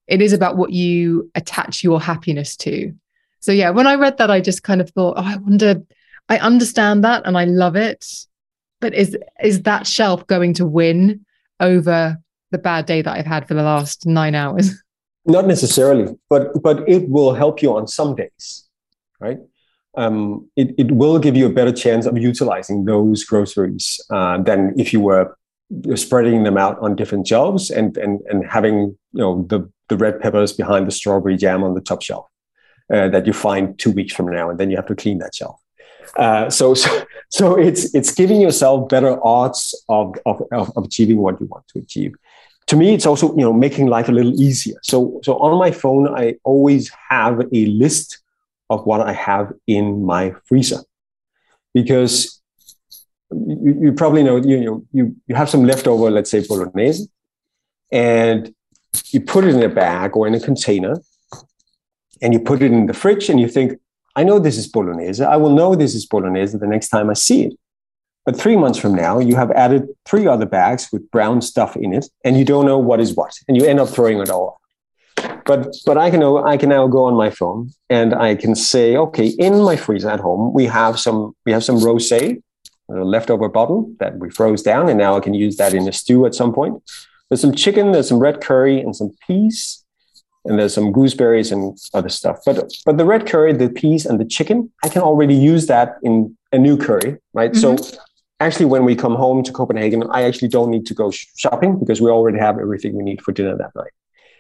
it 0.09 0.23
is 0.23 0.33
about 0.33 0.57
what 0.57 0.73
you 0.73 1.31
attach 1.35 1.85
your 1.85 2.01
happiness 2.01 2.57
to. 2.57 2.93
So 3.41 3.53
yeah, 3.53 3.71
when 3.71 3.87
I 3.87 3.95
read 3.95 4.19
that, 4.19 4.31
I 4.31 4.41
just 4.41 4.63
kind 4.63 4.81
of 4.81 4.91
thought, 4.91 5.15
oh, 5.17 5.23
I 5.25 5.37
wonder, 5.37 5.83
I 6.29 6.39
understand 6.39 7.05
that 7.05 7.23
and 7.25 7.39
I 7.39 7.45
love 7.45 7.77
it. 7.77 8.05
But 8.81 8.95
is 8.95 9.17
is 9.43 9.63
that 9.63 9.87
shelf 9.87 10.27
going 10.27 10.55
to 10.55 10.67
win 10.67 11.25
over 11.61 12.19
the 12.51 12.59
bad 12.59 12.87
day 12.87 13.03
that 13.03 13.17
I've 13.17 13.27
had 13.27 13.47
for 13.47 13.55
the 13.55 13.63
last 13.63 14.07
nine 14.07 14.35
hours? 14.35 14.71
Not 15.27 15.47
necessarily, 15.47 16.17
but 16.31 16.63
but 16.63 16.89
it 16.89 17.09
will 17.09 17.35
help 17.35 17.61
you 17.61 17.77
on 17.77 17.87
some 17.87 18.15
days, 18.15 18.69
right? 19.21 19.39
um, 19.99 20.49
it, 20.57 20.75
it 20.79 20.93
will 20.93 21.19
give 21.19 21.37
you 21.37 21.47
a 21.47 21.51
better 21.51 21.73
chance 21.73 22.07
of 22.07 22.17
utilizing 22.17 22.85
those 22.85 23.25
groceries 23.25 24.01
uh, 24.11 24.41
than 24.41 24.73
if 24.79 24.93
you 24.93 25.01
were 25.01 25.37
spreading 25.97 26.45
them 26.45 26.57
out 26.57 26.79
on 26.79 26.95
different 26.95 27.27
shelves 27.27 27.71
and, 27.71 27.97
and, 27.99 28.21
and 28.29 28.47
having 28.49 28.97
you 29.13 29.21
know 29.21 29.45
the, 29.49 29.69
the 29.89 29.97
red 29.97 30.21
peppers 30.21 30.53
behind 30.53 30.87
the 30.87 30.91
strawberry 30.91 31.37
jam 31.37 31.63
on 31.63 31.75
the 31.75 31.81
top 31.81 32.03
shelf 32.03 32.27
uh, 32.93 33.09
that 33.09 33.27
you 33.27 33.33
find 33.33 33.79
two 33.79 33.91
weeks 33.91 34.15
from 34.15 34.27
now 34.27 34.51
and 34.51 34.59
then 34.59 34.71
you 34.71 34.77
have 34.77 34.87
to 34.87 34.95
clean 34.95 35.19
that 35.19 35.35
shelf. 35.35 35.61
Uh, 36.17 36.49
so, 36.51 36.75
so, 36.75 37.05
so 37.31 37.59
it's 37.59 37.95
it's 37.95 38.13
giving 38.15 38.41
yourself 38.41 38.89
better 38.89 39.19
odds 39.27 39.75
of, 39.89 40.17
of, 40.27 40.43
of 40.53 40.85
achieving 40.85 41.19
what 41.19 41.41
you 41.41 41.47
want 41.47 41.67
to 41.69 41.79
achieve. 41.79 42.15
To 42.69 42.77
me, 42.77 42.95
it's 42.95 43.07
also 43.07 43.35
you 43.37 43.43
know 43.43 43.53
making 43.53 43.87
life 43.87 44.09
a 44.09 44.13
little 44.13 44.39
easier. 44.41 44.79
So 44.83 45.21
so 45.23 45.39
on 45.39 45.59
my 45.59 45.71
phone, 45.71 46.09
I 46.09 46.37
always 46.45 46.91
have 47.09 47.41
a 47.41 47.67
list 47.67 48.19
of 48.71 48.85
what 48.85 49.01
I 49.01 49.13
have 49.13 49.53
in 49.67 50.05
my 50.05 50.35
freezer. 50.45 50.81
Because 51.75 52.41
you, 53.31 53.79
you 53.83 53.93
probably 53.93 54.23
know 54.23 54.37
you, 54.37 54.87
you, 54.93 55.17
you 55.27 55.35
have 55.35 55.51
some 55.51 55.65
leftover, 55.65 56.11
let's 56.11 56.31
say 56.31 56.47
bolognese, 56.47 57.09
and 57.93 58.55
you 59.07 59.21
put 59.21 59.45
it 59.45 59.55
in 59.55 59.63
a 59.63 59.69
bag 59.69 60.17
or 60.17 60.27
in 60.27 60.35
a 60.35 60.41
container, 60.41 60.97
and 62.21 62.33
you 62.33 62.41
put 62.41 62.63
it 62.63 62.73
in 62.73 62.87
the 62.87 62.95
fridge, 62.95 63.29
and 63.29 63.41
you 63.41 63.49
think, 63.49 63.79
I 64.17 64.25
know 64.25 64.39
this 64.39 64.57
is 64.57 64.67
bolognese. 64.67 65.23
I 65.23 65.37
will 65.37 65.55
know 65.55 65.75
this 65.75 65.95
is 65.95 66.07
bolognese 66.07 66.59
the 66.59 66.67
next 66.67 66.89
time 66.89 67.11
I 67.11 67.15
see 67.15 67.45
it. 67.45 67.55
But 68.27 68.37
three 68.37 68.57
months 68.57 68.79
from 68.79 68.95
now, 68.95 69.21
you 69.21 69.37
have 69.37 69.51
added 69.53 69.89
three 70.05 70.27
other 70.27 70.45
bags 70.45 70.89
with 70.93 71.11
brown 71.11 71.41
stuff 71.41 71.77
in 71.77 71.95
it, 71.95 72.07
and 72.25 72.37
you 72.37 72.45
don't 72.45 72.67
know 72.67 72.79
what 72.79 73.01
is 73.01 73.15
what, 73.15 73.33
and 73.47 73.57
you 73.57 73.65
end 73.65 73.81
up 73.81 73.89
throwing 73.89 74.19
it 74.19 74.31
all 74.31 74.59
but 75.49 75.75
but 75.87 75.97
I 75.97 76.11
can 76.11 76.23
I 76.23 76.57
can 76.57 76.69
now 76.69 76.87
go 76.87 77.07
on 77.07 77.15
my 77.15 77.31
phone 77.31 77.71
and 77.89 78.15
I 78.15 78.37
can 78.37 78.55
say, 78.55 78.97
okay, 78.97 79.29
in 79.29 79.63
my 79.63 79.77
freezer 79.77 80.11
at 80.11 80.21
home 80.21 80.53
we 80.53 80.67
have 80.67 81.01
some 81.01 81.35
we 81.47 81.53
have 81.53 81.65
some 81.65 81.77
rosé, 81.77 82.41
a 82.91 83.05
leftover 83.15 83.49
bottle 83.49 83.91
that 83.99 84.19
we 84.19 84.31
froze 84.31 84.63
down, 84.63 84.89
and 84.89 84.99
now 84.99 85.17
I 85.17 85.21
can 85.21 85.35
use 85.35 85.57
that 85.57 85.75
in 85.75 85.89
a 85.89 85.93
stew 85.93 86.27
at 86.27 86.35
some 86.35 86.53
point. 86.53 86.83
There's 87.29 87.41
some 87.41 87.55
chicken, 87.55 87.93
there's 87.93 88.09
some 88.09 88.19
red 88.19 88.41
curry, 88.41 88.81
and 88.81 88.95
some 88.95 89.11
peas, 89.27 89.85
and 90.45 90.59
there's 90.59 90.75
some 90.75 90.93
gooseberries 90.93 91.53
and 91.53 91.77
other 91.95 92.09
stuff. 92.09 92.39
But 92.47 92.73
but 92.87 92.97
the 92.97 93.05
red 93.05 93.27
curry, 93.27 93.53
the 93.53 93.69
peas, 93.69 94.07
and 94.07 94.19
the 94.19 94.25
chicken, 94.25 94.71
I 94.83 94.89
can 94.89 95.03
already 95.03 95.35
use 95.35 95.67
that 95.67 95.97
in 96.03 96.37
a 96.53 96.59
new 96.59 96.77
curry, 96.77 97.19
right? 97.35 97.53
Mm-hmm. 97.53 97.77
So 97.77 97.99
actually 98.41 98.67
when 98.67 98.85
we 98.85 98.95
come 98.95 99.17
home 99.17 99.43
to 99.43 99.51
copenhagen 99.51 100.05
i 100.13 100.23
actually 100.23 100.47
don't 100.47 100.71
need 100.71 100.87
to 100.87 100.95
go 100.95 101.11
shopping 101.11 101.77
because 101.77 102.01
we 102.01 102.09
already 102.09 102.39
have 102.39 102.57
everything 102.57 102.95
we 102.95 103.03
need 103.03 103.21
for 103.21 103.33
dinner 103.33 103.57
that 103.57 103.75
night 103.75 103.91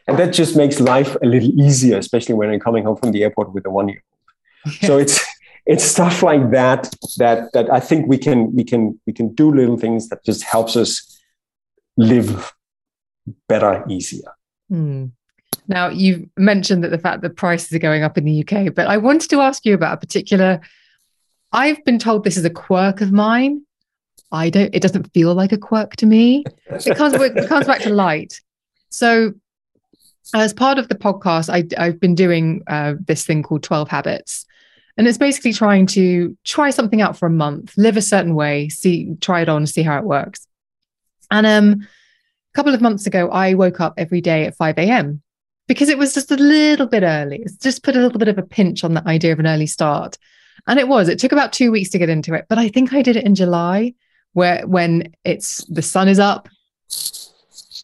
and 0.09 0.19
that 0.19 0.33
just 0.33 0.57
makes 0.57 0.81
life 0.81 1.17
a 1.23 1.27
little 1.27 1.51
easier, 1.61 1.99
especially 1.99 2.35
when 2.35 2.49
I'm 2.51 2.59
coming 2.59 2.85
home 2.85 2.97
from 2.97 3.13
the 3.13 3.23
airport 3.23 3.53
with 3.53 3.67
a 3.67 3.71
one 3.71 3.89
year 3.91 4.03
old. 4.03 4.75
Yeah. 4.81 4.87
So 4.89 4.99
it's 4.99 5.25
it's 5.67 5.85
stuff 5.85 6.23
like 6.23 6.51
that 6.51 6.91
that 7.19 7.53
that 7.53 7.71
I 7.71 7.79
think 7.79 8.09
we 8.09 8.19
can 8.19 8.55
we 8.57 8.65
can 8.65 8.99
we 9.07 9.13
can 9.13 9.35
do 9.35 9.55
little 9.55 9.77
things 9.77 10.09
that 10.09 10.25
just 10.25 10.43
helps 10.43 10.77
us 10.77 11.21
live 11.97 12.53
better, 13.49 13.85
easier. 13.89 14.33
Mm. 14.71 15.13
Now 15.67 15.89
you've 15.89 16.29
mentioned 16.37 16.85
that 16.85 16.91
the 16.91 16.99
fact 16.99 17.23
that 17.23 17.37
prices 17.37 17.73
are 17.73 17.79
going 17.79 18.03
up 18.03 18.19
in 18.19 18.25
the 18.25 18.45
UK, 18.45 18.75
but 18.75 18.87
I 18.87 18.97
wanted 18.97 19.31
to 19.31 19.41
ask 19.41 19.65
you 19.65 19.75
about 19.75 19.95
a 19.95 19.99
particular. 19.99 20.61
I've 21.53 21.83
been 21.85 21.99
told 21.99 22.25
this 22.25 22.37
is 22.37 22.45
a 22.45 22.51
quirk 22.51 23.01
of 23.01 23.13
mine. 23.13 23.63
I 24.31 24.51
don't. 24.51 24.75
It 24.75 24.83
doesn't 24.83 25.13
feel 25.13 25.35
like 25.35 25.53
a 25.53 25.59
quirk 25.59 25.97
to 25.97 26.07
me. 26.07 26.45
It 26.67 26.97
comes. 26.97 27.15
it 27.15 27.49
comes 27.49 27.67
back 27.67 27.83
to 27.83 27.91
light. 27.91 28.41
So 28.91 29.35
as 30.35 30.53
part 30.53 30.79
of 30.79 30.89
the 30.89 30.95
podcast, 30.95 31.49
I, 31.49 31.83
have 31.83 32.01
been 32.01 32.15
doing 32.15 32.63
uh, 32.67 32.95
this 33.01 33.25
thing 33.25 33.43
called 33.43 33.63
12 33.63 33.89
Habits. 33.89 34.45
And 34.97 35.07
it's 35.07 35.19
basically 35.19 35.53
trying 35.53 35.87
to 35.89 36.37
try 36.45 36.71
something 36.71 37.01
out 37.01 37.17
for 37.17 37.27
a 37.27 37.31
month, 37.31 37.77
live 37.77 37.97
a 37.97 38.03
certain 38.03 38.35
way, 38.35 38.69
see, 38.69 39.15
try 39.21 39.43
it 39.43 39.49
on, 39.49 39.67
see 39.67 39.83
how 39.83 39.99
it 39.99 40.05
works. 40.05 40.47
And 41.31 41.47
um, 41.47 41.89
a 42.53 42.57
couple 42.57 42.75
of 42.75 42.81
months 42.81 43.07
ago, 43.07 43.31
I 43.31 43.55
woke 43.55 43.81
up 43.81 43.95
every 43.97 44.21
day 44.21 44.47
at 44.47 44.57
5 44.57 44.79
a.m. 44.79 45.23
because 45.67 45.89
it 45.89 45.99
was 45.99 46.15
just 46.15 46.31
a 46.31 46.37
little 46.37 46.87
bit 46.87 47.03
early. 47.03 47.41
It's 47.43 47.57
just 47.57 47.83
put 47.83 47.97
a 47.97 48.01
little 48.01 48.19
bit 48.19 48.29
of 48.29 48.39
a 48.39 48.43
pinch 48.43 48.85
on 48.85 48.95
the 48.95 49.07
idea 49.07 49.33
of 49.33 49.39
an 49.39 49.47
early 49.47 49.67
start. 49.67 50.19
And 50.67 50.79
it 50.79 50.89
was, 50.89 51.09
it 51.09 51.19
took 51.19 51.33
about 51.33 51.53
two 51.53 51.71
weeks 51.71 51.91
to 51.91 51.99
get 51.99 52.09
into 52.09 52.35
it, 52.35 52.47
but 52.49 52.59
I 52.59 52.69
think 52.69 52.93
I 52.93 53.03
did 53.03 53.17
it 53.17 53.25
in 53.25 53.35
July 53.35 53.95
where 54.33 54.67
when 54.67 55.15
it's 55.25 55.65
the 55.65 55.83
sun 55.83 56.09
is 56.09 56.19
up. 56.19 56.49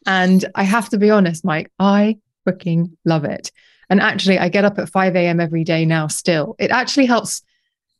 And 0.06 0.44
I 0.54 0.64
have 0.64 0.88
to 0.90 0.98
be 0.98 1.10
honest, 1.10 1.44
Meik, 1.44 1.68
I 1.78 2.18
freaking 2.46 2.96
love 3.04 3.24
it. 3.24 3.50
And 3.90 4.00
actually, 4.00 4.38
I 4.38 4.48
get 4.48 4.64
up 4.64 4.78
at 4.78 4.88
5 4.88 5.16
a.m. 5.16 5.40
every 5.40 5.64
day 5.64 5.84
now 5.84 6.06
still. 6.08 6.56
It 6.58 6.70
actually 6.70 7.06
helps 7.06 7.42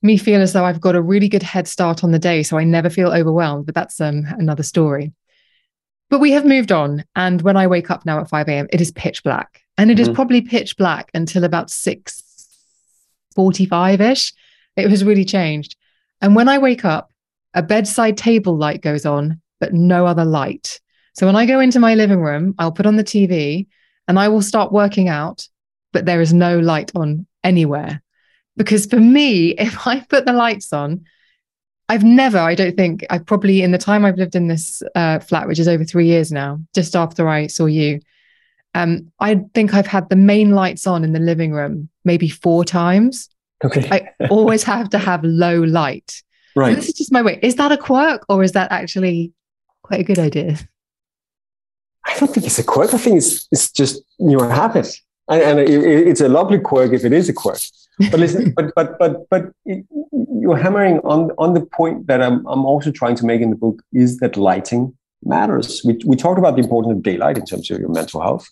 me 0.02 0.16
feel 0.16 0.40
as 0.40 0.52
though 0.52 0.64
I've 0.64 0.80
got 0.80 0.96
a 0.96 1.02
really 1.02 1.28
good 1.28 1.42
head 1.42 1.66
start 1.66 2.04
on 2.04 2.10
the 2.10 2.18
day. 2.18 2.42
So 2.42 2.58
I 2.58 2.64
never 2.64 2.90
feel 2.90 3.10
overwhelmed, 3.12 3.66
but 3.66 3.74
that's 3.74 4.00
um, 4.00 4.24
another 4.38 4.62
story. 4.62 5.12
But 6.14 6.20
we 6.20 6.30
have 6.30 6.44
moved 6.46 6.70
on. 6.70 7.04
And 7.16 7.42
when 7.42 7.56
I 7.56 7.66
wake 7.66 7.90
up 7.90 8.06
now 8.06 8.20
at 8.20 8.28
5 8.28 8.48
a.m., 8.48 8.68
it 8.72 8.80
is 8.80 8.92
pitch 8.92 9.24
black. 9.24 9.62
And 9.76 9.90
it 9.90 9.94
mm-hmm. 9.94 10.10
is 10.10 10.14
probably 10.14 10.42
pitch 10.42 10.76
black 10.76 11.10
until 11.12 11.42
about 11.42 11.70
6 11.70 12.22
45 13.34 14.00
ish. 14.00 14.32
It 14.76 14.88
has 14.88 15.02
really 15.04 15.24
changed. 15.24 15.74
And 16.20 16.36
when 16.36 16.48
I 16.48 16.58
wake 16.58 16.84
up, 16.84 17.10
a 17.52 17.64
bedside 17.64 18.16
table 18.16 18.56
light 18.56 18.80
goes 18.80 19.04
on, 19.04 19.40
but 19.58 19.74
no 19.74 20.06
other 20.06 20.24
light. 20.24 20.78
So 21.14 21.26
when 21.26 21.34
I 21.34 21.46
go 21.46 21.58
into 21.58 21.80
my 21.80 21.96
living 21.96 22.20
room, 22.20 22.54
I'll 22.60 22.70
put 22.70 22.86
on 22.86 22.94
the 22.94 23.02
TV 23.02 23.66
and 24.06 24.16
I 24.16 24.28
will 24.28 24.40
start 24.40 24.70
working 24.70 25.08
out, 25.08 25.48
but 25.92 26.04
there 26.04 26.20
is 26.20 26.32
no 26.32 26.60
light 26.60 26.92
on 26.94 27.26
anywhere. 27.42 28.04
Because 28.56 28.86
for 28.86 29.00
me, 29.00 29.48
if 29.58 29.84
I 29.84 29.98
put 29.98 30.26
the 30.26 30.32
lights 30.32 30.72
on, 30.72 31.06
I've 31.89 32.05
never, 32.05 32.39
I 32.39 32.55
don't 32.55 32.76
think, 32.76 33.05
I've 33.11 33.26
probably, 33.26 33.62
in 33.62 33.70
the 33.70 33.78
time 33.78 34.05
I've 34.05 34.16
lived 34.16 34.35
in 34.35 34.49
this 34.49 34.82
uh, 34.95 35.18
flat, 35.18 35.47
which 35.47 35.59
is 35.59 35.68
over 35.68 35.85
three 35.85 36.07
years 36.07 36.32
now, 36.32 36.59
just 36.74 36.97
after 36.97 37.28
I 37.28 37.47
saw 37.47 37.66
you, 37.66 38.01
um, 38.74 39.12
I 39.20 39.43
think 39.55 39.74
I've 39.74 39.87
had 39.87 40.09
the 40.09 40.16
main 40.16 40.53
lights 40.53 40.87
on 40.87 41.05
in 41.05 41.12
the 41.12 41.20
living 41.20 41.53
room 41.53 41.91
maybe 42.05 42.28
four 42.28 42.64
times. 42.64 43.28
Okay. 43.62 43.89
I 43.91 44.26
always 44.28 44.62
have 44.64 44.89
to 44.91 44.99
have 44.99 45.22
low 45.24 45.61
light. 45.62 46.22
Right. 46.57 46.68
And 46.68 46.78
this 46.78 46.89
is 46.89 46.95
just 46.95 47.12
my 47.12 47.22
way. 47.22 47.39
Is 47.43 47.57
that 47.57 47.70
a 47.70 47.76
quirk 47.76 48.24
or 48.28 48.43
is 48.43 48.53
that 48.53 48.72
actually 48.72 49.32
quite 49.82 50.01
a 50.01 50.05
good 50.05 50.18
idea? 50.18 50.59
I 52.07 52.18
don't 52.18 52.32
think 52.32 52.47
it's 52.47 52.59
a 52.59 52.64
quirk. 52.64 52.95
I 52.95 52.99
think 52.99 53.16
it's, 53.18 53.47
it's 53.53 53.70
just 53.70 54.03
your 54.18 54.49
habit. 54.51 54.89
And, 55.28 55.43
and 55.43 55.61
it, 55.61 55.70
it's 56.09 56.20
a 56.20 56.28
lovely 56.28 56.59
quirk 56.59 56.93
if 56.93 57.05
it 57.05 57.12
is 57.12 57.28
a 57.28 57.32
quirk. 57.32 57.61
But 58.11 58.20
listen, 58.20 58.53
but, 58.57 58.74
but, 58.74 58.99
but, 58.99 59.28
but 59.30 59.53
you're 59.64 60.57
hammering 60.57 60.99
on, 61.01 61.30
on 61.38 61.55
the 61.55 61.64
point 61.64 62.07
that 62.07 62.22
I'm, 62.22 62.47
I'm 62.47 62.64
also 62.64 62.90
trying 62.90 63.16
to 63.16 63.26
make 63.26 63.40
in 63.40 63.51
the 63.51 63.57
book 63.57 63.82
is 63.92 64.18
that 64.18 64.36
lighting 64.36 64.97
matters. 65.24 65.82
We, 65.84 65.99
we 66.05 66.16
talked 66.16 66.38
about 66.38 66.57
the 66.57 66.62
importance 66.62 66.92
of 66.97 67.03
daylight 67.03 67.38
in 67.38 67.47
terms 67.47 67.70
of 67.70 67.78
your 67.78 67.88
mental 67.88 68.20
health. 68.20 68.49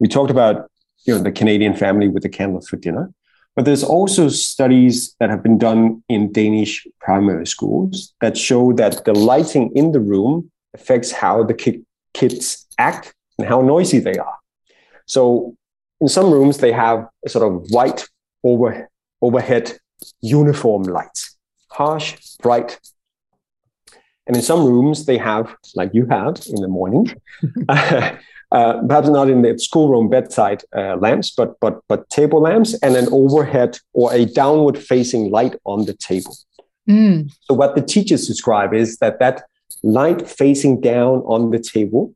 We 0.00 0.08
talked 0.08 0.30
about 0.30 0.70
you 1.06 1.14
know 1.14 1.22
the 1.22 1.32
Canadian 1.32 1.74
family 1.74 2.08
with 2.08 2.22
the 2.22 2.28
candles 2.28 2.68
for 2.68 2.76
dinner. 2.76 3.10
But 3.54 3.64
there's 3.64 3.84
also 3.84 4.28
studies 4.28 5.14
that 5.18 5.30
have 5.30 5.42
been 5.42 5.56
done 5.56 6.02
in 6.10 6.30
Danish 6.30 6.86
primary 7.00 7.46
schools 7.46 8.12
that 8.20 8.36
show 8.36 8.74
that 8.74 9.06
the 9.06 9.14
lighting 9.14 9.72
in 9.74 9.92
the 9.92 10.00
room 10.00 10.50
affects 10.74 11.10
how 11.10 11.42
the 11.42 11.54
ki- 11.54 11.82
kids 12.12 12.66
act 12.78 13.14
and 13.38 13.48
how 13.48 13.62
noisy 13.62 13.98
they 13.98 14.18
are. 14.18 14.36
So 15.06 15.56
in 16.02 16.08
some 16.08 16.30
rooms, 16.30 16.58
they 16.58 16.72
have 16.72 17.06
a 17.24 17.30
sort 17.30 17.50
of 17.50 17.64
white 17.70 18.06
over, 18.46 18.88
overhead 19.20 19.78
uniform 20.20 20.84
lights, 20.84 21.36
harsh, 21.70 22.16
bright. 22.42 22.78
And 24.26 24.36
in 24.36 24.42
some 24.42 24.64
rooms, 24.64 25.06
they 25.06 25.18
have, 25.18 25.54
like 25.74 25.90
you 25.94 26.06
have 26.06 26.42
in 26.46 26.60
the 26.60 26.68
morning, 26.68 27.14
uh, 27.68 28.82
perhaps 28.88 29.08
not 29.08 29.28
in 29.28 29.42
the 29.42 29.58
schoolroom 29.58 30.08
bedside 30.08 30.62
uh, 30.76 30.96
lamps, 30.96 31.30
but 31.30 31.58
but 31.60 31.80
but 31.88 32.08
table 32.10 32.40
lamps 32.40 32.74
and 32.82 32.96
an 32.96 33.08
overhead 33.12 33.78
or 33.92 34.12
a 34.12 34.24
downward 34.24 34.78
facing 34.78 35.30
light 35.30 35.54
on 35.64 35.84
the 35.86 35.94
table. 35.94 36.36
Mm. 36.88 37.32
So 37.42 37.54
what 37.54 37.74
the 37.74 37.82
teachers 37.82 38.26
describe 38.26 38.74
is 38.74 38.98
that 38.98 39.18
that 39.18 39.44
light 39.82 40.28
facing 40.28 40.80
down 40.80 41.18
on 41.26 41.50
the 41.50 41.58
table 41.58 42.14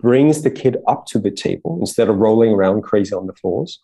brings 0.00 0.42
the 0.42 0.50
kid 0.50 0.76
up 0.88 1.06
to 1.06 1.18
the 1.18 1.30
table 1.30 1.78
instead 1.80 2.08
of 2.08 2.16
rolling 2.16 2.52
around 2.52 2.82
crazy 2.82 3.14
on 3.14 3.26
the 3.26 3.34
floors, 3.34 3.80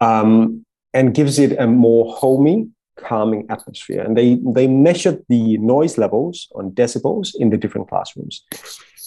um, 0.00 0.64
and 0.94 1.14
gives 1.14 1.38
it 1.38 1.58
a 1.58 1.66
more 1.66 2.14
homey, 2.14 2.68
calming 2.96 3.46
atmosphere. 3.48 4.02
And 4.02 4.16
they 4.16 4.38
they 4.44 4.66
measured 4.66 5.24
the 5.28 5.58
noise 5.58 5.98
levels 5.98 6.48
on 6.54 6.70
decibels 6.72 7.30
in 7.38 7.50
the 7.50 7.56
different 7.56 7.88
classrooms, 7.88 8.44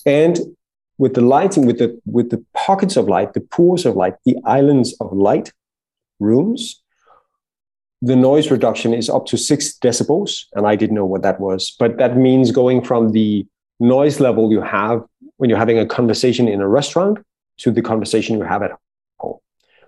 and 0.05 0.39
with 0.97 1.13
the 1.13 1.21
lighting, 1.21 1.65
with 1.65 1.79
the 1.79 1.99
with 2.05 2.29
the 2.29 2.43
pockets 2.53 2.95
of 2.97 3.07
light, 3.07 3.33
the 3.33 3.41
pools 3.41 3.85
of 3.85 3.95
light, 3.95 4.15
the 4.25 4.37
islands 4.45 4.95
of 4.99 5.11
light 5.13 5.51
rooms, 6.19 6.81
the 8.01 8.15
noise 8.15 8.51
reduction 8.51 8.93
is 8.93 9.09
up 9.09 9.25
to 9.27 9.37
six 9.37 9.77
decibels, 9.77 10.45
and 10.53 10.67
I 10.67 10.75
didn't 10.75 10.95
know 10.95 11.05
what 11.05 11.23
that 11.23 11.39
was, 11.39 11.75
but 11.79 11.97
that 11.97 12.17
means 12.17 12.51
going 12.51 12.83
from 12.83 13.11
the 13.11 13.45
noise 13.79 14.19
level 14.19 14.51
you 14.51 14.61
have 14.61 15.03
when 15.37 15.49
you're 15.49 15.59
having 15.59 15.79
a 15.79 15.85
conversation 15.85 16.47
in 16.47 16.61
a 16.61 16.67
restaurant 16.67 17.17
to 17.57 17.71
the 17.71 17.81
conversation 17.81 18.37
you 18.37 18.43
have 18.43 18.61
at 18.61 18.71
home. 18.71 18.84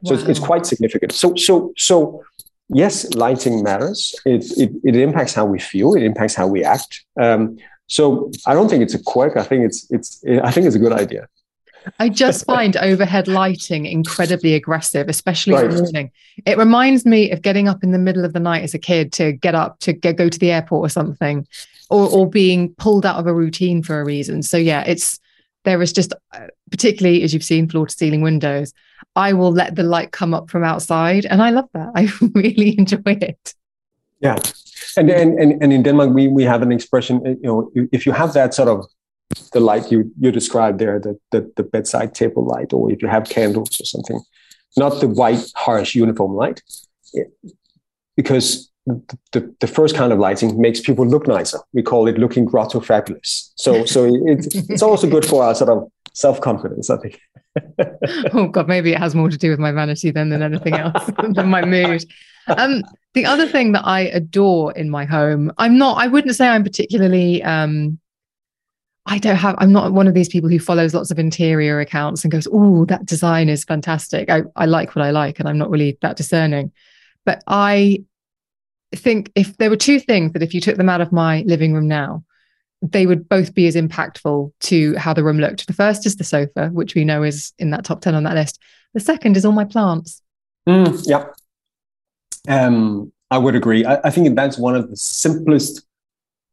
So 0.06 0.14
wow. 0.14 0.20
it's, 0.20 0.30
it's, 0.30 0.40
quite 0.40 0.66
significant. 0.66 1.12
So 1.12 1.36
so 1.36 1.74
so 1.78 2.24
yes, 2.70 3.14
lighting 3.16 3.64
matters. 3.64 4.14
It, 4.26 4.46
it 4.58 4.72
it 4.84 4.96
impacts 4.96 5.34
how 5.34 5.46
we 5.46 5.60
feel. 5.60 5.94
It 5.94 6.04
impacts 6.04 6.36
how 6.36 6.48
we 6.48 6.64
act. 6.64 7.04
Um, 7.20 7.58
so 7.88 8.32
I 8.46 8.54
don't 8.54 8.70
think 8.70 8.84
it's 8.84 8.94
a 8.94 9.02
quirk. 9.02 9.38
I 9.38 9.44
think 9.44 9.66
it's 9.66 9.90
it's 9.90 10.24
I 10.44 10.52
think 10.52 10.68
it's 10.68 10.76
a 10.76 10.80
good 10.80 10.94
idea. 10.94 11.28
I 12.00 12.10
just 12.10 12.46
find 12.46 12.76
overhead 12.76 13.30
lighting 13.30 13.86
incredibly 13.86 14.54
aggressive, 14.56 15.08
especially 15.08 15.54
right. 15.54 15.66
in 15.66 15.72
the 15.72 15.82
morning. 15.84 16.12
It 16.46 16.58
reminds 16.58 17.06
me 17.06 17.32
of 17.32 17.42
getting 17.42 17.70
up 17.70 17.84
in 17.84 17.92
the 17.92 17.98
middle 17.98 18.26
of 18.26 18.34
the 18.34 18.42
night 18.42 18.64
as 18.64 18.74
a 18.74 18.80
kid 18.80 19.14
to 19.14 19.32
get 19.32 19.56
up 19.56 19.80
to 19.80 19.94
get, 19.94 20.18
go 20.18 20.28
to 20.28 20.40
the 20.40 20.52
airport 20.52 20.86
or 20.86 20.90
something, 20.90 21.48
or 21.90 22.10
or 22.10 22.30
being 22.30 22.74
pulled 22.76 23.06
out 23.06 23.18
of 23.18 23.28
a 23.28 23.34
routine 23.34 23.84
for 23.84 24.00
a 24.02 24.06
reason. 24.06 24.44
So 24.44 24.58
yeah, 24.58 24.84
it's 24.86 25.20
there 25.68 25.82
is 25.82 25.92
just 25.92 26.14
uh, 26.34 26.48
particularly 26.72 27.24
as 27.24 27.34
you've 27.34 27.44
seen 27.44 27.68
floor 27.68 27.88
to 27.88 27.94
ceiling 27.94 28.22
windows. 28.22 28.74
I 29.16 29.34
will 29.34 29.52
let 29.52 29.76
the 29.76 29.84
light 29.84 30.12
come 30.12 30.34
up 30.34 30.50
from 30.50 30.64
outside, 30.64 31.26
and 31.26 31.42
I 31.42 31.50
love 31.50 31.70
that. 31.74 31.90
I 31.96 32.10
really 32.34 32.78
enjoy 32.80 33.02
it. 33.06 33.54
Yeah, 34.22 34.38
and 34.96 35.10
and 35.10 35.40
and, 35.40 35.62
and 35.62 35.74
in 35.74 35.84
Denmark 35.84 36.14
we 36.14 36.28
we 36.28 36.44
have 36.44 36.62
an 36.62 36.72
expression. 36.72 37.16
You 37.26 37.48
know, 37.48 37.72
if 37.92 38.06
you 38.06 38.14
have 38.14 38.34
that 38.34 38.54
sort 38.54 38.70
of 38.70 38.86
the 39.52 39.60
light 39.60 39.92
you 39.92 40.12
you 40.20 40.32
described 40.32 40.80
there, 40.80 41.00
the 41.00 41.14
the, 41.32 41.52
the 41.58 41.64
bedside 41.64 42.16
table 42.16 42.46
light, 42.46 42.74
or 42.74 42.92
if 42.92 43.02
you 43.02 43.10
have 43.10 43.30
candles 43.30 43.82
or 43.82 43.86
something, 43.86 44.20
not 44.78 45.02
the 45.02 45.08
white 45.08 45.44
harsh 45.56 45.96
uniform 45.96 46.34
light, 46.36 46.62
because 48.16 48.72
the, 49.34 49.56
the 49.60 49.68
first 49.68 49.96
kind 49.96 50.14
of 50.14 50.20
lighting 50.20 50.60
makes 50.60 50.80
people 50.80 51.06
look 51.06 51.28
nicer. 51.28 51.60
We 51.74 51.84
call 51.84 52.08
it 52.08 52.18
looking 52.18 52.46
grotto 52.46 52.80
fabulous. 52.80 53.52
So 53.56 53.86
so 53.86 54.10
it's 54.26 54.48
it's 54.70 54.82
also 54.82 55.10
good 55.10 55.26
for 55.26 55.44
our 55.44 55.56
sort 55.56 55.70
of 55.70 55.92
self 56.14 56.42
confidence. 56.42 56.90
I 56.90 56.98
think. 56.98 57.20
oh 58.34 58.48
God, 58.48 58.68
maybe 58.68 58.94
it 58.94 59.00
has 59.00 59.16
more 59.16 59.30
to 59.30 59.38
do 59.38 59.50
with 59.50 59.60
my 59.60 59.72
vanity 59.72 60.12
than 60.12 60.30
than 60.30 60.42
anything 60.42 60.76
else 60.76 61.10
than 61.34 61.50
my 61.50 61.66
mood. 61.66 62.06
Um, 62.48 62.84
the 63.14 63.26
other 63.26 63.48
thing 63.48 63.72
that 63.74 63.86
I 63.86 64.02
adore 64.02 64.72
in 64.74 64.90
my 64.90 65.06
home, 65.06 65.52
I'm 65.58 65.78
not, 65.78 65.98
I 65.98 66.08
wouldn't 66.08 66.36
say 66.36 66.48
I'm 66.48 66.64
particularly, 66.64 67.44
um, 67.44 68.00
I 69.06 69.18
don't 69.18 69.36
have, 69.36 69.56
I'm 69.58 69.72
not 69.72 69.92
one 69.92 70.08
of 70.08 70.14
these 70.14 70.30
people 70.30 70.50
who 70.50 70.60
follows 70.60 70.94
lots 70.94 71.12
of 71.12 71.20
interior 71.20 71.80
accounts 71.80 72.24
and 72.24 72.32
goes, 72.32 72.48
oh, 72.52 72.86
that 72.86 73.06
design 73.06 73.50
is 73.50 73.64
fantastic. 73.64 74.30
I, 74.30 74.44
I 74.56 74.66
like 74.66 74.96
what 74.96 75.04
I 75.04 75.12
like 75.12 75.40
and 75.40 75.50
I'm 75.50 75.58
not 75.58 75.70
really 75.70 75.98
that 76.02 76.16
discerning. 76.16 76.72
But 77.26 77.44
I 77.48 78.04
think 78.96 79.32
if 79.36 79.58
there 79.58 79.70
were 79.70 79.78
two 79.78 80.00
things 80.00 80.34
that 80.34 80.44
if 80.44 80.54
you 80.54 80.62
took 80.62 80.78
them 80.78 80.90
out 80.90 81.02
of 81.02 81.12
my 81.12 81.44
living 81.46 81.74
room 81.74 81.88
now, 81.88 82.24
they 82.82 83.06
would 83.06 83.28
both 83.28 83.54
be 83.54 83.68
as 83.68 83.76
impactful 83.76 84.52
to 84.60 84.96
how 84.96 85.14
the 85.14 85.24
room 85.24 85.40
looked. 85.40 85.68
The 85.68 85.74
first 85.74 86.06
is 86.06 86.16
the 86.16 86.24
sofa, 86.24 86.70
which 86.70 86.96
we 86.96 87.04
know 87.04 87.24
is 87.24 87.54
in 87.58 87.72
that 87.72 87.84
top 87.84 88.02
10 88.02 88.16
on 88.16 88.24
that 88.24 88.36
list. 88.36 88.60
The 88.94 89.00
second 89.00 89.36
is 89.36 89.46
all 89.46 89.52
my 89.52 89.66
plants. 89.66 90.22
Mm, 90.68 91.04
yeah. 91.08 91.26
Um, 92.48 93.12
I 93.32 93.38
would 93.38 93.56
agree. 93.56 93.84
I, 93.84 94.00
I 94.04 94.10
think 94.10 94.36
that's 94.36 94.58
one 94.58 94.76
of 94.76 94.90
the 94.90 94.96
simplest, 94.96 95.86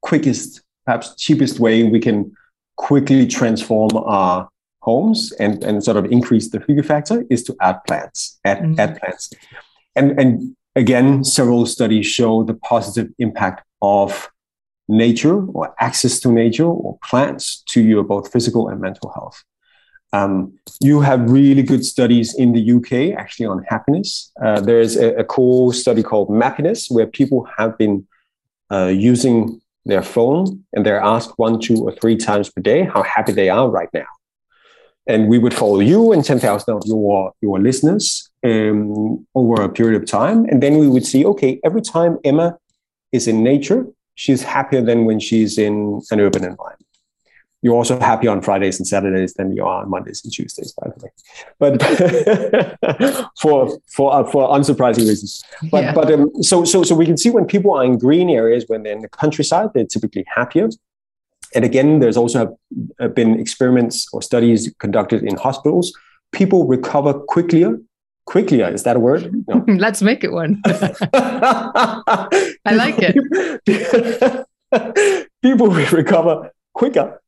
quickest, 0.03 0.63
perhaps 0.87 1.15
cheapest 1.17 1.61
way 1.61 1.85
we 1.85 2.01
can 2.01 2.33
quickly 2.77 3.27
transform 3.27 3.91
our 3.97 4.49
homes 4.81 5.33
and, 5.39 5.63
and 5.63 5.83
sort 5.83 5.97
of 5.97 6.07
increase 6.07 6.51
the 6.51 6.59
hygge 6.59 6.85
factor 6.85 7.25
is 7.31 7.43
to 7.45 7.57
add 7.61 7.79
plants, 7.87 8.39
add, 8.45 8.59
mm-hmm. 8.59 8.81
add 8.81 8.99
plants. 8.99 9.31
And, 9.97 10.19
and 10.19 10.57
again, 10.77 11.25
several 11.25 11.67
studies 11.67 12.07
show 12.07 12.43
the 12.45 12.55
positive 12.55 13.13
impact 13.19 13.65
of 13.83 14.31
nature 14.89 15.47
or 15.47 15.75
access 15.79 16.21
to 16.21 16.31
nature 16.31 16.67
or 16.67 16.99
plants 17.03 17.63
to 17.69 17.81
your 17.83 18.03
both 18.03 18.31
physical 18.33 18.69
and 18.69 18.81
mental 18.81 19.11
health. 19.11 19.43
Um, 20.13 20.59
you 20.81 21.01
have 21.01 21.29
really 21.29 21.63
good 21.63 21.85
studies 21.85 22.35
in 22.35 22.53
the 22.53 22.73
UK 22.73 23.19
actually 23.19 23.47
on 23.47 23.65
happiness. 23.65 24.31
Uh, 24.41 24.61
there's 24.61 24.97
a, 24.97 25.15
a, 25.17 25.25
cool 25.25 25.73
study 25.73 26.05
called 26.05 26.29
Mappiness 26.29 26.89
where 26.89 27.07
people 27.07 27.49
have 27.59 27.77
been 27.77 28.07
uh, 28.71 28.93
using 28.95 29.61
their 29.85 30.03
phone 30.03 30.63
and 30.73 30.87
they're 30.87 31.01
asked 31.01 31.33
one, 31.37 31.59
two, 31.59 31.83
or 31.83 31.91
three 31.91 32.17
times 32.17 32.49
per 32.49 32.63
day 32.63 32.85
how 32.85 33.03
happy 33.03 33.33
they 33.33 33.49
are 33.49 33.69
right 33.69 33.89
now. 33.93 34.07
and 35.07 35.29
we 35.29 35.39
would 35.39 35.53
follow 35.53 35.81
you 35.81 36.13
and 36.13 36.25
10,000 36.25 36.75
of 36.75 36.83
your, 36.87 37.33
your 37.41 37.59
listeners 37.61 38.31
um, 38.45 39.27
over 39.35 39.63
a 39.63 39.69
period 39.69 40.01
of 40.01 40.09
time. 40.09 40.45
And 40.47 40.63
then 40.63 40.79
we 40.79 40.89
would 40.89 41.07
see, 41.07 41.25
okay, 41.25 41.61
every 41.65 41.83
time 41.83 42.19
Emma 42.25 42.59
is 43.13 43.27
in 43.27 43.43
nature, 43.43 43.87
she's 44.15 44.43
happier 44.43 44.83
than 44.83 45.05
when 45.07 45.19
she's 45.19 45.59
in 45.59 46.01
an 46.11 46.21
urban 46.21 46.45
environment. 46.45 46.81
You're 47.63 47.75
also 47.75 47.99
happier 47.99 48.31
on 48.31 48.43
Fridays 48.43 48.79
and 48.79 48.87
Saturdays 48.87 49.33
than 49.35 49.57
you 49.57 49.65
are 49.65 49.83
on 49.83 49.89
Mondays 49.89 50.23
and 50.23 50.31
Tuesdays, 50.31 50.73
by 50.73 50.91
the 50.91 51.03
way. 51.03 51.11
But 51.59 53.31
for 53.41 53.79
for 53.91 54.13
uh, 54.13 54.31
for 54.31 54.47
unsurprising 54.51 55.09
reasons. 55.09 55.43
But 55.71 55.85
yeah. 55.85 55.95
but 55.95 56.13
um, 56.13 56.31
so 56.43 56.67
so 56.67 56.83
so 56.83 56.95
we 56.95 57.07
can 57.07 57.17
see 57.17 57.31
when 57.31 57.47
people 57.47 57.75
are 57.75 57.83
in 57.83 57.97
green 57.97 58.29
areas, 58.29 58.67
when 58.67 58.83
they're 58.83 58.93
in 58.93 59.01
the 59.01 59.09
countryside, 59.09 59.71
they're 59.75 59.87
typically 59.87 60.27
happier. 60.29 60.69
And 61.55 61.65
again, 61.65 62.01
there's 62.01 62.19
also 62.19 62.59
been 63.15 63.41
experiments 63.41 64.09
or 64.13 64.21
studies 64.21 64.71
conducted 64.79 65.23
in 65.23 65.37
hospitals. 65.37 65.95
People 66.33 66.67
recover 66.67 67.15
quicker 67.15 67.79
quickly 68.27 68.61
is 68.61 68.83
that 68.85 68.97
a 68.97 69.01
word? 69.01 69.45
No. 69.49 69.65
let's 69.79 70.03
make 70.03 70.25
it 70.25 70.33
one. 70.33 70.61
I 71.15 72.73
like 72.73 72.97
it. 72.99 74.47
People 75.43 75.69
recover 75.69 76.51
quicker 76.73 77.21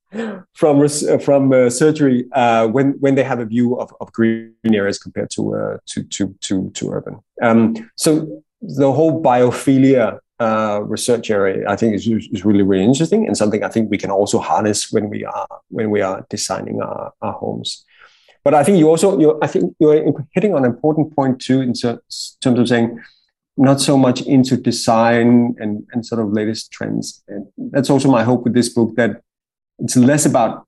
from 0.55 0.89
from 1.21 1.53
uh, 1.53 1.71
surgery 1.71 2.27
uh, 2.33 2.67
when 2.69 2.93
when 3.01 3.15
they 3.15 3.23
have 3.23 3.41
a 3.41 3.45
view 3.45 3.79
of, 3.79 3.93
of 4.01 4.11
green 4.13 4.53
areas 4.65 4.99
compared 4.99 5.31
to 5.31 5.55
uh, 5.55 5.77
to, 5.87 6.03
to 6.05 6.35
to 6.41 6.71
to 6.71 6.91
urban. 6.91 7.19
Um, 7.43 7.75
so 7.97 8.43
the 8.61 8.93
whole 8.93 9.23
biophilia 9.23 10.19
uh, 10.39 10.81
research 10.85 11.31
area 11.31 11.65
i 11.67 11.75
think 11.75 11.95
is, 11.95 12.07
is 12.07 12.45
really 12.45 12.63
really 12.63 12.85
interesting 12.85 13.27
and 13.27 13.39
something 13.39 13.65
i 13.65 13.69
think 13.69 13.91
we 13.91 13.97
can 13.97 14.11
also 14.11 14.39
harness 14.39 14.93
when 14.93 15.09
we 15.09 15.25
are 15.25 15.47
when 15.71 15.89
we 15.91 16.03
are 16.03 16.27
designing 16.29 16.83
our, 16.83 17.11
our 17.23 17.33
homes 17.33 17.86
but 18.47 18.55
I 18.55 18.63
think 18.63 18.79
you 18.79 18.89
also, 18.89 19.19
you 19.19 19.37
I 19.43 19.49
think 19.49 19.75
you're 19.81 20.25
hitting 20.31 20.55
on 20.55 20.65
an 20.65 20.71
important 20.71 21.17
point 21.17 21.41
too 21.41 21.61
in 21.61 21.73
terms 21.73 22.45
of 22.45 22.69
saying 22.69 23.01
not 23.57 23.81
so 23.81 23.99
much 23.99 24.23
into 24.23 24.57
design 24.57 25.57
and, 25.59 25.85
and 25.91 26.07
sort 26.07 26.21
of 26.21 26.33
latest 26.33 26.71
trends. 26.71 27.25
And 27.27 27.49
that's 27.73 27.91
also 27.91 28.09
my 28.09 28.23
hope 28.23 28.45
with 28.45 28.55
this 28.55 28.69
book 28.69 28.95
that 28.95 29.21
it's 29.81 29.97
less 29.97 30.25
about 30.25 30.65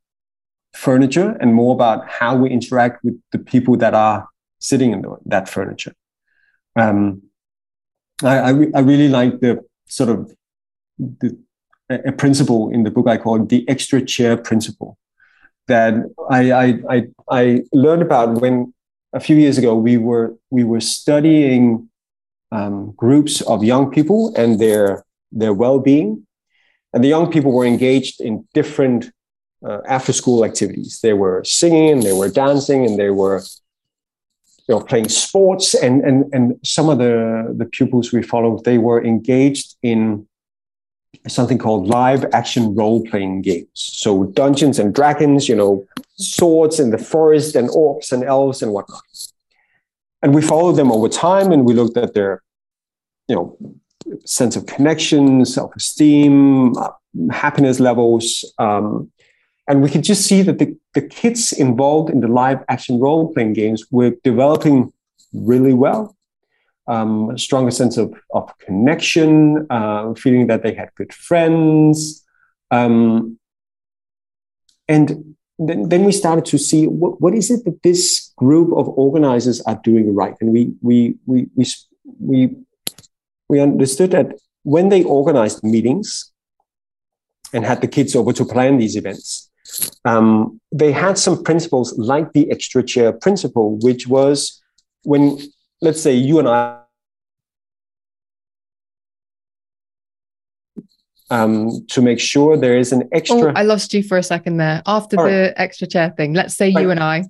furniture 0.74 1.36
and 1.40 1.54
more 1.54 1.72
about 1.72 2.08
how 2.08 2.34
we 2.34 2.50
interact 2.50 3.04
with 3.04 3.14
the 3.30 3.38
people 3.38 3.76
that 3.76 3.94
are 3.94 4.26
sitting 4.58 4.90
in 4.90 5.02
the, 5.02 5.16
that 5.26 5.48
furniture. 5.48 5.94
Um, 6.74 7.22
I, 8.24 8.38
I, 8.38 8.48
I, 8.74 8.80
really 8.80 9.08
like 9.08 9.38
the 9.38 9.64
sort 9.86 10.10
of 10.10 10.34
the, 10.98 11.38
a 11.88 12.10
principle 12.10 12.70
in 12.70 12.82
the 12.82 12.90
book 12.90 13.06
I 13.06 13.18
call 13.18 13.38
the 13.44 13.64
extra 13.68 14.04
chair 14.04 14.36
principle 14.36 14.98
that 15.68 15.94
I, 16.30 16.52
I, 16.52 16.66
I, 16.90 17.06
I 17.30 17.62
learned 17.72 18.02
about 18.02 18.40
when 18.40 18.74
a 19.12 19.20
few 19.20 19.36
years 19.36 19.56
ago 19.58 19.74
we 19.74 19.96
were 19.96 20.34
we 20.50 20.64
were 20.64 20.80
studying 20.80 21.88
um, 22.50 22.92
groups 22.92 23.40
of 23.42 23.62
young 23.62 23.90
people 23.90 24.34
and 24.36 24.58
their 24.58 25.04
their 25.30 25.52
well-being, 25.52 26.26
and 26.92 27.04
the 27.04 27.08
young 27.08 27.30
people 27.30 27.52
were 27.52 27.66
engaged 27.66 28.20
in 28.20 28.46
different 28.54 29.10
uh, 29.64 29.80
after-school 29.86 30.44
activities. 30.44 31.00
They 31.02 31.12
were 31.12 31.44
singing, 31.44 31.90
and 31.90 32.02
they 32.02 32.12
were 32.12 32.30
dancing, 32.30 32.84
and 32.86 32.98
they 32.98 33.10
were 33.10 33.42
you 34.68 34.74
know 34.74 34.80
playing 34.80 35.10
sports. 35.10 35.74
And 35.74 36.02
and 36.02 36.24
and 36.32 36.58
some 36.64 36.88
of 36.88 36.98
the 36.98 37.54
the 37.56 37.66
pupils 37.66 38.12
we 38.12 38.22
followed 38.22 38.64
they 38.64 38.78
were 38.78 39.04
engaged 39.04 39.76
in 39.82 40.26
something 41.26 41.58
called 41.58 41.88
live 41.88 42.24
action 42.32 42.74
role 42.74 43.04
playing 43.04 43.42
games. 43.42 43.68
So 43.74 44.24
Dungeons 44.24 44.78
and 44.78 44.94
Dragons, 44.94 45.48
you 45.48 45.56
know, 45.56 45.86
swords 46.16 46.78
in 46.80 46.90
the 46.90 46.98
forest 46.98 47.54
and 47.54 47.68
orcs 47.70 48.12
and 48.12 48.24
elves 48.24 48.62
and 48.62 48.72
whatnot. 48.72 49.02
And 50.22 50.34
we 50.34 50.42
followed 50.42 50.72
them 50.72 50.90
over 50.90 51.08
time 51.08 51.52
and 51.52 51.64
we 51.64 51.74
looked 51.74 51.96
at 51.96 52.14
their, 52.14 52.42
you 53.28 53.36
know, 53.36 53.56
sense 54.24 54.56
of 54.56 54.66
connection, 54.66 55.44
self 55.44 55.74
esteem, 55.76 56.76
uh, 56.76 56.90
happiness 57.30 57.80
levels. 57.80 58.44
Um, 58.58 59.10
and 59.68 59.82
we 59.82 59.90
could 59.90 60.02
just 60.02 60.26
see 60.26 60.42
that 60.42 60.58
the, 60.58 60.76
the 60.94 61.02
kids 61.02 61.52
involved 61.52 62.10
in 62.10 62.20
the 62.20 62.28
live 62.28 62.64
action 62.68 62.98
role 62.98 63.32
playing 63.32 63.52
games 63.52 63.84
were 63.90 64.12
developing 64.24 64.92
really 65.32 65.74
well 65.74 66.16
um, 66.88 67.36
stronger 67.36 67.70
sense 67.70 67.96
of, 67.96 68.12
of 68.32 68.50
connection, 68.58 69.66
uh, 69.70 70.14
feeling 70.14 70.46
that 70.48 70.62
they 70.62 70.74
had 70.74 70.90
good 70.96 71.12
friends. 71.12 72.24
Um, 72.70 73.38
and 74.88 75.36
then, 75.58 75.88
then 75.88 76.04
we 76.04 76.12
started 76.12 76.44
to 76.46 76.58
see 76.58 76.86
what, 76.86 77.20
what 77.20 77.34
is 77.34 77.50
it 77.50 77.64
that 77.64 77.82
this 77.82 78.32
group 78.36 78.72
of 78.76 78.88
organizers 78.88 79.60
are 79.62 79.80
doing 79.84 80.14
right. 80.14 80.34
And 80.40 80.52
we, 80.52 80.72
we, 80.80 81.16
we, 81.26 81.48
we, 81.54 81.66
we, 82.18 82.56
we 83.48 83.60
understood 83.60 84.10
that 84.12 84.38
when 84.62 84.88
they 84.88 85.04
organized 85.04 85.62
meetings 85.62 86.32
and 87.52 87.64
had 87.64 87.80
the 87.80 87.88
kids 87.88 88.16
over 88.16 88.32
to 88.32 88.44
plan 88.44 88.78
these 88.78 88.96
events, 88.96 89.50
um, 90.04 90.60
they 90.72 90.92
had 90.92 91.18
some 91.18 91.42
principles 91.42 91.96
like 91.98 92.32
the 92.32 92.50
extra 92.50 92.82
chair 92.82 93.12
principle, 93.12 93.78
which 93.78 94.06
was 94.06 94.62
when 95.02 95.38
let's 95.80 96.00
say 96.00 96.14
you 96.14 96.38
and 96.38 96.48
I 96.48 96.77
um, 101.30 101.86
to 101.88 102.02
make 102.02 102.20
sure 102.20 102.56
there 102.56 102.78
is 102.78 102.92
an 102.92 103.08
extra. 103.12 103.50
Oh, 103.50 103.52
I 103.54 103.62
lost 103.62 103.92
you 103.94 104.02
for 104.02 104.18
a 104.18 104.22
second 104.22 104.56
there. 104.56 104.82
After 104.86 105.18
All 105.18 105.26
the 105.26 105.30
right. 105.30 105.52
extra 105.56 105.86
chair 105.86 106.10
thing, 106.16 106.34
let's 106.34 106.54
say 106.54 106.72
right. 106.72 106.82
you 106.82 106.90
and 106.90 107.00
I. 107.00 107.24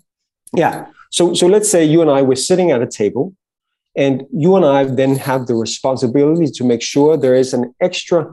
Yeah. 0.53 0.87
So 1.11 1.35
so 1.35 1.47
let's 1.47 1.71
say 1.71 1.85
you 1.85 2.03
and 2.03 2.11
I 2.11 2.23
were 2.23 2.37
sitting 2.37 2.71
at 2.71 2.83
a 2.83 2.87
table, 2.87 3.35
and 3.97 4.25
you 4.33 4.57
and 4.57 4.65
I 4.65 4.85
then 4.85 5.17
have 5.17 5.47
the 5.47 5.55
responsibility 5.55 6.51
to 6.53 6.65
make 6.65 6.83
sure 6.83 7.17
there 7.17 7.35
is 7.35 7.53
an 7.55 7.75
extra 7.81 8.27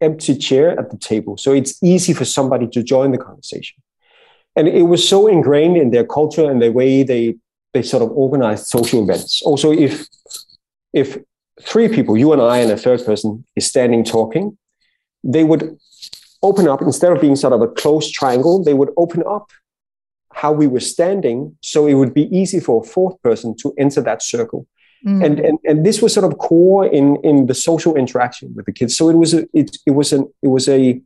empty 0.00 0.36
chair 0.36 0.78
at 0.78 0.90
the 0.90 0.96
table, 0.96 1.36
so 1.36 1.52
it's 1.52 1.80
easy 1.82 2.12
for 2.12 2.24
somebody 2.24 2.66
to 2.68 2.82
join 2.82 3.12
the 3.12 3.18
conversation. 3.18 3.80
And 4.56 4.68
it 4.68 4.82
was 4.82 5.08
so 5.08 5.28
ingrained 5.28 5.76
in 5.76 5.92
their 5.92 6.04
culture 6.04 6.50
and 6.50 6.60
the 6.60 6.70
way 6.70 7.02
they 7.02 7.36
they 7.72 7.82
sort 7.82 8.02
of 8.02 8.10
organized 8.10 8.66
social 8.66 9.02
events. 9.02 9.42
Also, 9.42 9.72
if 9.72 10.06
if 10.92 11.18
three 11.60 11.88
people, 11.88 12.16
you 12.16 12.32
and 12.32 12.42
I 12.42 12.58
and 12.58 12.70
a 12.70 12.76
third 12.76 13.04
person, 13.04 13.44
is 13.56 13.66
standing 13.66 14.04
talking, 14.04 14.58
they 15.22 15.44
would 15.44 15.78
open 16.42 16.68
up 16.68 16.82
instead 16.82 17.12
of 17.12 17.20
being 17.20 17.36
sort 17.36 17.52
of 17.52 17.62
a 17.62 17.68
closed 17.68 18.12
triangle, 18.12 18.62
they 18.62 18.74
would 18.74 18.90
open 18.96 19.22
up 19.26 19.50
how 20.32 20.50
we 20.50 20.66
were 20.66 20.80
standing 20.80 21.56
so 21.60 21.86
it 21.86 21.94
would 21.94 22.14
be 22.14 22.34
easy 22.36 22.58
for 22.58 22.82
a 22.82 22.86
fourth 22.86 23.20
person 23.22 23.54
to 23.58 23.72
enter 23.78 24.00
that 24.00 24.22
circle. 24.22 24.66
Mm. 25.06 25.24
And, 25.24 25.40
and 25.40 25.58
and 25.64 25.86
this 25.86 26.00
was 26.00 26.14
sort 26.14 26.30
of 26.30 26.38
core 26.38 26.86
in 26.86 27.16
in 27.24 27.46
the 27.46 27.54
social 27.54 27.96
interaction 27.96 28.54
with 28.54 28.66
the 28.66 28.72
kids. 28.72 28.96
So 28.96 29.08
it 29.08 29.16
was 29.16 29.34
a 29.34 29.46
it, 29.52 29.76
it 29.84 29.90
was 29.92 30.12
an 30.12 30.32
it 30.42 30.48
was 30.48 30.68
a 30.68 31.00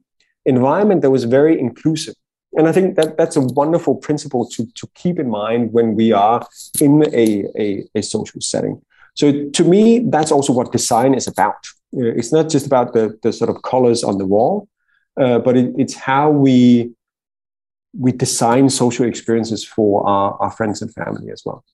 environment 0.44 1.02
that 1.02 1.10
was 1.10 1.24
very 1.24 1.58
inclusive 1.58 2.14
and 2.56 2.66
I 2.66 2.72
think 2.72 2.96
that 2.96 3.18
that's 3.18 3.36
a 3.36 3.40
wonderful 3.40 3.94
principle 3.96 4.48
to, 4.50 4.66
to 4.66 4.88
keep 4.94 5.18
in 5.18 5.28
mind 5.28 5.72
when 5.72 5.94
we 5.94 6.12
are 6.12 6.46
in 6.80 7.04
a, 7.12 7.44
a, 7.58 7.84
a 7.94 8.02
social 8.02 8.40
setting. 8.40 8.80
So 9.14 9.48
to 9.50 9.64
me, 9.64 10.00
that's 10.08 10.32
also 10.32 10.52
what 10.54 10.72
design 10.72 11.14
is 11.14 11.26
about. 11.26 11.56
It's 11.92 12.32
not 12.32 12.48
just 12.48 12.66
about 12.66 12.92
the, 12.92 13.18
the 13.22 13.32
sort 13.32 13.50
of 13.50 13.62
colors 13.62 14.04
on 14.04 14.18
the 14.18 14.26
wall, 14.26 14.68
uh, 15.18 15.38
but 15.38 15.56
it, 15.56 15.74
it's 15.78 15.94
how 15.94 16.30
we 16.30 16.92
we 17.98 18.12
design 18.12 18.68
social 18.68 19.06
experiences 19.06 19.64
for 19.64 20.06
our, 20.06 20.36
our 20.40 20.50
friends 20.50 20.82
and 20.82 20.92
family 20.92 21.30
as 21.32 21.42
well. 21.46 21.64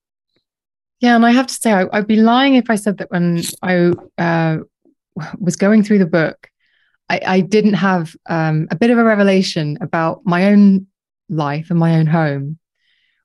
Yeah, 1.00 1.16
and 1.16 1.26
I 1.26 1.32
have 1.32 1.48
to 1.48 1.54
say, 1.54 1.72
I, 1.72 1.84
would 1.84 2.06
be 2.06 2.16
lying 2.16 2.54
if 2.54 2.70
I 2.70 2.76
said 2.76 2.98
that 2.98 3.10
when 3.10 3.42
I 3.60 3.92
uh, 4.18 4.58
was 5.40 5.56
going 5.56 5.82
through 5.82 5.98
the 5.98 6.06
book, 6.06 6.48
I, 7.08 7.20
I 7.26 7.40
didn't 7.40 7.74
have 7.74 8.14
um, 8.26 8.68
a 8.70 8.76
bit 8.76 8.90
of 8.90 8.98
a 8.98 9.04
revelation 9.04 9.78
about 9.80 10.20
my 10.24 10.46
own 10.46 10.86
life 11.28 11.70
and 11.70 11.78
my 11.78 11.96
own 11.96 12.06
home, 12.06 12.58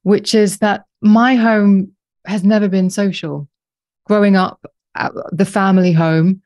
which 0.01 0.33
is 0.33 0.57
that 0.57 0.85
my 1.01 1.35
home 1.35 1.91
has 2.25 2.43
never 2.43 2.67
been 2.67 2.89
social. 2.89 3.47
Growing 4.05 4.35
up, 4.35 4.65
the 5.31 5.45
family 5.45 5.91
home 5.91 6.41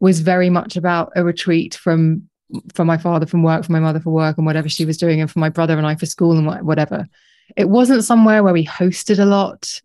was 0.00 0.20
very 0.20 0.50
much 0.50 0.76
about 0.76 1.12
a 1.14 1.24
retreat 1.24 1.74
from 1.74 2.28
from 2.74 2.86
my 2.86 2.98
father 2.98 3.26
from 3.26 3.42
work, 3.44 3.64
from 3.64 3.74
my 3.74 3.80
mother 3.80 4.00
for 4.00 4.10
work, 4.10 4.36
and 4.36 4.46
whatever 4.46 4.68
she 4.68 4.84
was 4.84 4.98
doing, 4.98 5.20
and 5.20 5.30
for 5.30 5.38
my 5.38 5.48
brother 5.48 5.78
and 5.78 5.86
I 5.86 5.94
for 5.94 6.06
school 6.06 6.36
and 6.36 6.66
whatever. 6.66 7.06
It 7.56 7.68
wasn't 7.68 8.04
somewhere 8.04 8.42
where 8.42 8.52
we 8.52 8.66
hosted 8.66 9.18
a 9.18 9.24
lot. 9.24 9.80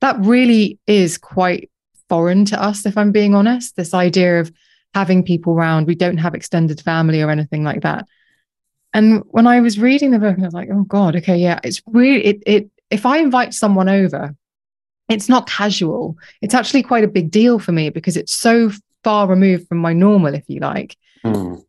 That 0.00 0.16
really 0.20 0.78
is 0.86 1.18
quite 1.18 1.70
foreign 2.08 2.44
to 2.46 2.62
us, 2.62 2.86
if 2.86 2.96
I'm 2.96 3.12
being 3.12 3.34
honest. 3.34 3.76
This 3.76 3.94
idea 3.94 4.40
of 4.40 4.52
having 4.94 5.24
people 5.24 5.54
around. 5.54 5.86
We 5.86 5.94
don't 5.94 6.18
have 6.18 6.34
extended 6.34 6.80
family 6.80 7.20
or 7.20 7.30
anything 7.30 7.64
like 7.64 7.82
that. 7.82 8.06
And 8.92 9.22
when 9.26 9.46
I 9.46 9.60
was 9.60 9.78
reading 9.78 10.12
the 10.12 10.20
book, 10.20 10.38
I 10.38 10.42
was 10.42 10.54
like, 10.54 10.68
oh 10.72 10.84
God, 10.84 11.16
okay, 11.16 11.36
yeah, 11.36 11.58
it's 11.64 11.82
really 11.86 12.24
it 12.24 12.42
it 12.46 12.70
if 12.90 13.04
I 13.04 13.18
invite 13.18 13.54
someone 13.54 13.88
over, 13.88 14.36
it's 15.08 15.28
not 15.28 15.48
casual. 15.48 16.16
It's 16.40 16.54
actually 16.54 16.84
quite 16.84 17.02
a 17.02 17.08
big 17.08 17.30
deal 17.30 17.58
for 17.58 17.72
me 17.72 17.90
because 17.90 18.16
it's 18.16 18.32
so 18.32 18.70
far 19.04 19.28
removed 19.28 19.68
from 19.68 19.78
my 19.78 19.92
normal, 19.92 20.34
if 20.34 20.44
you 20.48 20.60
like. 20.60 20.96
Mm. 21.24 21.62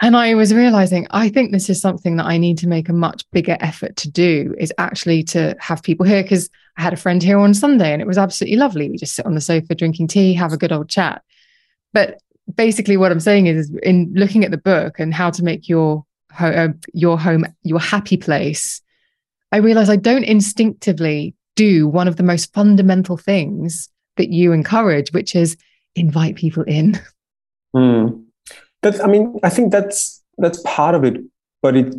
And 0.00 0.16
I 0.16 0.34
was 0.34 0.52
realizing, 0.52 1.06
I 1.10 1.28
think 1.28 1.52
this 1.52 1.70
is 1.70 1.80
something 1.80 2.16
that 2.16 2.26
I 2.26 2.36
need 2.36 2.58
to 2.58 2.68
make 2.68 2.88
a 2.88 2.92
much 2.92 3.24
bigger 3.30 3.56
effort 3.60 3.96
to 3.96 4.10
do 4.10 4.54
is 4.58 4.72
actually 4.76 5.22
to 5.24 5.56
have 5.60 5.82
people 5.82 6.04
here. 6.04 6.22
Because 6.22 6.50
I 6.76 6.82
had 6.82 6.92
a 6.92 6.96
friend 6.96 7.22
here 7.22 7.38
on 7.38 7.54
Sunday 7.54 7.92
and 7.92 8.02
it 8.02 8.08
was 8.08 8.18
absolutely 8.18 8.58
lovely. 8.58 8.90
We 8.90 8.98
just 8.98 9.14
sit 9.14 9.24
on 9.24 9.34
the 9.34 9.40
sofa 9.40 9.74
drinking 9.74 10.08
tea, 10.08 10.34
have 10.34 10.52
a 10.52 10.56
good 10.58 10.72
old 10.72 10.88
chat. 10.88 11.22
But 11.92 12.18
basically, 12.52 12.96
what 12.96 13.12
I'm 13.12 13.20
saying 13.20 13.46
is, 13.46 13.70
in 13.82 14.12
looking 14.14 14.44
at 14.44 14.50
the 14.50 14.58
book 14.58 14.98
and 14.98 15.14
how 15.14 15.30
to 15.30 15.44
make 15.44 15.68
your 15.68 16.04
uh, 16.38 16.68
your 16.92 17.18
home 17.18 17.46
your 17.62 17.80
happy 17.80 18.16
place, 18.16 18.82
I 19.52 19.58
realize 19.58 19.88
I 19.88 19.96
don't 19.96 20.24
instinctively 20.24 21.36
do 21.54 21.86
one 21.86 22.08
of 22.08 22.16
the 22.16 22.24
most 22.24 22.52
fundamental 22.52 23.16
things 23.16 23.88
that 24.16 24.30
you 24.30 24.52
encourage, 24.52 25.12
which 25.12 25.36
is 25.36 25.56
invite 25.94 26.36
people 26.36 26.64
in. 26.64 27.00
Mm. 27.74 28.26
That's, 28.82 29.00
I 29.00 29.08
mean, 29.08 29.40
I 29.42 29.48
think 29.48 29.72
that's 29.72 30.22
that's 30.38 30.62
part 30.62 30.94
of 30.94 31.02
it. 31.02 31.16
But 31.60 31.76
it 31.76 31.92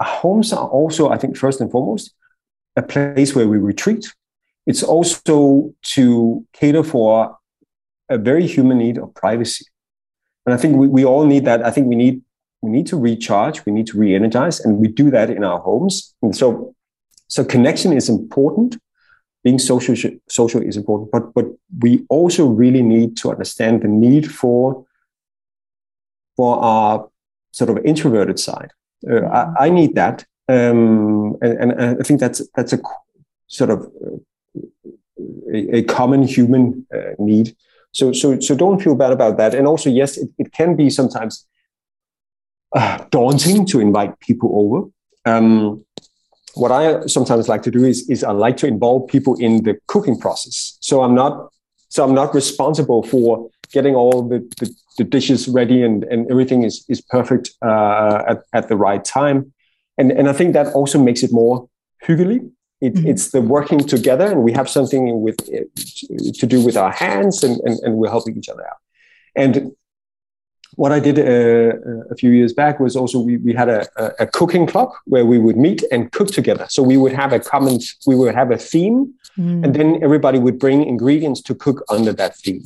homes 0.00 0.52
are 0.52 0.68
also, 0.68 1.10
I 1.10 1.18
think, 1.18 1.36
first 1.36 1.60
and 1.60 1.70
foremost, 1.70 2.14
a 2.76 2.82
place 2.82 3.34
where 3.34 3.48
we 3.48 3.58
retreat. 3.58 4.06
It's 4.66 4.82
also 4.82 5.74
to 5.94 6.46
cater 6.52 6.82
for 6.82 7.36
a 8.08 8.18
very 8.18 8.46
human 8.46 8.78
need 8.78 8.98
of 8.98 9.14
privacy. 9.14 9.66
And 10.46 10.54
I 10.54 10.56
think 10.56 10.76
we, 10.76 10.88
we 10.88 11.04
all 11.04 11.26
need 11.26 11.44
that. 11.44 11.64
I 11.64 11.70
think 11.70 11.88
we 11.88 11.96
need 11.96 12.22
we 12.62 12.70
need 12.70 12.86
to 12.88 12.96
recharge, 12.96 13.64
we 13.66 13.72
need 13.72 13.86
to 13.88 13.98
re-energize, 13.98 14.58
and 14.60 14.78
we 14.78 14.88
do 14.88 15.10
that 15.10 15.30
in 15.30 15.44
our 15.44 15.60
homes. 15.60 16.14
And 16.22 16.34
so 16.34 16.74
so 17.28 17.44
connection 17.44 17.92
is 17.92 18.08
important. 18.08 18.78
Being 19.44 19.58
social 19.58 19.94
social 20.28 20.62
is 20.62 20.76
important, 20.76 21.10
but 21.12 21.32
but 21.32 21.46
we 21.80 22.04
also 22.08 22.46
really 22.46 22.82
need 22.82 23.16
to 23.18 23.30
understand 23.30 23.82
the 23.82 23.88
need 23.88 24.30
for 24.30 24.84
for 26.36 26.58
our 26.58 27.08
sort 27.52 27.70
of 27.70 27.84
introverted 27.84 28.38
side. 28.38 28.70
Uh, 29.08 29.14
I, 29.14 29.18
mm-hmm. 29.18 29.54
I, 29.60 29.70
need 29.70 29.94
that, 29.94 30.24
um, 30.48 31.36
and, 31.40 31.72
and, 31.72 32.00
I 32.00 32.02
think 32.02 32.20
that's 32.20 32.42
that's 32.56 32.72
a 32.72 32.80
sort 33.46 33.70
of 33.70 33.90
a, 35.54 35.76
a 35.78 35.82
common 35.84 36.22
human 36.22 36.86
uh, 36.92 37.14
need. 37.18 37.56
So 37.92 38.12
so 38.12 38.40
so 38.40 38.54
don't 38.54 38.82
feel 38.82 38.94
bad 38.94 39.12
about 39.12 39.36
that. 39.38 39.54
And 39.54 39.66
also, 39.66 39.88
yes, 39.88 40.16
it, 40.16 40.30
it 40.38 40.52
can 40.52 40.76
be 40.76 40.90
sometimes 40.90 41.46
uh, 42.74 43.04
daunting 43.10 43.66
to 43.66 43.80
invite 43.80 44.18
people 44.20 44.50
over. 44.54 44.88
Um, 45.24 45.84
what 46.54 46.72
I 46.72 47.06
sometimes 47.06 47.48
like 47.48 47.62
to 47.62 47.70
do 47.70 47.84
is 47.84 48.08
is 48.08 48.24
I 48.24 48.32
like 48.32 48.56
to 48.58 48.66
involve 48.66 49.08
people 49.08 49.34
in 49.36 49.62
the 49.64 49.78
cooking 49.86 50.18
process. 50.18 50.78
So 50.80 51.02
I'm 51.02 51.14
not 51.14 51.50
so 51.88 52.04
I'm 52.04 52.14
not 52.14 52.34
responsible 52.34 53.02
for 53.02 53.50
getting 53.72 53.94
all 53.94 54.22
the, 54.22 54.38
the, 54.58 54.74
the 54.96 55.04
dishes 55.04 55.48
ready 55.48 55.82
and, 55.82 56.04
and 56.04 56.30
everything 56.30 56.62
is, 56.62 56.84
is 56.88 57.00
perfect 57.00 57.50
uh, 57.62 58.22
at, 58.28 58.42
at 58.52 58.68
the 58.68 58.76
right 58.76 59.04
time. 59.04 59.52
And, 59.98 60.10
and 60.12 60.28
I 60.28 60.32
think 60.32 60.52
that 60.54 60.72
also 60.74 61.02
makes 61.02 61.22
it 61.22 61.32
more 61.32 61.68
hyggelig. 62.02 62.42
It, 62.80 62.94
mm-hmm. 62.94 63.08
It's 63.08 63.30
the 63.30 63.40
working 63.40 63.80
together 63.80 64.26
and 64.26 64.42
we 64.42 64.52
have 64.52 64.68
something 64.68 65.20
with 65.20 65.36
to 65.38 66.46
do 66.46 66.64
with 66.64 66.76
our 66.76 66.92
hands 66.92 67.42
and, 67.42 67.60
and, 67.60 67.78
and 67.80 67.94
we're 67.96 68.10
helping 68.10 68.36
each 68.36 68.48
other 68.48 68.66
out. 68.66 68.76
And 69.34 69.72
what 70.78 70.92
I 70.92 71.00
did 71.00 71.18
uh, 71.18 71.76
a 72.08 72.14
few 72.14 72.30
years 72.30 72.52
back 72.52 72.78
was 72.78 72.94
also 72.94 73.18
we, 73.18 73.36
we 73.38 73.52
had 73.52 73.68
a, 73.68 73.82
a, 74.22 74.28
cooking 74.28 74.64
club 74.64 74.90
where 75.06 75.26
we 75.26 75.36
would 75.36 75.56
meet 75.56 75.82
and 75.90 76.12
cook 76.12 76.28
together. 76.28 76.66
So 76.68 76.84
we 76.84 76.96
would 76.96 77.12
have 77.12 77.32
a 77.32 77.40
common, 77.40 77.80
we 78.06 78.14
would 78.14 78.32
have 78.32 78.52
a 78.52 78.56
theme, 78.56 79.12
mm. 79.36 79.64
and 79.64 79.74
then 79.74 79.98
everybody 80.04 80.38
would 80.38 80.56
bring 80.60 80.86
ingredients 80.86 81.42
to 81.42 81.54
cook 81.56 81.84
under 81.88 82.12
that 82.12 82.36
theme. 82.36 82.62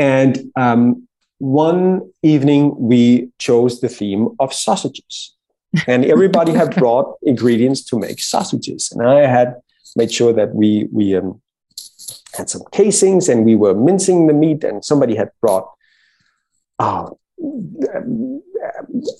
And 0.00 0.50
um, 0.56 1.06
one 1.38 2.10
evening, 2.24 2.74
we 2.76 3.30
chose 3.38 3.80
the 3.80 3.88
theme 3.88 4.30
of 4.40 4.52
sausages. 4.52 5.32
And 5.86 6.04
everybody 6.04 6.50
had 6.50 6.74
brought 6.82 7.18
ingredients 7.22 7.84
to 7.84 8.00
make 8.00 8.18
sausages. 8.18 8.90
And 8.90 9.06
I 9.06 9.28
had 9.28 9.54
made 9.94 10.10
sure 10.10 10.32
that 10.32 10.56
we, 10.56 10.88
we 10.92 11.14
um, 11.14 11.40
had 12.34 12.50
some 12.50 12.62
casings 12.72 13.28
and 13.28 13.44
we 13.44 13.54
were 13.54 13.74
mincing 13.74 14.26
the 14.26 14.32
meat. 14.32 14.64
And 14.64 14.84
somebody 14.84 15.14
had 15.14 15.30
brought 15.40 15.70
uh, 16.80 17.10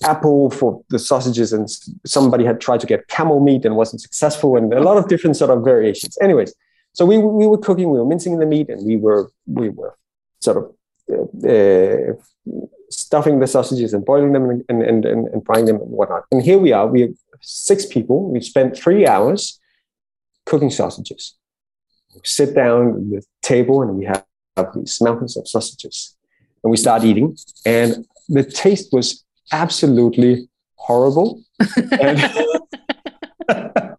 apple 0.03 0.49
for 0.49 0.83
the 0.89 0.99
sausages. 0.99 1.53
And 1.53 1.69
somebody 2.05 2.45
had 2.45 2.59
tried 2.61 2.79
to 2.81 2.87
get 2.87 3.07
camel 3.07 3.39
meat 3.39 3.65
and 3.65 3.75
wasn't 3.75 4.01
successful. 4.01 4.57
And 4.57 4.73
a 4.73 4.81
lot 4.81 4.97
of 4.97 5.07
different 5.07 5.37
sort 5.37 5.51
of 5.51 5.63
variations. 5.63 6.17
Anyways, 6.21 6.53
so 6.93 7.05
we, 7.05 7.17
we 7.17 7.47
were 7.47 7.57
cooking, 7.57 7.91
we 7.91 7.99
were 7.99 8.05
mincing 8.05 8.39
the 8.39 8.45
meat, 8.45 8.69
and 8.69 8.85
we 8.85 8.97
were 8.97 9.31
we 9.45 9.69
were 9.69 9.95
sort 10.41 10.57
of 10.57 10.63
uh, 11.47 12.13
stuffing 12.89 13.39
the 13.39 13.47
sausages 13.47 13.93
and 13.93 14.05
boiling 14.05 14.33
them 14.33 14.49
and, 14.49 14.63
and, 14.69 15.05
and, 15.05 15.27
and 15.27 15.45
frying 15.45 15.65
them 15.65 15.77
and 15.77 15.89
whatnot. 15.89 16.23
And 16.31 16.41
here 16.41 16.57
we 16.57 16.71
are, 16.71 16.87
we 16.87 17.01
have 17.01 17.13
six 17.41 17.85
people. 17.85 18.31
We 18.31 18.41
spent 18.41 18.75
three 18.75 19.05
hours 19.05 19.59
cooking 20.45 20.69
sausages. 20.69 21.35
We 22.13 22.21
sit 22.23 22.55
down 22.55 22.89
at 22.89 23.09
the 23.09 23.23
table 23.41 23.81
and 23.81 23.95
we 23.95 24.05
have 24.05 24.25
these 24.75 24.99
mountains 25.01 25.37
of 25.37 25.47
sausages. 25.47 26.17
And 26.63 26.71
we 26.71 26.77
start 26.77 27.03
eating. 27.03 27.37
And 27.65 28.05
the 28.27 28.43
taste 28.43 28.93
was 28.93 29.23
absolutely 29.51 30.47
horrible. 30.75 31.41
and 31.99 32.19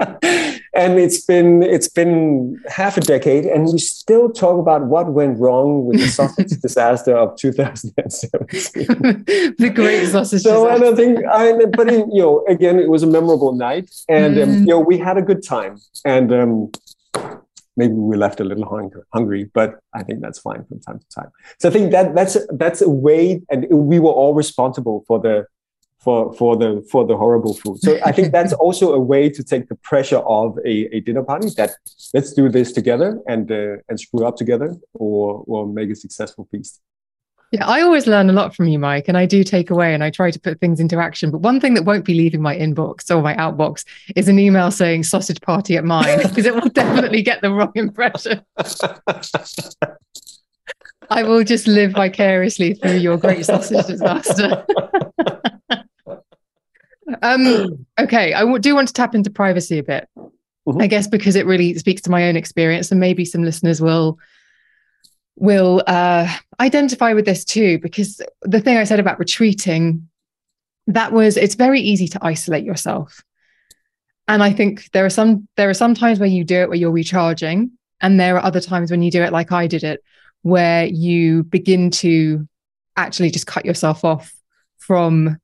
and 0.80 0.98
it's 0.98 1.20
been 1.24 1.62
it's 1.62 1.88
been 1.88 2.60
half 2.68 2.96
a 2.96 3.00
decade, 3.00 3.44
and 3.44 3.66
we 3.66 3.78
still 3.78 4.30
talk 4.30 4.58
about 4.58 4.86
what 4.86 5.12
went 5.12 5.38
wrong 5.38 5.84
with 5.86 6.00
the 6.00 6.08
sausage 6.08 6.50
disaster 6.62 7.16
of 7.16 7.36
2017. 7.36 8.86
the 9.58 9.72
great 9.74 10.06
sausage. 10.06 10.42
So 10.42 10.68
disaster. 10.68 10.86
I 10.86 10.94
think, 10.94 11.18
I, 11.26 11.66
but 11.76 11.88
it, 11.88 12.06
you 12.12 12.22
know, 12.22 12.44
again, 12.48 12.78
it 12.78 12.88
was 12.88 13.02
a 13.02 13.06
memorable 13.06 13.52
night, 13.52 13.90
and 14.08 14.36
mm. 14.36 14.42
um, 14.42 14.52
you 14.60 14.66
know, 14.66 14.80
we 14.80 14.98
had 14.98 15.16
a 15.18 15.22
good 15.22 15.42
time, 15.42 15.78
and 16.04 16.32
um, 16.32 16.72
maybe 17.80 17.94
we 18.10 18.16
left 18.24 18.38
a 18.44 18.46
little 18.50 18.68
hung- 18.74 19.02
hungry, 19.16 19.42
but 19.58 19.68
I 19.98 20.02
think 20.06 20.18
that's 20.24 20.40
fine 20.48 20.62
from 20.68 20.78
time 20.86 20.98
to 21.04 21.08
time. 21.18 21.30
So 21.60 21.64
I 21.68 21.72
think 21.74 21.86
that 21.96 22.06
that's 22.18 22.36
that's 22.62 22.80
a 22.90 22.92
way, 23.06 23.22
and 23.52 23.60
we 23.92 23.98
were 24.04 24.16
all 24.20 24.34
responsible 24.44 24.96
for 25.08 25.18
the 25.26 25.36
for 26.04 26.18
for 26.40 26.52
the 26.62 26.70
for 26.92 27.02
the 27.10 27.16
horrible 27.22 27.54
food. 27.62 27.76
So 27.86 27.90
I 28.10 28.12
think 28.16 28.32
that's 28.36 28.52
also 28.64 28.86
a 29.00 29.02
way 29.12 29.24
to 29.36 29.42
take 29.52 29.64
the 29.72 29.78
pressure 29.90 30.22
of 30.40 30.58
a, 30.72 30.74
a 30.96 30.98
dinner 31.00 31.24
party. 31.32 31.48
That 31.60 31.70
let's 32.14 32.32
do 32.40 32.44
this 32.56 32.68
together 32.78 33.10
and 33.32 33.44
uh, 33.50 33.76
and 33.88 33.96
screw 34.04 34.24
up 34.28 34.36
together, 34.42 34.70
or 34.94 35.44
or 35.46 35.60
make 35.78 35.90
a 35.90 35.98
successful 36.04 36.44
feast. 36.50 36.80
Yeah, 37.52 37.66
I 37.66 37.80
always 37.82 38.06
learn 38.06 38.30
a 38.30 38.32
lot 38.32 38.54
from 38.54 38.68
you, 38.68 38.78
Meik, 38.78 39.08
and 39.08 39.18
I 39.18 39.26
do 39.26 39.42
take 39.42 39.70
away 39.70 39.92
and 39.92 40.04
I 40.04 40.10
try 40.10 40.30
to 40.30 40.38
put 40.38 40.60
things 40.60 40.78
into 40.78 40.98
action. 40.98 41.32
But 41.32 41.38
one 41.38 41.58
thing 41.58 41.74
that 41.74 41.84
won't 41.84 42.04
be 42.04 42.14
leaving 42.14 42.40
my 42.40 42.56
inbox 42.56 43.10
or 43.14 43.22
my 43.22 43.34
outbox 43.34 43.84
is 44.14 44.28
an 44.28 44.38
email 44.38 44.70
saying 44.70 45.02
sausage 45.02 45.40
party 45.40 45.76
at 45.76 45.84
mine 45.84 46.18
because 46.22 46.46
it 46.46 46.54
will 46.54 46.68
definitely 46.68 47.22
get 47.22 47.42
the 47.42 47.50
wrong 47.50 47.72
impression. 47.74 48.40
I 51.10 51.24
will 51.24 51.42
just 51.42 51.66
live 51.66 51.90
vicariously 51.92 52.74
through 52.74 52.98
your 52.98 53.16
great 53.16 53.44
sausage 53.44 53.86
disaster. 53.86 54.64
Um, 57.22 57.86
okay, 57.98 58.34
I 58.34 58.58
do 58.58 58.74
want 58.74 58.86
to 58.86 58.94
tap 58.94 59.16
into 59.16 59.30
privacy 59.30 59.78
a 59.78 59.82
bit. 59.82 60.08
Mm-hmm. 60.16 60.80
I 60.80 60.86
guess 60.86 61.08
because 61.08 61.36
it 61.36 61.46
really 61.46 61.74
speaks 61.74 62.02
to 62.02 62.10
my 62.10 62.28
own 62.28 62.36
experience, 62.36 62.90
and 62.90 63.00
maybe 63.00 63.24
some 63.24 63.42
listeners 63.42 63.80
will 63.80 64.18
will 65.40 65.82
uh, 65.86 66.32
identify 66.60 67.14
with 67.14 67.24
this 67.24 67.44
too. 67.44 67.80
Because 67.80 68.22
the 68.42 68.60
thing 68.60 68.76
I 68.76 68.84
said 68.84 69.00
about 69.00 69.18
retreating, 69.18 70.08
that 70.86 71.12
was 71.12 71.36
it's 71.36 71.56
very 71.56 71.80
easy 71.80 72.06
to 72.08 72.18
isolate 72.22 72.64
yourself, 72.64 73.22
and 74.28 74.42
I 74.42 74.52
think 74.52 74.90
there 74.92 75.04
are 75.04 75.10
some 75.10 75.48
there 75.56 75.68
are 75.68 75.74
some 75.74 75.94
times 75.94 76.20
where 76.20 76.28
you 76.28 76.44
do 76.44 76.60
it 76.60 76.68
where 76.68 76.78
you're 76.78 76.92
recharging, 76.92 77.72
and 78.00 78.20
there 78.20 78.36
are 78.36 78.44
other 78.44 78.60
times 78.60 78.90
when 78.90 79.02
you 79.02 79.10
do 79.10 79.22
it 79.22 79.32
like 79.32 79.50
I 79.50 79.66
did 79.66 79.82
it, 79.82 80.04
where 80.42 80.86
you 80.86 81.42
begin 81.44 81.90
to 81.90 82.46
actually 82.96 83.30
just 83.30 83.46
cut 83.46 83.64
yourself 83.64 84.04
off 84.04 84.32
from 84.78 85.38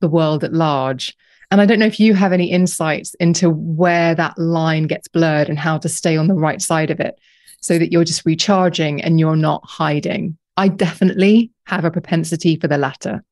the 0.00 0.08
world 0.08 0.44
at 0.44 0.52
large. 0.52 1.16
And 1.50 1.60
I 1.60 1.66
don't 1.66 1.80
know 1.80 1.86
if 1.86 1.98
you 1.98 2.14
have 2.14 2.32
any 2.32 2.50
insights 2.50 3.14
into 3.14 3.50
where 3.50 4.14
that 4.14 4.38
line 4.38 4.86
gets 4.86 5.08
blurred 5.08 5.48
and 5.48 5.58
how 5.58 5.78
to 5.78 5.88
stay 5.88 6.16
on 6.16 6.28
the 6.28 6.34
right 6.34 6.62
side 6.62 6.90
of 6.90 7.00
it 7.00 7.18
so 7.60 7.78
that 7.78 7.90
you're 7.90 8.04
just 8.04 8.24
recharging 8.24 9.02
and 9.02 9.18
you're 9.18 9.36
not 9.36 9.62
hiding. 9.64 10.38
I 10.56 10.68
definitely 10.68 11.50
have 11.66 11.84
a 11.84 11.90
propensity 11.90 12.56
for 12.56 12.68
the 12.68 12.78
latter. 12.78 13.24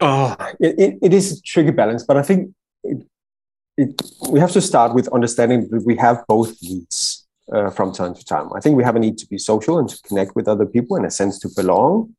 Oh, 0.00 0.36
it, 0.60 0.98
it 1.02 1.12
is 1.12 1.38
a 1.38 1.42
tricky 1.42 1.72
balance, 1.72 2.04
but 2.04 2.16
I 2.16 2.22
think 2.22 2.54
it, 2.84 3.04
it, 3.76 4.00
we 4.30 4.38
have 4.38 4.52
to 4.52 4.60
start 4.60 4.94
with 4.94 5.08
understanding 5.08 5.68
that 5.70 5.84
we 5.84 5.96
have 5.96 6.24
both 6.28 6.56
needs 6.62 7.26
uh, 7.52 7.70
from 7.70 7.92
time 7.92 8.14
to 8.14 8.24
time. 8.24 8.52
I 8.54 8.60
think 8.60 8.76
we 8.76 8.84
have 8.84 8.94
a 8.94 9.00
need 9.00 9.18
to 9.18 9.26
be 9.26 9.38
social 9.38 9.78
and 9.78 9.88
to 9.88 9.98
connect 10.02 10.36
with 10.36 10.46
other 10.46 10.66
people 10.66 10.96
in 10.96 11.04
a 11.04 11.10
sense 11.10 11.38
to 11.40 11.48
belong. 11.56 12.14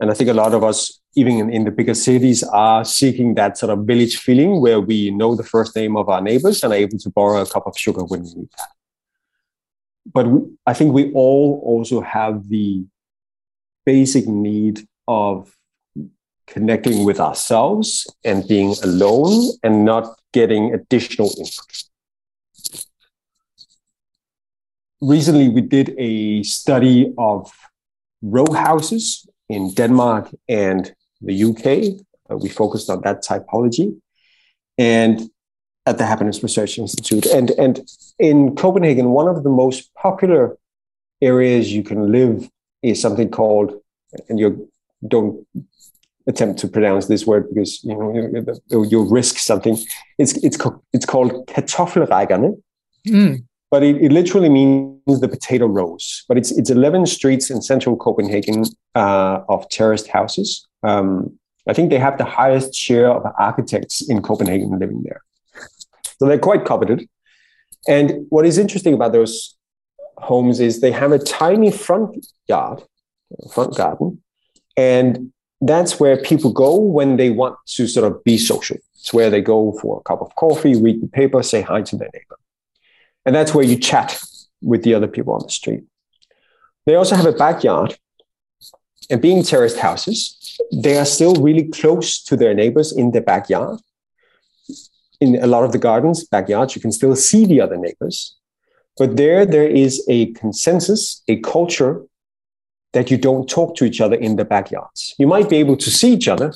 And 0.00 0.10
I 0.10 0.14
think 0.14 0.30
a 0.30 0.34
lot 0.34 0.54
of 0.54 0.64
us, 0.64 0.98
even 1.14 1.38
in, 1.38 1.52
in, 1.52 1.64
the 1.64 1.70
bigger 1.70 1.92
cities, 1.92 2.42
are 2.42 2.86
seeking 2.86 3.34
that 3.34 3.58
sort 3.58 3.70
of 3.70 3.84
village 3.84 4.16
feeling 4.16 4.60
where 4.62 4.80
we 4.80 5.10
know 5.10 5.34
the 5.34 5.44
first 5.44 5.76
name 5.76 5.94
of 5.94 6.08
our 6.08 6.22
neighbors 6.22 6.64
and 6.64 6.72
are 6.72 6.76
able 6.76 6.98
to 6.98 7.10
borrow 7.10 7.42
a 7.42 7.46
cup 7.46 7.66
of 7.66 7.76
sugar 7.76 8.02
when 8.04 8.22
we 8.22 8.32
need 8.34 8.48
that. 8.56 8.68
But 10.12 10.26
we, 10.26 10.40
I 10.66 10.72
think 10.72 10.94
we 10.94 11.12
all 11.12 11.60
also 11.62 12.00
have 12.00 12.48
the 12.48 12.86
basic 13.84 14.26
need 14.26 14.88
of 15.06 15.54
connecting 16.46 17.04
with 17.04 17.20
ourselves 17.20 18.06
and 18.24 18.48
being 18.48 18.74
alone 18.82 19.52
and 19.62 19.84
not 19.84 20.18
getting 20.32 20.72
additional 20.72 21.28
input. 21.38 21.84
Recently, 25.02 25.48
we 25.48 25.60
did 25.60 25.94
a 25.98 26.42
study 26.42 27.12
of 27.18 27.52
row 28.22 28.50
houses 28.52 29.26
in 29.50 29.74
Denmark 29.74 30.34
and 30.48 30.92
the 31.20 31.44
UK. 31.48 32.00
Uh, 32.30 32.36
we 32.36 32.48
focused 32.48 32.88
on 32.88 33.00
that 33.02 33.24
typology. 33.24 34.00
And 34.78 35.30
at 35.86 35.98
the 35.98 36.06
Happiness 36.06 36.42
Research 36.42 36.78
Institute. 36.78 37.26
And, 37.26 37.50
and 37.64 37.80
in 38.18 38.54
Copenhagen, 38.54 39.10
one 39.10 39.28
of 39.28 39.42
the 39.42 39.50
most 39.50 39.92
popular 39.94 40.56
areas 41.20 41.72
you 41.72 41.82
can 41.82 42.12
live 42.12 42.48
is 42.82 43.00
something 43.00 43.30
called, 43.30 43.74
and 44.28 44.38
you 44.38 44.70
don't 45.06 45.46
attempt 46.26 46.60
to 46.60 46.68
pronounce 46.68 47.06
this 47.06 47.26
word 47.26 47.48
because 47.48 47.82
you 47.82 47.94
know 47.94 48.82
you'll 48.90 49.08
risk 49.08 49.38
something. 49.38 49.76
It's 50.18 50.32
it's 50.44 50.58
it's 50.92 51.06
called 51.06 51.46
Kartoffelrækkerne, 51.46 52.62
mm. 53.08 53.44
But 53.70 53.82
it, 53.82 53.96
it 53.96 54.12
literally 54.12 54.48
means 54.48 55.20
the 55.20 55.28
potato 55.28 55.66
rows. 55.66 56.24
But 56.28 56.38
it's 56.38 56.50
it's 56.52 56.70
eleven 56.70 57.06
streets 57.06 57.50
in 57.50 57.62
central 57.62 57.96
Copenhagen 57.96 58.64
uh, 58.94 59.40
of 59.48 59.68
terraced 59.68 60.08
houses. 60.08 60.66
Um, 60.82 61.38
I 61.68 61.72
think 61.72 61.90
they 61.90 61.98
have 61.98 62.18
the 62.18 62.24
highest 62.24 62.74
share 62.74 63.10
of 63.10 63.22
architects 63.38 64.08
in 64.08 64.22
Copenhagen 64.22 64.78
living 64.78 65.02
there. 65.04 65.22
So 66.18 66.26
they're 66.26 66.38
quite 66.38 66.64
coveted. 66.64 67.08
And 67.88 68.26
what 68.30 68.44
is 68.44 68.58
interesting 68.58 68.94
about 68.94 69.12
those 69.12 69.56
homes 70.18 70.60
is 70.60 70.80
they 70.80 70.92
have 70.92 71.12
a 71.12 71.18
tiny 71.18 71.70
front 71.70 72.26
yard, 72.46 72.82
front 73.54 73.76
garden, 73.76 74.22
and 74.76 75.32
that's 75.60 76.00
where 76.00 76.16
people 76.16 76.52
go 76.52 76.76
when 76.76 77.16
they 77.16 77.30
want 77.30 77.56
to 77.66 77.86
sort 77.86 78.10
of 78.10 78.24
be 78.24 78.38
social. 78.38 78.78
It's 78.94 79.12
where 79.12 79.30
they 79.30 79.42
go 79.42 79.78
for 79.80 80.00
a 80.00 80.02
cup 80.02 80.20
of 80.22 80.34
coffee, 80.36 80.74
read 80.80 81.02
the 81.02 81.08
paper, 81.08 81.42
say 81.42 81.60
hi 81.60 81.82
to 81.82 81.96
their 81.96 82.10
neighbor. 82.12 82.39
And 83.24 83.34
that's 83.34 83.54
where 83.54 83.64
you 83.64 83.76
chat 83.76 84.20
with 84.62 84.82
the 84.82 84.94
other 84.94 85.08
people 85.08 85.34
on 85.34 85.42
the 85.42 85.50
street. 85.50 85.84
They 86.86 86.94
also 86.94 87.16
have 87.16 87.26
a 87.26 87.32
backyard. 87.32 87.98
And 89.10 89.20
being 89.20 89.42
terraced 89.42 89.78
houses, 89.78 90.58
they 90.72 90.96
are 90.96 91.04
still 91.04 91.34
really 91.34 91.64
close 91.64 92.22
to 92.24 92.36
their 92.36 92.54
neighbors 92.54 92.92
in 92.92 93.10
the 93.10 93.20
backyard 93.20 93.80
in 95.20 95.36
a 95.42 95.46
lot 95.46 95.64
of 95.64 95.72
the 95.72 95.78
gardens, 95.78 96.24
backyards, 96.24 96.74
you 96.74 96.82
can 96.82 96.92
still 96.92 97.14
see 97.14 97.44
the 97.44 97.60
other 97.60 97.76
neighbors. 97.76 98.36
But 98.96 99.16
there, 99.16 99.46
there 99.46 99.68
is 99.68 100.04
a 100.08 100.32
consensus, 100.32 101.22
a 101.28 101.38
culture 101.40 102.02
that 102.92 103.10
you 103.10 103.18
don't 103.18 103.48
talk 103.48 103.76
to 103.76 103.84
each 103.84 104.00
other 104.00 104.16
in 104.16 104.36
the 104.36 104.44
backyards. 104.44 105.14
You 105.18 105.26
might 105.26 105.48
be 105.48 105.56
able 105.56 105.76
to 105.76 105.90
see 105.90 106.12
each 106.12 106.26
other, 106.26 106.52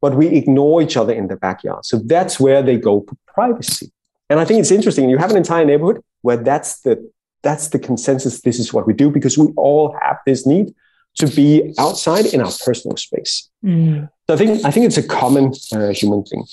but 0.00 0.16
we 0.16 0.28
ignore 0.28 0.82
each 0.82 0.96
other 0.96 1.12
in 1.12 1.28
the 1.28 1.36
backyard. 1.36 1.84
So 1.84 1.98
that's 1.98 2.40
where 2.40 2.62
they 2.62 2.76
go 2.76 3.04
for 3.06 3.16
privacy. 3.26 3.92
And 4.30 4.40
I 4.40 4.44
think 4.44 4.60
it's 4.60 4.70
interesting. 4.70 5.10
You 5.10 5.18
have 5.18 5.30
an 5.30 5.36
entire 5.36 5.64
neighborhood 5.64 6.02
where 6.22 6.36
that's 6.36 6.80
the 6.80 7.10
that's 7.42 7.68
the 7.68 7.78
consensus. 7.78 8.40
This 8.40 8.58
is 8.58 8.72
what 8.72 8.86
we 8.86 8.94
do 8.94 9.10
because 9.10 9.36
we 9.36 9.48
all 9.56 9.96
have 10.00 10.18
this 10.26 10.46
need 10.46 10.74
to 11.16 11.26
be 11.26 11.74
outside 11.78 12.26
in 12.26 12.40
our 12.40 12.50
personal 12.64 12.96
space. 12.96 13.50
Mm. 13.64 14.08
So 14.26 14.34
I 14.34 14.36
think 14.36 14.64
I 14.64 14.70
think 14.70 14.86
it's 14.86 14.96
a 14.96 15.06
common 15.06 15.52
uh, 15.72 15.88
human 15.88 16.24
thing 16.24 16.44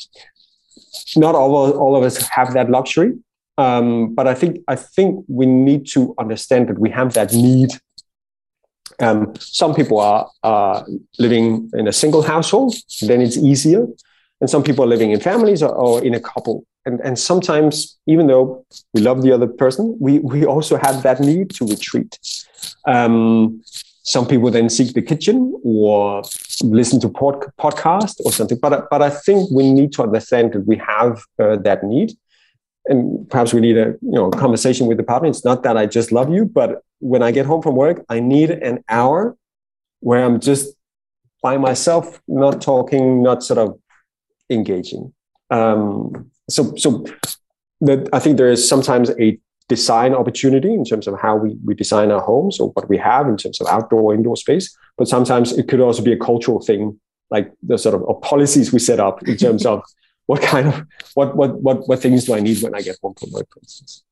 not 1.15 1.35
all, 1.35 1.71
all 1.71 1.95
of 1.95 2.03
us 2.03 2.17
have 2.27 2.53
that 2.53 2.69
luxury. 2.69 3.17
Um, 3.57 4.15
but 4.15 4.27
I 4.27 4.33
think 4.33 4.59
I 4.67 4.75
think 4.75 5.25
we 5.27 5.45
need 5.45 5.85
to 5.89 6.15
understand 6.17 6.69
that 6.69 6.79
we 6.79 6.89
have 6.89 7.13
that 7.13 7.33
need. 7.33 7.71
Um, 8.99 9.33
some 9.39 9.75
people 9.75 9.99
are 9.99 10.29
uh, 10.43 10.83
living 11.19 11.69
in 11.73 11.87
a 11.87 11.91
single 11.91 12.21
household, 12.21 12.75
then 13.01 13.21
it's 13.21 13.37
easier, 13.37 13.85
and 14.39 14.49
some 14.49 14.63
people 14.63 14.83
are 14.85 14.87
living 14.87 15.11
in 15.11 15.19
families 15.19 15.61
or, 15.63 15.69
or, 15.69 16.03
in 16.03 16.13
a 16.13 16.19
couple. 16.19 16.65
And, 16.85 16.99
and 17.01 17.17
sometimes, 17.17 17.97
even 18.07 18.27
though 18.27 18.65
we 18.93 19.01
love 19.01 19.21
the 19.21 19.31
other 19.31 19.47
person, 19.47 19.95
we 19.99 20.19
we 20.19 20.45
also 20.45 20.77
have 20.77 21.03
that 21.03 21.19
need 21.19 21.51
to 21.51 21.65
retreat. 21.65 22.17
Um, 22.85 23.61
some 24.03 24.27
people 24.27 24.49
then 24.49 24.67
seek 24.69 24.93
the 24.93 25.01
kitchen 25.01 25.55
or 25.63 26.23
listen 26.63 26.99
to 27.01 27.09
pod, 27.09 27.45
podcast 27.59 28.19
or 28.25 28.31
something. 28.31 28.57
But 28.57 28.89
but 28.89 29.01
I 29.01 29.11
think 29.11 29.51
we 29.51 29.71
need 29.71 29.93
to 29.93 30.03
understand 30.03 30.53
that 30.53 30.65
we 30.65 30.77
have 30.77 31.21
uh, 31.39 31.57
that 31.57 31.83
need, 31.83 32.13
and 32.85 33.29
perhaps 33.29 33.53
we 33.53 33.61
need 33.61 33.77
a 33.77 33.95
you 34.01 34.17
know 34.17 34.31
conversation 34.31 34.87
with 34.87 34.97
the 34.97 35.03
partner. 35.03 35.29
It's 35.29 35.45
not 35.45 35.61
that 35.63 35.77
I 35.77 35.85
just 35.85 36.11
love 36.11 36.33
you, 36.33 36.45
but 36.45 36.83
when 36.99 37.21
I 37.21 37.31
get 37.31 37.45
home 37.45 37.61
from 37.61 37.75
work, 37.75 38.03
I 38.09 38.19
need 38.19 38.49
an 38.49 38.83
hour 38.89 39.37
where 39.99 40.23
I'm 40.25 40.39
just 40.39 40.75
by 41.43 41.57
myself, 41.57 42.21
not 42.27 42.61
talking, 42.61 43.21
not 43.21 43.43
sort 43.43 43.59
of 43.59 43.79
engaging. 44.49 45.13
Um, 45.49 46.30
so 46.51 46.73
so 46.75 47.05
that 47.81 48.09
I 48.13 48.19
think 48.19 48.37
there 48.37 48.49
is 48.49 48.67
sometimes 48.67 49.09
a 49.19 49.39
design 49.67 50.13
opportunity 50.13 50.73
in 50.73 50.83
terms 50.83 51.07
of 51.07 51.19
how 51.19 51.35
we, 51.37 51.55
we 51.63 51.73
design 51.73 52.11
our 52.11 52.19
homes 52.19 52.59
or 52.59 52.71
what 52.71 52.89
we 52.89 52.97
have 52.97 53.27
in 53.27 53.37
terms 53.37 53.61
of 53.61 53.67
outdoor 53.67 54.13
indoor 54.13 54.35
space 54.35 54.75
but 54.97 55.07
sometimes 55.07 55.53
it 55.57 55.69
could 55.69 55.79
also 55.79 56.03
be 56.03 56.11
a 56.11 56.17
cultural 56.17 56.59
thing 56.59 56.99
like 57.29 57.53
the 57.63 57.77
sort 57.77 57.95
of 57.95 58.21
policies 58.21 58.73
we 58.73 58.79
set 58.79 58.99
up 58.99 59.25
in 59.25 59.37
terms 59.37 59.65
of 59.65 59.81
what 60.25 60.41
kind 60.41 60.67
of 60.67 60.85
what 61.13 61.37
what 61.37 61.61
what 61.61 61.87
what 61.87 61.99
things 61.99 62.25
do 62.25 62.33
i 62.33 62.41
need 62.41 62.61
when 62.61 62.75
i 62.75 62.81
get 62.81 62.97
home 63.01 63.13
from 63.17 63.31
work 63.31 63.47
for 63.49 63.59
instance 63.59 64.03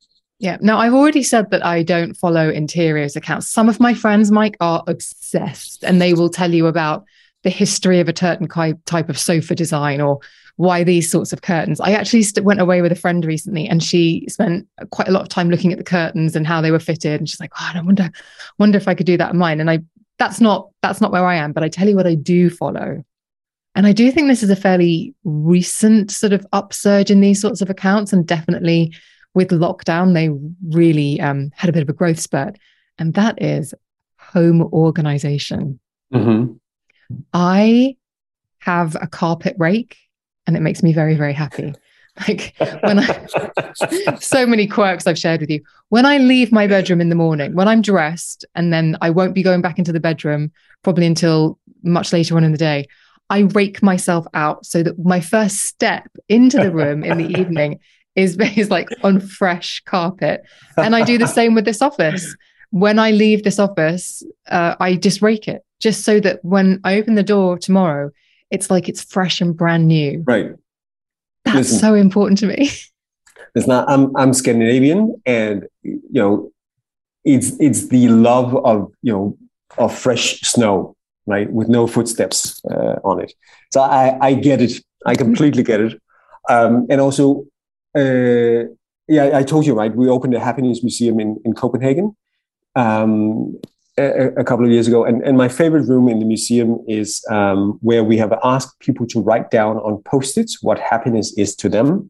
yeah. 0.42 0.58
Now, 0.62 0.78
I've 0.78 0.94
already 0.94 1.22
said 1.22 1.52
that 1.52 1.66
I 1.66 1.84
don't 1.84 2.16
follow 2.16 2.50
interiors 2.50 3.18
accounts. 3.18 3.50
Some 3.50 3.68
of 3.68 3.82
my 3.82 3.94
friends, 3.94 4.32
Meik, 4.32 4.56
are 4.62 4.84
obsessed 4.88 5.84
and 5.84 6.02
they 6.02 6.14
will 6.14 6.30
tell 6.30 6.54
you 6.54 6.68
about 6.68 7.04
the 7.44 7.50
history 7.50 8.00
of 8.00 8.08
a 8.08 8.18
certain 8.18 8.48
type 8.86 9.10
of 9.10 9.20
sofa 9.20 9.54
design 9.54 10.00
or 10.00 10.20
why 10.60 10.84
these 10.84 11.10
sorts 11.10 11.32
of 11.32 11.42
curtains. 11.42 11.80
I 11.80 11.92
actually 11.92 12.22
st- 12.22 12.44
went 12.44 12.60
away 12.60 12.82
with 12.82 12.92
a 12.92 12.96
friend 12.96 13.24
recently 13.24 13.66
and 13.66 13.82
she 13.82 14.26
spent 14.28 14.68
quite 14.90 15.08
a 15.08 15.12
lot 15.12 15.22
of 15.22 15.30
time 15.30 15.50
looking 15.50 15.72
at 15.72 15.78
the 15.78 15.86
curtains 15.86 16.36
and 16.36 16.46
how 16.46 16.60
they 16.60 16.70
were 16.70 16.80
fitted. 16.80 17.22
And 17.22 17.30
she's 17.30 17.40
like, 17.40 17.54
oh, 17.58 17.72
I 17.74 17.82
wonder, 17.82 18.12
wonder 18.58 18.78
if 18.78 18.86
I 18.86 18.94
could 18.94 19.06
do 19.06 19.16
that 19.16 19.32
in 19.32 19.38
mine. 19.38 19.62
And 19.62 19.72
I, 19.72 19.80
that's 20.18 20.42
not, 20.42 20.68
that's 20.82 21.00
not 21.00 21.14
where 21.14 21.26
I 21.26 21.36
am, 21.36 21.54
but 21.54 21.64
I 21.64 21.70
tell 21.70 21.88
you 21.88 21.96
what 21.96 22.08
I 22.08 22.16
do 22.16 22.50
follow. 22.50 23.06
And 23.74 23.88
I 23.88 23.94
do 23.94 24.12
think 24.12 24.28
this 24.28 24.44
is 24.44 24.50
a 24.50 24.56
fairly 24.58 25.16
recent 25.24 26.12
sort 26.12 26.34
of 26.34 26.46
upsurge 26.52 27.10
in 27.10 27.22
these 27.22 27.40
sorts 27.40 27.62
of 27.62 27.70
accounts. 27.70 28.12
And 28.12 28.28
definitely 28.28 28.94
with 29.34 29.52
lockdown, 29.52 30.14
they 30.14 30.28
really 30.78 31.22
um, 31.22 31.52
had 31.56 31.70
a 31.70 31.74
bit 31.74 31.84
of 31.84 31.90
a 31.90 31.94
growth 31.94 32.20
spurt. 32.20 32.58
And 32.98 33.14
that 33.14 33.42
is 33.42 33.74
home 34.18 34.64
organization. 34.74 35.80
Mm-hmm. 36.14 36.56
I 37.34 37.96
have 38.60 38.98
a 39.02 39.08
carpet 39.08 39.56
rake 39.58 39.96
and 40.50 40.58
it 40.58 40.62
makes 40.62 40.82
me 40.82 40.92
very, 40.92 41.16
very 41.16 41.34
happy. 41.34 41.74
Like 42.28 42.54
when 42.82 43.00
I, 43.00 44.16
so 44.20 44.46
many 44.46 44.68
quirks 44.68 45.08
I've 45.08 45.18
shared 45.18 45.40
with 45.40 45.50
you. 45.50 45.62
When 45.88 46.06
I 46.06 46.18
leave 46.18 46.52
my 46.52 46.68
bedroom 46.68 47.00
in 47.00 47.08
the 47.08 47.16
morning, 47.16 47.54
when 47.54 47.70
I'm 47.70 47.82
dressed, 47.82 48.44
and 48.56 48.74
then 48.74 48.98
I 49.00 49.10
won't 49.10 49.34
be 49.34 49.42
going 49.42 49.62
back 49.62 49.78
into 49.78 49.94
the 49.94 50.02
bedroom 50.02 50.52
probably 50.84 51.06
until 51.06 51.58
much 51.82 52.12
later 52.12 52.36
on 52.36 52.44
in 52.44 52.52
the 52.52 52.58
day, 52.58 52.88
I 53.30 53.42
rake 53.42 53.82
myself 53.82 54.26
out 54.34 54.66
so 54.66 54.84
that 54.84 55.00
my 55.00 55.22
first 55.22 55.62
step 55.62 56.10
into 56.28 56.58
the 56.58 56.72
room 56.72 57.06
in 57.06 57.20
the 57.20 57.28
evening 57.40 57.80
is, 58.16 58.38
is 58.38 58.70
like 58.70 58.90
on 59.02 59.22
fresh 59.22 59.82
carpet. 59.86 60.42
And 60.76 60.98
I 60.98 61.06
do 61.06 61.18
the 61.18 61.28
same 61.28 61.56
with 61.56 61.64
this 61.64 61.82
office. 61.82 62.36
When 62.72 63.00
I 63.00 63.12
leave 63.12 63.44
this 63.44 63.60
office, 63.60 64.24
uh, 64.50 64.76
I 64.78 64.96
just 64.96 65.22
rake 65.22 65.48
it 65.48 65.64
just 65.80 66.04
so 66.04 66.20
that 66.20 66.44
when 66.44 66.82
I 66.84 66.98
open 66.98 67.16
the 67.16 67.24
door 67.24 67.58
tomorrow, 67.58 68.12
it's 68.52 68.70
like 68.70 68.90
it's 68.90 69.04
fresh 69.04 69.42
and 69.42 69.56
brand 69.56 69.88
new. 69.88 70.24
Right. 70.26 70.52
That's 71.46 71.58
Listen, 71.58 71.80
so 71.80 71.94
important 71.96 72.40
to 72.40 72.48
me. 72.48 72.70
It's 73.56 73.66
not. 73.66 73.90
I'm 73.90 74.16
I'm 74.16 74.32
Scandinavian, 74.32 75.20
and 75.26 75.66
you 75.82 76.02
know, 76.12 76.52
it's 77.24 77.54
it's 77.60 77.88
the 77.88 78.08
love 78.10 78.56
of 78.56 78.92
you 79.02 79.12
know 79.12 79.38
of 79.80 79.98
fresh 79.98 80.42
snow, 80.42 80.96
right, 81.26 81.52
with 81.52 81.68
no 81.68 81.88
footsteps 81.88 82.62
uh, 82.66 83.00
on 83.04 83.22
it. 83.22 83.34
So 83.72 83.82
I 83.82 84.18
I 84.22 84.34
get 84.36 84.62
it. 84.62 84.84
I 85.06 85.16
completely 85.16 85.64
get 85.64 85.82
it. 85.82 86.00
Um, 86.48 86.86
and 86.92 87.02
also, 87.02 87.46
uh, 87.98 88.70
yeah, 89.08 89.32
I 89.34 89.42
told 89.42 89.66
you 89.66 89.74
right. 89.74 89.96
We 89.96 90.08
opened 90.10 90.36
a 90.36 90.40
happiness 90.40 90.84
museum 90.84 91.20
in 91.20 91.42
in 91.44 91.54
Copenhagen. 91.54 92.16
Um, 92.76 93.60
a, 94.00 94.34
a, 94.38 94.44
couple 94.44 94.66
of 94.66 94.72
years 94.72 94.88
ago, 94.88 95.04
and, 95.04 95.22
and 95.24 95.38
my 95.38 95.48
favorite 95.48 95.88
room 95.88 96.08
in 96.08 96.20
the 96.20 96.26
museum 96.26 96.84
is 96.88 97.24
um, 97.30 97.78
where 97.82 98.04
we 98.04 98.18
have 98.18 98.34
asked 98.44 98.80
people 98.80 99.06
to 99.08 99.22
write 99.22 99.52
down 99.52 99.78
on 99.78 100.02
post-its 100.04 100.64
what 100.64 100.80
happiness 100.80 101.38
is 101.38 101.56
to 101.58 101.70
them. 101.70 102.10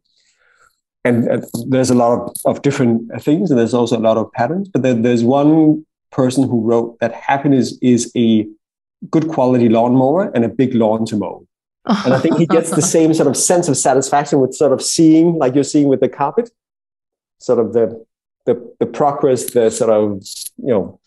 And 1.04 1.30
uh, 1.30 1.42
there's 1.68 1.90
a 1.90 1.96
lot 1.96 2.20
of, 2.20 2.36
of 2.46 2.62
different 2.62 3.10
things, 3.22 3.50
and 3.50 3.60
there's 3.60 3.74
also 3.74 3.98
a 3.98 4.00
lot 4.00 4.18
of 4.18 4.32
patterns. 4.34 4.70
But 4.70 4.84
then 4.84 5.02
there's 5.02 5.24
one 5.24 5.86
person 6.12 6.44
who 6.48 6.62
wrote 6.62 7.00
that 7.00 7.14
happiness 7.14 7.78
is 7.82 8.12
a 8.16 8.48
good 9.10 9.28
quality 9.30 9.70
lawnmower 9.70 10.32
and 10.36 10.44
a 10.44 10.50
big 10.50 10.74
lawn 10.76 11.06
to 11.06 11.16
mow. 11.16 11.46
and 11.86 12.14
I 12.14 12.20
think 12.20 12.38
he 12.38 12.46
gets 12.46 12.72
the 12.72 12.82
same 12.98 13.14
sort 13.14 13.28
of 13.28 13.38
sense 13.38 13.68
of 13.68 13.78
satisfaction 13.78 14.40
with 14.40 14.54
sort 14.54 14.74
of 14.74 14.82
seeing, 14.82 15.36
like 15.38 15.56
you're 15.56 15.64
seeing 15.64 15.88
with 15.88 16.02
the 16.02 16.10
carpet, 16.10 16.50
sort 17.40 17.60
of 17.60 17.74
the 17.74 18.06
the, 18.46 18.76
the 18.80 18.86
progress, 18.86 19.52
the 19.52 19.70
sort 19.70 19.92
of 19.92 20.24
you 20.58 20.74
know 20.74 21.00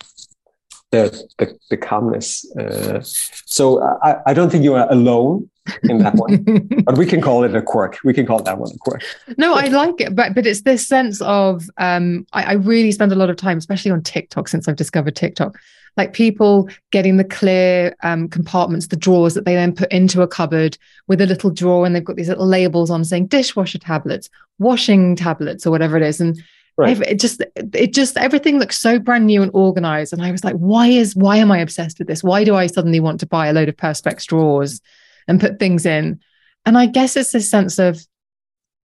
the 0.93 1.29
the, 1.39 1.59
the 1.71 1.77
calmness. 1.77 2.49
Uh, 2.57 3.01
so 3.03 3.83
I, 4.03 4.17
I 4.27 4.35
don't 4.35 4.51
think 4.51 4.63
you 4.63 4.75
are 4.75 4.87
alone 4.93 5.51
in 5.85 5.99
that 5.99 6.15
one, 6.15 6.69
but 6.85 6.97
we 6.97 7.07
can 7.07 7.21
call 7.21 7.45
it 7.45 7.55
a 7.55 7.63
quirk. 7.63 7.99
We 8.05 8.15
can 8.15 8.27
call 8.27 8.43
that 8.43 8.59
one 8.59 8.71
a 8.73 8.79
quirk. 8.79 9.03
No, 9.37 9.55
I 9.55 9.67
like 9.67 10.01
it, 10.01 10.15
but 10.15 10.35
but 10.35 10.47
it's 10.47 10.63
this 10.63 10.87
sense 10.87 11.21
of 11.23 11.69
um, 11.79 12.27
I, 12.33 12.45
I 12.45 12.53
really 12.53 12.93
spend 12.93 13.11
a 13.11 13.17
lot 13.17 13.31
of 13.31 13.37
time, 13.37 13.59
especially 13.59 13.91
on 13.91 14.03
TikTok, 14.03 14.49
since 14.49 14.69
I've 14.69 14.77
discovered 14.77 15.17
TikTok, 15.17 15.59
like 15.97 16.13
people 16.13 16.69
getting 16.91 17.17
the 17.17 17.25
clear 17.25 17.97
um, 18.03 18.29
compartments, 18.29 18.89
the 18.89 18.97
drawers 18.97 19.35
that 19.35 19.47
they 19.47 19.55
then 19.55 19.75
put 19.75 19.91
into 19.91 20.23
a 20.23 20.29
cupboard 20.29 20.77
with 21.09 21.21
a 21.21 21.27
little 21.27 21.51
drawer, 21.51 21.87
and 21.87 21.97
they've 21.97 22.05
got 22.05 22.17
these 22.17 22.29
little 22.29 22.47
labels 22.47 22.91
on 22.91 23.05
saying 23.05 23.27
dishwasher 23.27 23.79
tablets, 23.79 24.29
washing 24.59 25.17
tablets, 25.17 25.67
or 25.67 25.71
whatever 25.71 25.97
it 25.97 26.03
is, 26.03 26.21
and 26.21 26.41
Right. 26.77 26.99
It 27.03 27.21
just, 27.21 27.43
it 27.57 27.93
just, 27.93 28.17
everything 28.17 28.59
looks 28.59 28.79
so 28.79 28.99
brand 28.99 29.27
new 29.27 29.43
and 29.43 29.51
organized. 29.55 30.13
And 30.13 30.23
I 30.23 30.31
was 30.31 30.43
like, 30.43 30.57
why 30.57 30.87
is, 30.87 31.15
why 31.15 31.37
am 31.37 31.53
I 31.53 31.59
obsessed 31.59 31.99
with 31.99 32.09
this? 32.09 32.25
Why 32.25 32.45
do 32.45 32.55
I 32.55 32.67
suddenly 32.67 33.01
want 33.01 33.21
to 33.21 33.27
buy 33.27 33.49
a 33.49 33.53
load 33.53 33.69
of 33.69 33.77
Perspex 33.77 34.25
drawers 34.25 34.81
and 35.29 35.41
put 35.41 35.59
things 35.59 35.85
in? 35.85 36.21
And 36.65 36.79
I 36.79 36.87
guess 36.87 37.17
it's 37.17 37.33
this 37.33 37.51
sense 37.51 37.79
of, 37.79 38.01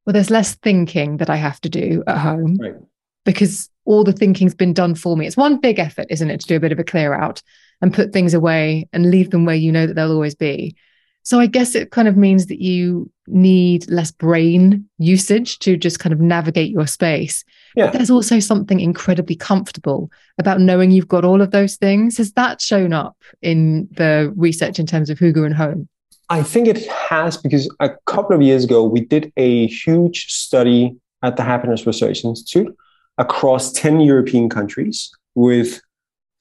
well, 0.05 0.13
there's 0.13 0.29
less 0.29 0.55
thinking 0.55 1.17
that 1.17 1.29
I 1.29 1.37
have 1.37 1.61
to 1.61 1.69
do 1.69 2.03
at 2.07 2.17
home 2.17 2.57
right. 2.57 2.75
because 3.23 3.69
all 3.85 4.03
the 4.03 4.13
thinking's 4.13 4.55
been 4.55 4.73
done 4.73 4.95
for 4.95 5.15
me. 5.15 5.25
It's 5.25 5.37
one 5.37 5.57
big 5.57 5.79
effort, 5.79 6.07
isn't 6.09 6.29
it, 6.29 6.41
to 6.41 6.47
do 6.47 6.55
a 6.57 6.59
bit 6.59 6.71
of 6.73 6.79
a 6.79 6.83
clear 6.83 7.13
out 7.13 7.41
and 7.81 7.93
put 7.93 8.11
things 8.11 8.33
away 8.33 8.87
and 8.91 9.11
leave 9.11 9.29
them 9.29 9.45
where 9.45 9.55
you 9.55 9.71
know 9.71 9.87
that 9.87 9.93
they'll 9.93 10.11
always 10.11 10.35
be. 10.35 10.75
So 11.23 11.41
I 11.41 11.45
guess 11.45 11.75
it 11.75 11.91
kind 11.91 12.07
of 12.07 12.15
means 12.15 12.45
that 12.45 12.61
you 12.61 13.11
need 13.27 13.89
less 13.89 14.11
brain 14.11 14.87
usage 14.97 15.59
to 15.59 15.75
just 15.75 15.99
kind 15.99 16.13
of 16.13 16.21
navigate 16.21 16.71
your 16.71 16.87
space. 16.87 17.43
Yeah. 17.77 17.91
There's 17.91 18.09
also 18.09 18.39
something 18.39 18.79
incredibly 18.79 19.35
comfortable 19.35 20.11
about 20.37 20.59
knowing 20.59 20.91
you've 20.91 21.07
got 21.07 21.23
all 21.23 21.41
of 21.41 21.51
those 21.51 21.75
things. 21.75 22.17
Has 22.17 22.33
that 22.33 22.59
shown 22.59 22.91
up 22.91 23.15
in 23.41 23.87
the 23.91 24.33
research 24.35 24.79
in 24.79 24.85
terms 24.85 25.09
of 25.09 25.19
Hygge 25.19 25.45
and 25.45 25.55
Home? 25.55 25.87
I 26.29 26.43
think 26.43 26.67
it 26.67 26.87
has 26.87 27.37
because 27.37 27.73
a 27.79 27.91
couple 28.05 28.35
of 28.35 28.41
years 28.41 28.65
ago 28.65 28.83
we 28.83 29.01
did 29.01 29.31
a 29.37 29.67
huge 29.67 30.33
study 30.33 30.97
at 31.23 31.37
the 31.37 31.43
Happiness 31.43 31.85
Research 31.85 32.25
Institute 32.25 32.75
across 33.17 33.71
10 33.71 34.01
European 34.01 34.49
countries 34.49 35.09
with 35.35 35.79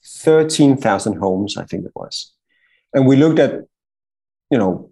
13,000 0.04 1.18
homes, 1.18 1.56
I 1.56 1.64
think 1.64 1.84
it 1.84 1.92
was. 1.94 2.32
And 2.92 3.06
we 3.06 3.16
looked 3.16 3.38
at 3.38 3.60
you 4.50 4.58
know, 4.58 4.90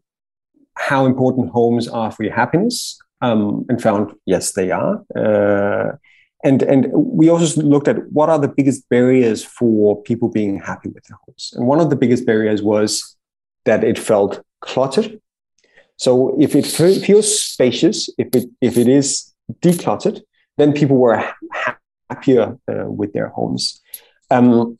how 0.76 1.06
important 1.06 1.50
homes 1.50 1.88
are 1.88 2.10
for 2.10 2.24
your 2.24 2.34
happiness, 2.34 2.98
um, 3.20 3.64
and 3.68 3.80
found 3.80 4.12
yes, 4.26 4.52
they 4.52 4.70
are. 4.70 5.02
Uh, 5.14 5.96
and 6.44 6.62
and 6.62 6.86
we 6.92 7.28
also 7.28 7.60
looked 7.62 7.88
at 7.88 8.10
what 8.12 8.28
are 8.28 8.38
the 8.38 8.48
biggest 8.48 8.88
barriers 8.88 9.42
for 9.42 10.00
people 10.02 10.28
being 10.28 10.60
happy 10.60 10.90
with 10.90 11.04
their 11.04 11.18
homes. 11.24 11.52
And 11.56 11.66
one 11.66 11.80
of 11.80 11.90
the 11.90 11.96
biggest 11.96 12.26
barriers 12.26 12.62
was 12.62 13.16
that 13.64 13.82
it 13.82 13.98
felt 13.98 14.44
cluttered. 14.60 15.20
So 15.96 16.36
if 16.40 16.54
it 16.54 16.66
feels 16.66 17.40
spacious, 17.40 18.10
if 18.18 18.28
it 18.34 18.44
if 18.60 18.76
it 18.76 18.88
is 18.88 19.32
decluttered, 19.60 20.20
then 20.58 20.72
people 20.72 20.98
were 20.98 21.24
happier 22.10 22.58
uh, 22.70 22.86
with 22.86 23.12
their 23.12 23.28
homes. 23.28 23.80
Um, 24.30 24.78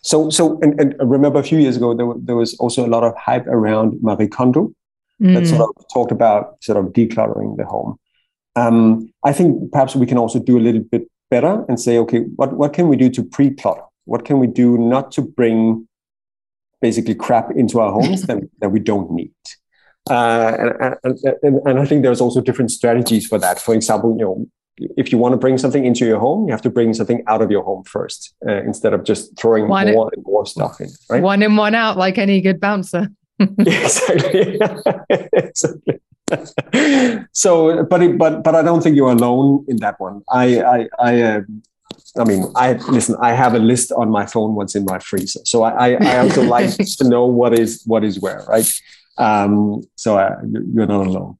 so, 0.00 0.30
so 0.30 0.58
and, 0.62 0.80
and 0.80 0.94
remember 1.00 1.38
a 1.38 1.42
few 1.42 1.58
years 1.58 1.76
ago, 1.76 1.94
there, 1.94 2.12
there 2.16 2.36
was 2.36 2.54
also 2.58 2.86
a 2.86 2.88
lot 2.88 3.04
of 3.04 3.14
hype 3.16 3.46
around 3.46 4.00
Marie 4.00 4.28
Kondo 4.28 4.72
mm. 5.20 5.34
that 5.34 5.46
sort 5.46 5.60
of 5.60 5.84
talked 5.92 6.12
about 6.12 6.62
sort 6.62 6.78
of 6.78 6.92
decluttering 6.92 7.56
the 7.56 7.64
home. 7.64 7.98
Um, 8.58 9.12
I 9.24 9.32
think 9.32 9.72
perhaps 9.72 9.94
we 9.94 10.06
can 10.06 10.18
also 10.18 10.38
do 10.38 10.58
a 10.58 10.60
little 10.60 10.82
bit 10.82 11.08
better 11.30 11.64
and 11.68 11.80
say, 11.80 11.98
okay, 11.98 12.20
what, 12.36 12.54
what 12.54 12.72
can 12.72 12.88
we 12.88 12.96
do 12.96 13.10
to 13.10 13.22
pre-clutter? 13.22 13.82
What 14.04 14.24
can 14.24 14.38
we 14.38 14.46
do 14.46 14.78
not 14.78 15.12
to 15.12 15.22
bring 15.22 15.86
basically 16.80 17.14
crap 17.14 17.50
into 17.50 17.80
our 17.80 17.92
homes 17.92 18.22
that, 18.22 18.38
that 18.60 18.70
we 18.70 18.80
don't 18.80 19.10
need? 19.10 19.32
Uh, 20.10 20.96
and, 21.04 21.18
and, 21.42 21.60
and, 21.66 21.78
I 21.78 21.84
think 21.84 22.02
there's 22.02 22.20
also 22.20 22.40
different 22.40 22.70
strategies 22.70 23.26
for 23.26 23.38
that. 23.38 23.60
For 23.60 23.74
example, 23.74 24.16
you 24.18 24.24
know, 24.24 24.46
if 24.96 25.12
you 25.12 25.18
want 25.18 25.34
to 25.34 25.36
bring 25.36 25.58
something 25.58 25.84
into 25.84 26.06
your 26.06 26.18
home, 26.18 26.46
you 26.46 26.52
have 26.52 26.62
to 26.62 26.70
bring 26.70 26.94
something 26.94 27.22
out 27.26 27.42
of 27.42 27.50
your 27.50 27.62
home 27.62 27.84
first, 27.84 28.34
uh, 28.48 28.62
instead 28.62 28.94
of 28.94 29.04
just 29.04 29.36
throwing 29.36 29.68
one 29.68 29.92
more 29.92 30.10
and 30.14 30.24
more 30.24 30.46
stuff 30.46 30.80
in. 30.80 30.88
Right? 31.10 31.22
One 31.22 31.42
in, 31.42 31.56
one 31.56 31.74
out, 31.74 31.98
like 31.98 32.16
any 32.16 32.40
good 32.40 32.58
bouncer. 32.58 33.08
exactly. 33.38 34.58
exactly. 35.10 36.00
so, 37.32 37.84
but 37.84 38.02
it, 38.02 38.18
but 38.18 38.42
but 38.42 38.54
I 38.54 38.62
don't 38.62 38.82
think 38.82 38.96
you're 38.96 39.10
alone 39.10 39.64
in 39.68 39.76
that 39.78 39.98
one. 40.00 40.22
I 40.30 40.62
I 40.62 40.88
I. 40.98 41.22
Um, 41.22 41.62
I 42.16 42.24
mean, 42.24 42.44
I 42.56 42.72
listen. 42.72 43.16
I 43.20 43.32
have 43.32 43.54
a 43.54 43.58
list 43.58 43.92
on 43.92 44.10
my 44.10 44.26
phone. 44.26 44.54
What's 44.54 44.74
in 44.74 44.84
my 44.84 44.98
freezer? 44.98 45.40
So 45.44 45.62
I, 45.62 45.90
I, 45.90 45.96
I 46.00 46.18
also 46.18 46.42
like 46.56 46.74
to 46.76 47.08
know 47.08 47.26
what 47.26 47.58
is 47.58 47.82
what 47.84 48.02
is 48.02 48.18
where, 48.20 48.44
right? 48.48 48.80
Um, 49.18 49.82
so 49.96 50.18
uh, 50.18 50.36
you're 50.72 50.86
not 50.86 51.06
alone. 51.06 51.38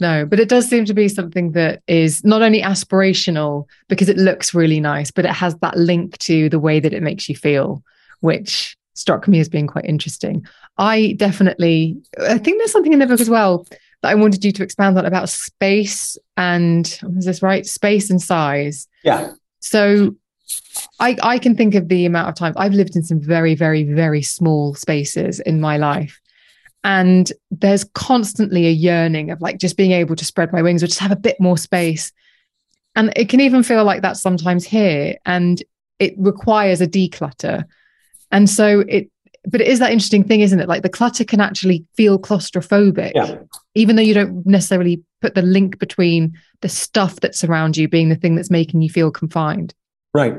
No, 0.00 0.24
but 0.24 0.40
it 0.40 0.48
does 0.48 0.66
seem 0.66 0.86
to 0.86 0.94
be 0.94 1.08
something 1.08 1.52
that 1.52 1.82
is 1.86 2.24
not 2.24 2.40
only 2.40 2.62
aspirational 2.62 3.66
because 3.88 4.08
it 4.08 4.16
looks 4.16 4.54
really 4.54 4.80
nice, 4.80 5.10
but 5.10 5.26
it 5.26 5.32
has 5.32 5.54
that 5.56 5.76
link 5.76 6.16
to 6.18 6.48
the 6.48 6.58
way 6.58 6.80
that 6.80 6.94
it 6.94 7.02
makes 7.02 7.28
you 7.28 7.36
feel, 7.36 7.82
which 8.20 8.76
struck 8.94 9.28
me 9.28 9.40
as 9.40 9.48
being 9.48 9.66
quite 9.66 9.84
interesting. 9.84 10.46
I 10.78 11.14
definitely, 11.18 11.98
I 12.18 12.38
think 12.38 12.58
there's 12.58 12.72
something 12.72 12.94
in 12.94 12.98
the 12.98 13.06
book 13.06 13.20
as 13.20 13.28
well 13.28 13.66
that 14.02 14.08
I 14.08 14.14
wanted 14.14 14.44
you 14.44 14.52
to 14.52 14.62
expand 14.62 14.98
on 14.98 15.06
about 15.06 15.28
space 15.28 16.16
and, 16.36 16.86
is 17.18 17.24
this 17.24 17.42
right? 17.42 17.66
Space 17.66 18.10
and 18.10 18.20
size. 18.20 18.88
Yeah. 19.04 19.32
So 19.60 20.16
I, 20.98 21.16
I 21.22 21.38
can 21.38 21.56
think 21.56 21.74
of 21.74 21.88
the 21.88 22.06
amount 22.06 22.28
of 22.28 22.34
times 22.34 22.56
I've 22.58 22.72
lived 22.72 22.96
in 22.96 23.02
some 23.02 23.20
very, 23.20 23.54
very, 23.54 23.84
very 23.84 24.22
small 24.22 24.74
spaces 24.74 25.40
in 25.40 25.60
my 25.60 25.76
life 25.76 26.20
and 26.82 27.32
there's 27.50 27.84
constantly 27.84 28.66
a 28.66 28.70
yearning 28.70 29.30
of 29.30 29.40
like 29.40 29.58
just 29.58 29.76
being 29.76 29.92
able 29.92 30.16
to 30.16 30.24
spread 30.24 30.52
my 30.52 30.62
wings 30.62 30.82
or 30.82 30.86
just 30.86 31.00
have 31.00 31.12
a 31.12 31.16
bit 31.16 31.38
more 31.40 31.58
space 31.58 32.12
and 32.96 33.12
it 33.16 33.28
can 33.28 33.40
even 33.40 33.62
feel 33.62 33.84
like 33.84 34.02
that 34.02 34.16
sometimes 34.16 34.64
here 34.64 35.16
and 35.26 35.62
it 35.98 36.14
requires 36.16 36.80
a 36.80 36.86
declutter 36.86 37.64
and 38.30 38.48
so 38.48 38.80
it 38.88 39.10
but 39.46 39.60
it 39.60 39.68
is 39.68 39.78
that 39.78 39.92
interesting 39.92 40.24
thing 40.24 40.40
isn't 40.40 40.60
it 40.60 40.68
like 40.68 40.82
the 40.82 40.88
clutter 40.88 41.24
can 41.24 41.40
actually 41.40 41.84
feel 41.94 42.18
claustrophobic 42.18 43.12
yeah. 43.14 43.38
Even 43.74 43.96
though 43.96 44.02
you 44.02 44.14
don't 44.14 44.44
necessarily 44.46 45.02
put 45.20 45.34
the 45.34 45.42
link 45.42 45.78
between 45.78 46.36
the 46.60 46.68
stuff 46.68 47.20
that's 47.20 47.44
around 47.44 47.76
you 47.76 47.88
being 47.88 48.08
the 48.08 48.16
thing 48.16 48.34
that's 48.34 48.50
making 48.50 48.82
you 48.82 48.88
feel 48.88 49.10
confined 49.10 49.74
right 50.14 50.36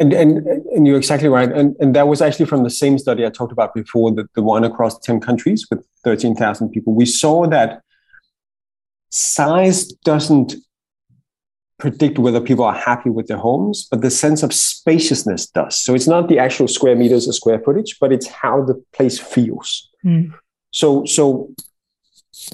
and, 0.00 0.14
and, 0.14 0.46
and 0.46 0.86
you're 0.86 0.96
exactly 0.96 1.28
right. 1.28 1.52
And, 1.52 1.76
and 1.78 1.94
that 1.94 2.08
was 2.08 2.22
actually 2.22 2.46
from 2.46 2.64
the 2.64 2.70
same 2.70 2.98
study 2.98 3.26
I 3.26 3.28
talked 3.28 3.52
about 3.52 3.74
before, 3.74 4.10
the, 4.10 4.26
the 4.34 4.42
one 4.42 4.64
across 4.64 4.98
10 5.00 5.20
countries 5.20 5.66
with 5.70 5.86
13,000 6.04 6.70
people. 6.70 6.94
We 6.94 7.04
saw 7.04 7.46
that 7.48 7.82
size 9.10 9.88
doesn't 10.04 10.54
predict 11.78 12.18
whether 12.18 12.40
people 12.40 12.64
are 12.64 12.74
happy 12.74 13.10
with 13.10 13.26
their 13.26 13.36
homes, 13.36 13.88
but 13.90 14.00
the 14.00 14.10
sense 14.10 14.42
of 14.42 14.54
spaciousness 14.54 15.46
does. 15.46 15.76
So 15.76 15.94
it's 15.94 16.06
not 16.06 16.28
the 16.28 16.38
actual 16.38 16.66
square 16.66 16.96
meters 16.96 17.28
or 17.28 17.32
square 17.32 17.58
footage, 17.58 17.98
but 18.00 18.10
it's 18.10 18.26
how 18.26 18.64
the 18.64 18.82
place 18.94 19.18
feels. 19.18 19.90
Mm. 20.04 20.32
So, 20.70 21.04
so 21.04 21.52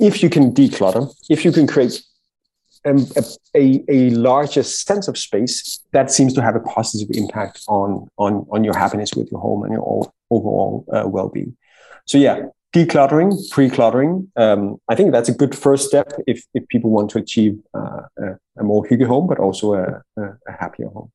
if 0.01 0.23
you 0.23 0.31
can 0.31 0.53
declutter, 0.53 1.13
if 1.29 1.45
you 1.45 1.53
can 1.53 1.67
create 1.67 2.03
um, 2.85 3.07
a, 3.55 3.83
a, 3.89 4.11
larger 4.11 4.63
sense 4.63 5.09
of 5.09 5.19
space, 5.19 5.81
that 5.93 6.11
seems 6.11 6.33
to 6.35 6.43
have 6.43 6.55
a 6.55 6.61
positive 6.61 7.09
impact 7.17 7.63
on, 7.69 8.09
on, 8.17 8.47
on 8.51 8.63
your 8.63 8.77
happiness 8.77 9.13
with 9.15 9.31
your 9.31 9.41
home 9.41 9.65
and 9.65 9.73
your 9.73 10.13
overall 10.31 10.85
uh, 10.93 11.05
well 11.07 11.29
being. 11.29 11.57
So, 12.05 12.19
yeah, 12.19 12.43
decluttering, 12.73 13.51
pre 13.51 13.69
cluttering, 13.69 14.31
um, 14.37 14.77
I 14.89 14.95
think 14.95 15.13
that's 15.13 15.29
a 15.29 15.35
good 15.35 15.57
first 15.57 15.89
step 15.89 16.13
if, 16.27 16.45
if 16.55 16.69
people 16.69 16.91
want 16.91 17.11
to 17.11 17.19
achieve 17.19 17.59
uh, 17.75 18.03
a, 18.19 18.39
a, 18.59 18.63
more 18.63 18.87
hygge 18.87 19.07
home, 19.07 19.27
but 19.27 19.39
also 19.39 19.75
a, 19.75 20.03
a, 20.17 20.53
happier 20.61 20.89
home. 20.89 21.11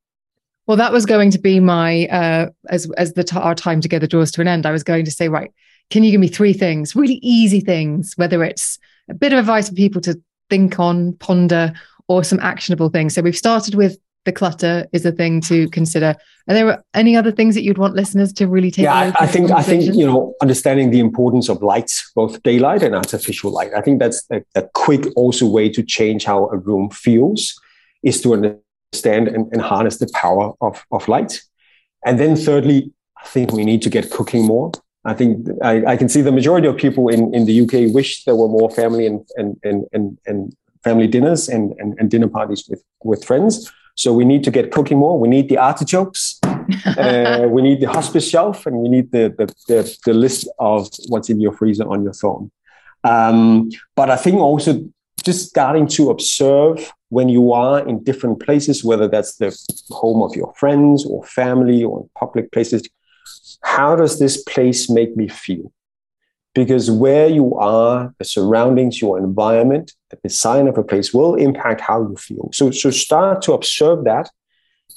Well, 0.68 0.78
that 0.78 0.92
was 0.92 1.06
going 1.06 1.32
to 1.32 1.40
be 1.40 1.60
my, 1.60 2.08
uh, 2.08 2.50
as, 2.70 2.90
as 2.98 3.14
the 3.14 3.24
t- 3.24 3.38
our 3.38 3.56
time 3.56 3.80
together 3.82 4.08
draws 4.08 4.32
to 4.32 4.42
an 4.42 4.48
end, 4.48 4.66
I 4.66 4.72
was 4.72 4.84
going 4.84 5.06
to 5.06 5.12
say, 5.12 5.30
right, 5.30 5.52
can 5.92 6.04
you 6.04 6.12
give 6.12 6.22
me 6.22 6.28
three 6.28 6.54
things, 6.54 6.96
really 6.96 7.20
easy 7.22 7.60
things, 7.60 8.14
whether 8.16 8.44
it's 8.44 8.80
a 9.10 9.14
bit 9.14 9.34
of 9.34 9.40
advice 9.40 9.70
for 9.70 9.76
people 9.76 10.02
to 10.02 10.20
think 10.50 10.80
on, 10.80 11.14
ponder, 11.14 11.74
or 12.08 12.24
some 12.24 12.40
actionable 12.40 12.90
things. 12.90 13.14
So 13.14 13.22
we've 13.22 13.38
started 13.38 13.76
with 13.76 13.98
the 14.26 14.32
clutter 14.32 14.88
is 14.94 15.06
a 15.06 15.12
thing 15.12 15.42
to 15.42 15.68
consider. 15.70 16.16
Are 16.48 16.54
there 16.54 16.84
any 16.94 17.16
other 17.16 17.32
things 17.32 17.56
that 17.56 17.64
you'd 17.64 17.78
want 17.78 17.96
listeners 17.96 18.32
to 18.34 18.48
really 18.48 18.70
take? 18.70 18.84
Yeah, 18.84 19.14
I, 19.20 19.24
I 19.24 19.28
think 19.28 19.52
I 19.52 19.64
think 19.64 19.96
you 19.96 20.06
know 20.06 20.36
understanding 20.42 20.92
the 20.92 21.00
importance 21.00 21.50
of 21.50 21.62
light, 21.64 21.92
both 22.16 22.42
daylight 22.44 22.84
and 22.84 22.96
artificial 22.96 23.52
light. 23.52 23.72
I 23.76 23.82
think 23.82 24.00
that's 24.00 24.26
a, 24.32 24.44
a 24.56 24.64
quick 24.74 25.08
also 25.16 25.48
way 25.48 25.70
to 25.70 25.82
change 25.82 26.26
how 26.26 26.50
a 26.50 26.58
room 26.58 26.90
feels 26.92 27.60
is 28.04 28.22
to 28.22 28.34
understand 28.34 29.28
and, 29.28 29.52
and 29.52 29.62
harness 29.62 29.98
the 29.98 30.10
power 30.14 30.54
of 30.62 30.86
of 30.92 31.08
light. 31.08 31.42
And 32.06 32.20
then 32.20 32.36
thirdly, 32.36 32.92
I 33.22 33.26
think 33.26 33.52
we 33.52 33.66
need 33.66 33.82
to 33.84 33.90
get 33.90 34.12
cooking 34.12 34.46
more. 34.46 34.72
I 35.04 35.14
think 35.14 35.48
I, 35.64 35.84
I, 35.86 35.98
can 35.98 36.10
see 36.10 36.22
the 36.22 36.32
majority 36.32 36.68
of 36.68 36.78
people 36.78 37.08
in, 37.10 37.34
in 37.34 37.46
the 37.46 37.62
UK 37.62 37.94
wish 37.94 38.24
there 38.26 38.36
were 38.36 38.48
more 38.48 38.70
family 38.70 39.08
and 39.08 39.28
and 39.36 39.58
and 39.64 39.86
and, 39.94 40.20
and 40.28 40.56
family 40.84 41.08
dinners 41.08 41.50
and, 41.50 41.74
and, 41.80 41.98
and 42.00 42.12
dinner 42.12 42.28
parties 42.28 42.68
with 42.70 42.84
with 43.04 43.24
friends. 43.26 43.72
So 43.96 44.14
we 44.14 44.26
need 44.26 44.44
to 44.44 44.52
get 44.52 44.72
cooking 44.72 45.00
more. 45.00 45.20
We 45.20 45.28
need 45.28 45.50
the 45.50 45.58
artichokes. 45.58 46.40
uh, 46.98 47.48
we 47.50 47.62
need 47.62 47.82
the 47.82 47.90
hospice 47.92 48.28
shelf, 48.28 48.66
and 48.66 48.78
we 48.78 48.90
need 48.90 49.12
the, 49.12 49.34
the, 49.38 49.54
the, 49.68 49.98
the 50.06 50.14
list 50.14 50.48
of 50.60 50.88
what's 51.10 51.30
in 51.30 51.42
your 51.42 51.52
freezer 51.52 51.88
on 51.88 52.04
your 52.04 52.14
phone. 52.14 52.52
Um, 53.04 53.70
but 53.96 54.10
I 54.10 54.16
think 54.16 54.40
also 54.40 54.84
just 55.24 55.50
starting 55.50 55.88
to 55.88 56.10
observe 56.10 56.92
when 57.10 57.30
you 57.30 57.52
are 57.52 57.86
in 57.88 58.04
different 58.04 58.40
places, 58.42 58.84
whether 58.84 59.08
that's 59.08 59.36
the 59.36 59.56
home 59.90 60.22
of 60.24 60.36
your 60.36 60.54
friends 60.56 61.06
or 61.06 61.24
family 61.26 61.84
or 61.84 62.08
public 62.18 62.52
places, 62.52 62.88
how 63.64 63.96
does 63.96 64.20
this 64.20 64.42
place 64.44 64.90
make 64.90 65.16
me 65.16 65.28
feel? 65.28 65.72
Because 66.54 66.92
where 66.92 67.28
you 67.28 67.56
are, 67.56 68.14
the 68.18 68.26
surroundings, 68.26 69.02
your 69.02 69.18
environment, 69.18 69.94
the 70.10 70.18
design 70.18 70.68
of 70.68 70.78
a 70.78 70.84
place 70.84 71.14
will 71.14 71.36
impact 71.36 71.80
how 71.82 72.02
you 72.02 72.16
feel. 72.18 72.50
So, 72.54 72.72
so 72.72 72.92
start 72.92 73.42
to 73.44 73.54
observe 73.54 74.04
that 74.04 74.30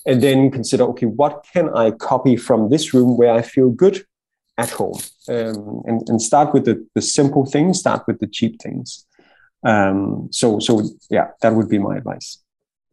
and 0.07 0.23
then 0.23 0.51
consider 0.51 0.85
okay, 0.85 1.07
what 1.07 1.47
can 1.53 1.69
I 1.75 1.93
copy 1.93 2.37
from 2.37 2.71
this 2.71 2.93
room 2.93 3.17
where 3.17 3.33
I 3.33 3.43
feel 3.43 3.71
good 3.71 4.05
at 4.59 4.71
home? 4.71 4.99
Um, 5.29 5.83
and, 5.87 6.09
and 6.09 6.21
start 6.21 6.53
with 6.53 6.65
the, 6.65 6.85
the 6.95 7.03
simple 7.03 7.47
things, 7.47 7.79
start 7.79 8.03
with 8.07 8.19
the 8.19 8.27
cheap 8.27 8.61
things. 8.61 9.07
Um, 9.65 10.29
so, 10.31 10.59
so 10.59 10.83
yeah, 11.09 11.29
that 11.41 11.55
would 11.55 11.69
be 11.69 11.79
my 11.79 11.97
advice. 11.97 12.44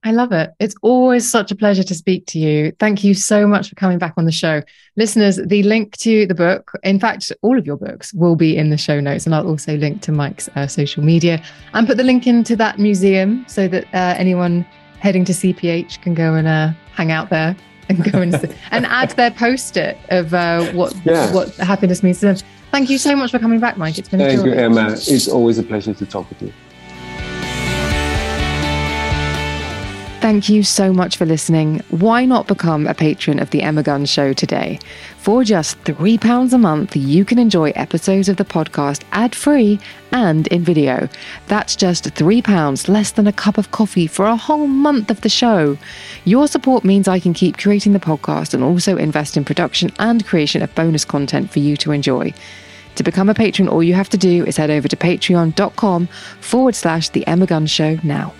I 0.04 0.12
love 0.12 0.32
it. 0.32 0.52
It's 0.60 0.74
always 0.82 1.30
such 1.30 1.52
a 1.52 1.56
pleasure 1.56 1.84
to 1.84 1.94
speak 1.94 2.26
to 2.28 2.40
you. 2.40 2.72
Thank 2.80 3.04
you 3.04 3.14
so 3.14 3.46
much 3.46 3.70
for 3.70 3.76
coming 3.76 4.00
back 4.00 4.14
on 4.18 4.26
the 4.26 4.32
show. 4.32 4.64
Listeners, 4.98 5.40
the 5.46 5.62
link 5.62 5.96
to 5.98 6.26
the 6.26 6.34
book, 6.34 6.72
in 6.84 7.00
fact, 7.00 7.32
all 7.44 7.58
of 7.58 7.68
your 7.68 7.78
books 7.78 8.12
will 8.14 8.36
be 8.36 8.58
in 8.58 8.72
the 8.72 8.78
show 8.78 9.00
notes. 9.00 9.28
And 9.28 9.36
I'll 9.36 9.48
also 9.48 9.78
link 9.78 10.02
to 10.04 10.12
Meik's 10.12 10.50
uh, 10.56 10.66
social 10.66 11.04
media 11.04 11.44
and 11.74 11.86
put 11.86 11.98
the 11.98 12.04
link 12.04 12.26
into 12.26 12.56
that 12.56 12.80
museum 12.80 13.46
so 13.48 13.68
that 13.68 13.86
uh, 13.94 14.16
anyone 14.18 14.66
heading 15.00 15.24
to 15.26 15.34
CPH 15.34 16.02
can 16.02 16.16
go 16.16 16.34
and 16.34 16.48
uh, 16.48 16.72
hang 16.94 17.12
out 17.12 17.30
there 17.30 17.56
and 17.88 18.12
go 18.12 18.22
and, 18.22 18.34
and 18.72 18.88
add 18.88 19.12
their 19.12 19.32
post-it 19.32 19.98
of 20.10 20.34
uh, 20.34 20.66
what, 20.72 20.96
yeah. 21.06 21.32
what 21.32 21.56
happiness 21.58 22.02
means 22.02 22.20
to 22.22 22.28
them. 22.28 22.38
Thank 22.72 22.90
you 22.90 22.98
so 22.98 23.16
much 23.16 23.30
for 23.30 23.38
coming 23.38 23.60
back, 23.60 23.78
Mike. 23.78 24.00
It's 24.00 24.10
been 24.10 24.20
Thank 24.20 24.46
you, 24.46 24.54
Emma. 24.54 24.94
It's 24.94 25.28
always 25.28 25.60
a 25.60 25.64
pleasure 25.64 25.94
to 25.94 26.06
talk 26.08 26.28
with 26.30 26.42
you. 26.42 26.54
Thank 30.22 30.50
you 30.50 30.62
so 30.62 30.94
much 30.94 31.18
for 31.18 31.26
listening. 31.26 31.82
Why 31.90 32.26
not 32.26 32.46
become 32.46 32.86
a 32.86 32.94
patron 32.94 33.40
of 33.40 33.50
The 33.50 33.64
Emma 33.64 33.82
Guns 33.82 34.08
Show 34.08 34.34
today? 34.34 34.78
For 35.18 35.44
just 35.44 35.84
£3 35.84 36.54
a 36.54 36.58
month, 36.60 36.96
you 36.96 37.26
can 37.26 37.40
enjoy 37.40 37.72
episodes 37.72 38.30
of 38.30 38.38
the 38.38 38.46
podcast 38.46 39.02
ad 39.14 39.34
free 39.34 39.80
and 40.12 40.46
in 40.50 40.64
video. 40.64 41.10
That's 41.48 41.76
just 41.76 42.06
£3, 42.06 42.88
less 42.88 43.12
than 43.12 43.26
a 43.26 43.34
cup 43.34 43.58
of 43.58 43.72
coffee 43.72 44.06
for 44.06 44.28
a 44.28 44.36
whole 44.36 44.68
month 44.68 45.10
of 45.10 45.22
the 45.22 45.28
show. 45.28 45.76
Your 46.24 46.48
support 46.48 46.86
means 46.86 47.08
I 47.08 47.20
can 47.20 47.34
keep 47.34 47.58
creating 47.58 47.94
the 47.94 48.00
podcast 48.00 48.54
and 48.54 48.64
also 48.64 48.98
invest 48.98 49.38
in 49.38 49.44
production 49.44 49.92
and 49.98 50.24
creation 50.24 50.62
of 50.62 50.76
bonus 50.76 51.04
content 51.04 51.50
for 51.50 51.58
you 51.58 51.76
to 51.78 51.94
enjoy. 51.94 52.32
To 52.94 53.04
become 53.04 53.30
a 53.30 53.34
patron, 53.34 53.68
all 53.68 53.82
you 53.82 53.96
have 53.96 54.10
to 54.10 54.20
do 54.20 54.46
is 54.46 54.56
head 54.56 54.70
over 54.70 54.88
to 54.88 54.96
patreon.com 54.96 56.06
forward 56.42 56.76
slash 56.76 57.10
The 57.10 57.26
Emma 57.26 57.48
Guns 57.48 57.72
Show 57.72 57.98
now. 58.04 58.36